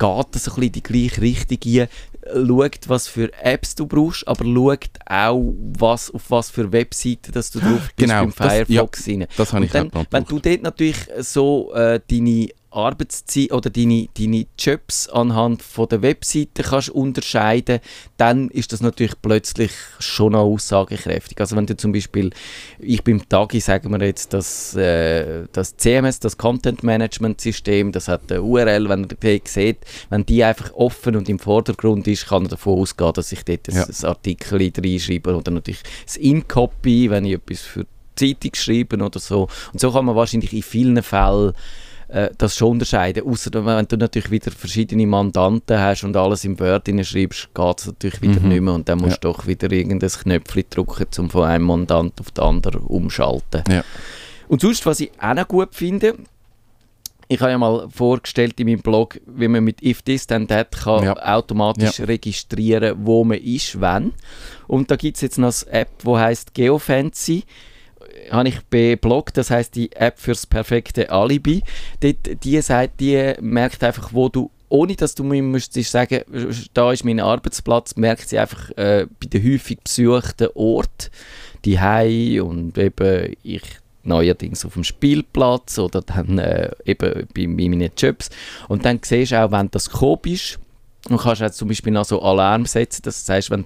geht 0.00 0.26
das 0.30 0.46
ein 0.48 0.54
bisschen 0.54 0.62
in 0.62 0.72
die 0.72 0.82
gleiche 0.82 1.20
Richtung 1.20 1.58
ein. 1.64 1.88
Schaut, 2.26 2.88
was 2.88 3.08
für 3.08 3.30
Apps 3.42 3.74
du 3.74 3.86
brauchst, 3.86 4.26
aber 4.28 4.44
schaut 4.44 4.88
auch, 5.06 5.54
was, 5.78 6.10
auf 6.10 6.30
was 6.30 6.50
für 6.50 6.70
Webseiten 6.72 7.32
dass 7.32 7.50
du 7.50 7.60
drauf 7.60 7.88
bist 7.96 7.96
Genau, 7.96 8.20
beim 8.22 8.32
das- 8.36 8.38
ja, 8.52 8.64
Firefox 8.64 9.08
rein. 9.08 9.26
Das 9.36 9.52
habe 9.52 9.64
ich 9.64 9.70
dann, 9.70 9.90
wenn 10.10 10.24
du 10.24 10.38
dort 10.38 10.62
natürlich 10.62 10.96
so 11.20 11.72
äh, 11.74 12.00
deine 12.10 12.48
Arbeitszeit 12.70 13.52
oder 13.52 13.70
deine, 13.70 14.08
deine 14.18 14.46
Jobs 14.58 15.08
anhand 15.08 15.62
von 15.62 15.88
der 15.88 16.02
Webseite 16.02 16.62
kannst 16.62 16.90
unterscheiden, 16.90 17.80
dann 18.16 18.48
ist 18.50 18.72
das 18.72 18.80
natürlich 18.80 19.14
plötzlich 19.20 19.72
schon 19.98 20.32
noch 20.32 20.44
aussagekräftig. 20.44 21.40
Also 21.40 21.56
wenn 21.56 21.66
du 21.66 21.76
zum 21.76 21.92
Beispiel, 21.92 22.30
ich 22.78 23.02
beim 23.02 23.26
Tagi 23.28 23.60
sagen 23.60 23.90
wir 23.90 24.06
jetzt, 24.06 24.32
das, 24.34 24.74
äh, 24.76 25.46
das 25.52 25.76
CMS, 25.76 26.20
das 26.20 26.36
Content 26.36 26.82
Management 26.82 27.40
System, 27.40 27.92
das 27.92 28.08
hat 28.08 28.30
eine 28.30 28.42
URL, 28.42 28.88
wenn 28.88 29.04
ihr 29.04 29.38
die 29.38 29.42
sieht, 29.44 29.78
wenn 30.10 30.26
die 30.26 30.44
einfach 30.44 30.72
offen 30.74 31.16
und 31.16 31.28
im 31.28 31.38
Vordergrund 31.38 32.06
ist, 32.06 32.26
kann 32.28 32.44
er 32.44 32.50
davon 32.50 32.80
ausgehen, 32.80 33.12
dass 33.14 33.32
ich 33.32 33.44
dort 33.44 33.68
Ja. 33.68 33.84
ein, 33.84 33.88
ein 33.88 34.04
Artikel 34.04 34.58
reinschreibe 34.58 35.34
oder 35.34 35.50
natürlich 35.50 35.82
das 36.04 36.16
In-Copy, 36.16 37.10
wenn 37.10 37.24
ich 37.24 37.34
etwas 37.34 37.60
für 37.60 37.86
die 38.18 38.34
Zeitung 38.34 38.54
schreibe 38.54 38.96
oder 39.02 39.18
so. 39.20 39.48
Und 39.72 39.80
so 39.80 39.92
kann 39.92 40.04
man 40.04 40.16
wahrscheinlich 40.16 40.52
in 40.52 40.62
vielen 40.62 41.02
Fällen 41.02 41.54
äh, 42.08 42.30
das 42.38 42.56
schon 42.56 42.72
unterscheiden. 42.72 43.24
Außer 43.26 43.50
wenn 43.64 43.86
du 43.86 43.96
natürlich 43.96 44.30
wieder 44.30 44.50
verschiedene 44.50 45.06
Mandanten 45.06 45.78
hast 45.78 46.04
und 46.04 46.16
alles 46.16 46.44
im 46.44 46.58
Word 46.58 46.88
schreibst, 47.06 47.48
geht 47.54 47.78
es 47.80 47.86
natürlich 47.86 48.22
wieder 48.22 48.40
Mhm. 48.40 48.48
nicht 48.48 48.60
mehr. 48.60 48.74
Und 48.74 48.88
dann 48.88 48.98
musst 48.98 49.22
du 49.24 49.28
doch 49.28 49.46
wieder 49.46 49.70
irgendein 49.70 50.10
Knöpfchen 50.10 50.64
drücken, 50.70 51.06
um 51.18 51.30
von 51.30 51.44
einem 51.44 51.64
Mandant 51.64 52.18
auf 52.20 52.30
den 52.30 52.44
anderen 52.44 52.80
umschalten. 52.82 53.62
Ja. 53.68 53.84
Und 54.48 54.62
sonst, 54.62 54.84
was 54.86 55.00
ich 55.00 55.10
auch 55.20 55.34
noch 55.34 55.46
gut 55.46 55.74
finde, 55.74 56.14
ich 57.30 57.38
habe 57.40 57.50
ja 57.50 57.58
mal 57.58 57.86
vorgestellt 57.90 58.58
in 58.58 58.68
meinem 58.68 58.80
Blog, 58.80 59.20
wie 59.26 59.48
man 59.48 59.62
mit 59.62 59.82
If 59.82 60.00
This 60.00 60.26
Then 60.26 60.48
That 60.48 60.70
kann 60.72 61.04
Ja. 61.04 61.36
automatisch 61.36 62.00
registrieren, 62.00 62.96
wo 63.02 63.22
man 63.22 63.36
ist, 63.36 63.78
wann. 63.82 64.12
Und 64.66 64.90
da 64.90 64.96
gibt 64.96 65.16
es 65.18 65.20
jetzt 65.20 65.36
noch 65.36 65.52
eine 65.66 65.80
App, 65.80 65.90
die 66.02 66.10
heißt 66.16 66.54
Geofancy. 66.54 67.44
Habe 68.30 68.48
ich 68.48 68.60
bebloggt, 68.66 69.36
das 69.36 69.50
heißt 69.50 69.74
die 69.74 69.92
App 69.92 70.18
fürs 70.18 70.46
perfekte 70.46 71.10
Alibi. 71.10 71.62
Dort, 72.00 72.44
die, 72.44 72.60
sagt, 72.60 73.00
die 73.00 73.34
merkt 73.40 73.82
einfach, 73.82 74.12
wo 74.12 74.28
du 74.28 74.50
ohne 74.70 74.94
dass 74.96 75.14
du 75.14 75.24
mir 75.24 75.42
müsstest 75.42 75.92
sagen, 75.92 76.24
da 76.74 76.92
ist 76.92 77.04
mein 77.04 77.20
Arbeitsplatz, 77.20 77.96
merkt 77.96 78.28
sie 78.28 78.38
einfach 78.38 78.70
äh, 78.76 79.06
bei 79.18 79.26
den 79.26 79.42
häufig 79.42 79.78
besuchten 79.80 80.48
Ort, 80.54 81.10
die 81.64 81.80
Hei 81.80 82.42
und 82.42 82.76
eben 82.76 83.34
ich 83.42 83.62
neuerdings 84.02 84.64
auf 84.64 84.74
dem 84.74 84.84
Spielplatz 84.84 85.78
oder 85.78 86.02
dann 86.02 86.38
äh, 86.38 86.70
eben 86.84 87.26
bei, 87.34 87.46
bei 87.46 87.68
meinen 87.68 87.90
Jobs. 87.96 88.30
Und 88.68 88.84
dann 88.84 89.00
siehst 89.02 89.32
du 89.32 89.42
auch, 89.42 89.50
wenn 89.52 89.70
das 89.70 89.90
gekommen 89.90 90.20
bist, 90.22 90.58
und 91.08 91.18
kannst 91.18 91.42
auch 91.42 91.50
zum 91.50 91.68
Beispiel 91.68 91.92
noch 91.92 92.04
so 92.04 92.20
Alarm 92.20 92.66
setzen, 92.66 93.02
dass 93.02 93.24
du 93.24 93.50
wenn 93.50 93.64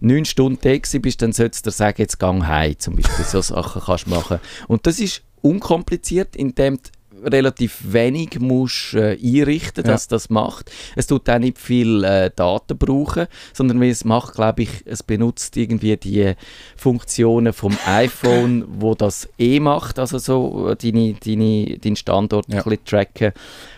neun 0.00 0.24
Stunden 0.24 0.58
da 0.62 0.98
bist, 0.98 1.22
dann 1.22 1.32
sollst 1.32 1.64
du 1.66 1.70
dir 1.70 1.74
sagen, 1.74 1.96
jetzt 1.98 2.18
gang 2.18 2.46
heim, 2.46 2.78
zum 2.78 2.96
Beispiel. 2.96 3.24
So 3.24 3.40
Sachen 3.40 3.82
kannst 3.84 4.06
du 4.06 4.10
machen. 4.10 4.38
Und 4.68 4.86
das 4.86 4.98
ist 5.00 5.22
unkompliziert, 5.42 6.36
indem 6.36 6.76
du 6.76 6.82
relativ 7.22 7.92
wenig 7.92 8.40
musst, 8.40 8.94
äh, 8.94 9.18
einrichten 9.22 9.84
dass 9.84 10.08
das 10.08 10.30
macht. 10.30 10.70
Es 10.96 11.06
tut 11.06 11.28
auch 11.28 11.38
nicht 11.38 11.58
viel 11.58 12.04
äh, 12.04 12.30
Daten 12.34 12.78
brauchen, 12.78 13.26
sondern 13.52 13.80
wie 13.80 13.90
es 13.90 14.04
macht, 14.04 14.34
glaube 14.34 14.62
ich, 14.62 14.70
es 14.86 15.02
benutzt 15.02 15.56
irgendwie 15.56 15.96
die 15.96 16.34
Funktionen 16.76 17.52
vom 17.52 17.76
iPhone, 17.86 18.64
wo 18.68 18.94
das 18.94 19.28
eh 19.38 19.60
macht, 19.60 19.98
also 19.98 20.18
so 20.18 20.70
äh, 20.70 20.76
deine, 20.76 21.14
deine, 21.14 21.78
deinen 21.78 21.96
Standort 21.96 22.46
Ja. 22.48 22.58
ein 22.58 22.64
bisschen 22.64 22.84
tracken. 22.84 23.32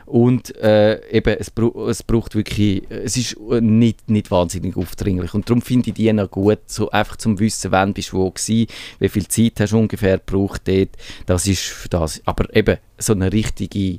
Und 0.07 0.55
äh, 0.57 1.01
eben, 1.11 1.37
es, 1.39 1.53
es 1.89 2.03
braucht 2.03 2.35
wirklich, 2.35 2.83
es 2.91 3.17
ist 3.17 3.37
äh, 3.51 3.61
nicht, 3.61 4.11
nicht 4.11 4.31
wahnsinnig 4.31 4.77
aufdringlich. 4.77 5.35
Und 5.35 5.49
darum 5.49 5.63
finde 5.63 5.91
ich 5.91 5.95
die 5.95 6.13
noch 6.13 6.31
gut, 6.31 6.59
so 6.67 6.91
einfach 6.91 7.17
zum 7.17 7.39
Wissen, 7.39 7.73
wann 7.73 7.95
bist 7.95 8.13
du 8.13 8.19
wo 8.19 8.31
gewesen, 8.31 8.67
wie 8.99 9.09
viel 9.09 9.27
Zeit 9.29 9.61
hast 9.61 9.73
du 9.73 9.79
ungefähr 9.79 10.19
gebraucht 10.19 10.63
dort. 10.67 10.91
Das 11.27 11.47
ist 11.47 11.63
für 11.63 11.89
das. 11.89 12.21
Aber 12.25 12.55
eben, 12.55 12.79
so 12.99 13.13
eine 13.13 13.33
richtige, 13.33 13.99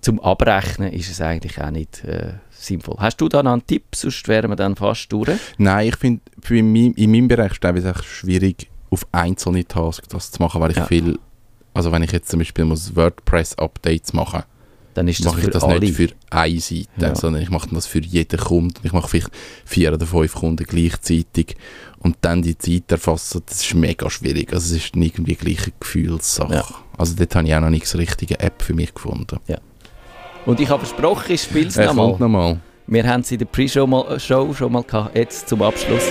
zum 0.00 0.20
Abrechnen 0.20 0.92
ist 0.92 1.10
es 1.10 1.20
eigentlich 1.20 1.60
auch 1.60 1.70
nicht 1.70 2.04
äh, 2.04 2.34
sinnvoll. 2.50 2.96
Hast 2.98 3.20
du 3.20 3.28
da 3.28 3.42
noch 3.42 3.52
einen 3.52 3.66
Tipp, 3.66 3.84
sonst 3.94 4.26
wären 4.28 4.50
wir 4.50 4.56
dann 4.56 4.76
fast 4.76 5.10
durch? 5.12 5.30
Nein, 5.58 5.88
ich 5.88 5.96
finde, 5.96 6.20
mein, 6.50 6.92
in 6.94 7.10
meinem 7.10 7.28
Bereich 7.28 7.52
ist 7.52 7.84
es 7.84 8.04
schwierig, 8.04 8.68
auf 8.90 9.06
einzelne 9.12 9.64
Tasks 9.64 10.08
das 10.08 10.30
zu 10.30 10.42
machen, 10.42 10.60
weil 10.60 10.70
ich 10.70 10.76
Ja. 10.76 10.86
viel, 10.86 11.18
also 11.72 11.90
wenn 11.90 12.02
ich 12.02 12.12
jetzt 12.12 12.30
zum 12.30 12.38
Beispiel 12.38 12.64
muss 12.64 12.94
WordPress-Updates 12.94 14.12
machen 14.12 14.42
Dann 14.94 15.08
ist 15.08 15.24
das 15.24 15.32
mache 15.32 15.42
ich 15.42 15.50
das 15.50 15.62
alle. 15.64 15.80
nicht 15.80 15.94
für 15.94 16.08
eine 16.30 16.60
Seite, 16.60 16.86
Ja. 16.98 17.14
sondern 17.14 17.42
ich 17.42 17.50
mache 17.50 17.68
das 17.72 17.86
für 17.86 18.00
jeden 18.00 18.38
Kunden. 18.38 18.80
Ich 18.84 18.92
mache 18.92 19.08
vielleicht 19.08 19.30
vier 19.64 19.92
oder 19.92 20.06
fünf 20.06 20.34
Kunden 20.34 20.64
gleichzeitig 20.64 21.56
und 21.98 22.16
dann 22.20 22.42
die 22.42 22.56
Zeit 22.56 22.90
erfassen, 22.92 23.42
das 23.46 23.62
ist 23.62 23.74
mega 23.74 24.08
schwierig. 24.08 24.52
Also 24.52 24.74
es 24.76 24.84
ist 24.84 24.96
irgendwie 24.96 25.34
die 25.34 25.36
gleiche 25.54 25.72
Gefühlssache. 25.78 26.54
Ja. 26.54 26.64
Also 26.96 27.14
dort 27.16 27.34
habe 27.34 27.46
ich 27.48 27.54
auch 27.54 27.60
noch 27.60 27.70
nicht 27.70 27.86
so 27.86 27.98
richtige 27.98 28.38
App 28.40 28.62
für 28.62 28.74
mich 28.74 28.94
gefunden. 28.94 29.38
Und 30.46 30.60
ich 30.60 30.68
habe 30.68 30.84
versprochen, 30.84 31.32
ich 31.32 31.42
spiele 31.42 31.68
es 31.68 31.76
nochmal. 31.76 32.60
Wir 32.86 33.06
haben 33.08 33.22
es 33.22 33.32
in 33.32 33.38
der 33.38 33.46
Pre-Show 33.46 34.04
schon 34.18 34.72
mal 34.72 34.82
gehabt, 34.82 35.16
jetzt 35.16 35.48
zum 35.48 35.62
Abschluss. 35.62 36.04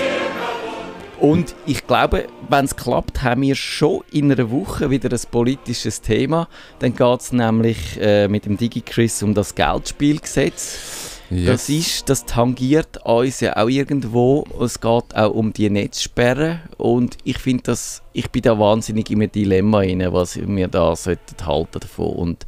Und 1.24 1.56
ich 1.66 1.88
glaube, 1.88 2.28
wenn 2.50 2.66
es 2.66 2.76
klappt, 2.76 3.24
haben 3.24 3.44
wir 3.44 3.56
schon 3.56 4.02
in 4.12 4.30
einer 4.30 4.52
Woche 4.52 4.90
wieder 4.90 5.10
ein 5.10 5.22
politisches 5.32 6.02
Thema. 6.02 6.50
Dann 6.80 6.94
geht 6.94 7.22
es 7.22 7.32
nämlich 7.32 7.98
äh, 8.02 8.28
mit 8.28 8.46
dem 8.46 8.58
DigiChris 8.58 9.24
um 9.24 9.34
das 9.34 9.56
Geldspielgesetz. 9.56 11.22
Das 11.30 11.70
ist, 11.70 12.10
das 12.10 12.26
tangiert 12.26 13.06
uns 13.06 13.40
ja 13.40 13.56
auch 13.56 13.70
irgendwo. 13.70 14.44
Es 14.62 14.82
geht 14.82 15.16
auch 15.16 15.34
um 15.34 15.54
die 15.54 15.70
Netzsperren 15.70 16.60
und 16.78 17.18
ich 17.24 17.38
finde 17.38 17.64
das, 17.64 18.02
ich 18.12 18.30
bin 18.30 18.42
da 18.42 18.60
wahnsinnig 18.60 19.10
in 19.10 19.22
einem 19.22 19.32
Dilemma 19.32 19.78
rein, 19.78 20.06
was 20.12 20.36
wir 20.36 20.68
da 20.68 20.94
sollten 20.94 21.46
halten 21.46 21.80
davon 21.80 22.14
und 22.18 22.46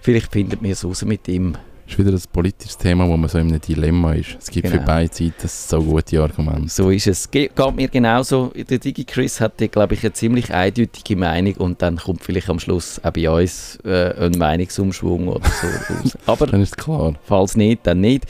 vielleicht 0.00 0.32
findet 0.32 0.62
mir 0.62 0.72
es 0.72 0.82
raus 0.82 1.04
mit 1.04 1.28
ihm. 1.28 1.58
Das 1.86 1.92
ist 1.92 1.98
wieder 1.98 2.12
ein 2.16 2.22
politisches 2.32 2.78
Thema, 2.78 3.06
wo 3.06 3.16
man 3.16 3.28
so 3.28 3.36
in 3.38 3.48
einem 3.48 3.60
Dilemma 3.60 4.14
ist. 4.14 4.36
Es 4.40 4.50
gibt 4.50 4.68
für 4.68 4.74
Genau. 4.74 4.86
beide 4.86 5.12
Seiten 5.14 5.46
so 5.46 5.82
gute 5.82 6.22
Argumente. 6.22 6.68
So 6.68 6.88
ist 6.90 7.06
es. 7.06 7.30
Ge 7.30 7.50
geht 7.54 7.76
mir 7.76 7.88
genauso. 7.88 8.52
Der 8.56 8.78
Digi 8.78 9.04
Chris 9.04 9.38
hat, 9.40 9.58
glaube 9.70 9.92
ich, 9.94 10.02
eine 10.02 10.14
ziemlich 10.14 10.52
eindeutige 10.52 11.14
Meinung 11.16 11.54
und 11.56 11.82
dann 11.82 11.96
kommt 11.96 12.22
vielleicht 12.24 12.48
am 12.48 12.58
Schluss 12.58 12.98
auch 13.04 13.10
bei 13.12 13.28
uns 13.28 13.78
äh, 13.84 14.14
ein 14.26 14.32
Meinungsumschwung 14.38 15.28
oder 15.28 15.46
so 15.48 15.66
raus. 15.94 16.18
Aber 16.26 16.46
Dann 16.46 16.62
ist 16.62 16.70
es 16.70 16.76
klar. 16.84 17.14
falls 17.24 17.54
nicht, 17.56 17.86
dann 17.86 18.00
nicht. 18.00 18.24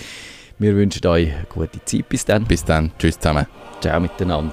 Wir 0.58 0.74
wünschen 0.74 1.06
euch 1.06 1.28
eine 1.32 1.46
gute 1.48 1.84
Zeit. 1.84 2.08
Bis 2.08 2.24
dann. 2.24 2.44
Bis 2.46 2.64
dann. 2.64 2.90
Tschüss 2.98 3.18
zusammen. 3.18 3.46
Ciao 3.80 4.00
miteinander. 4.00 4.52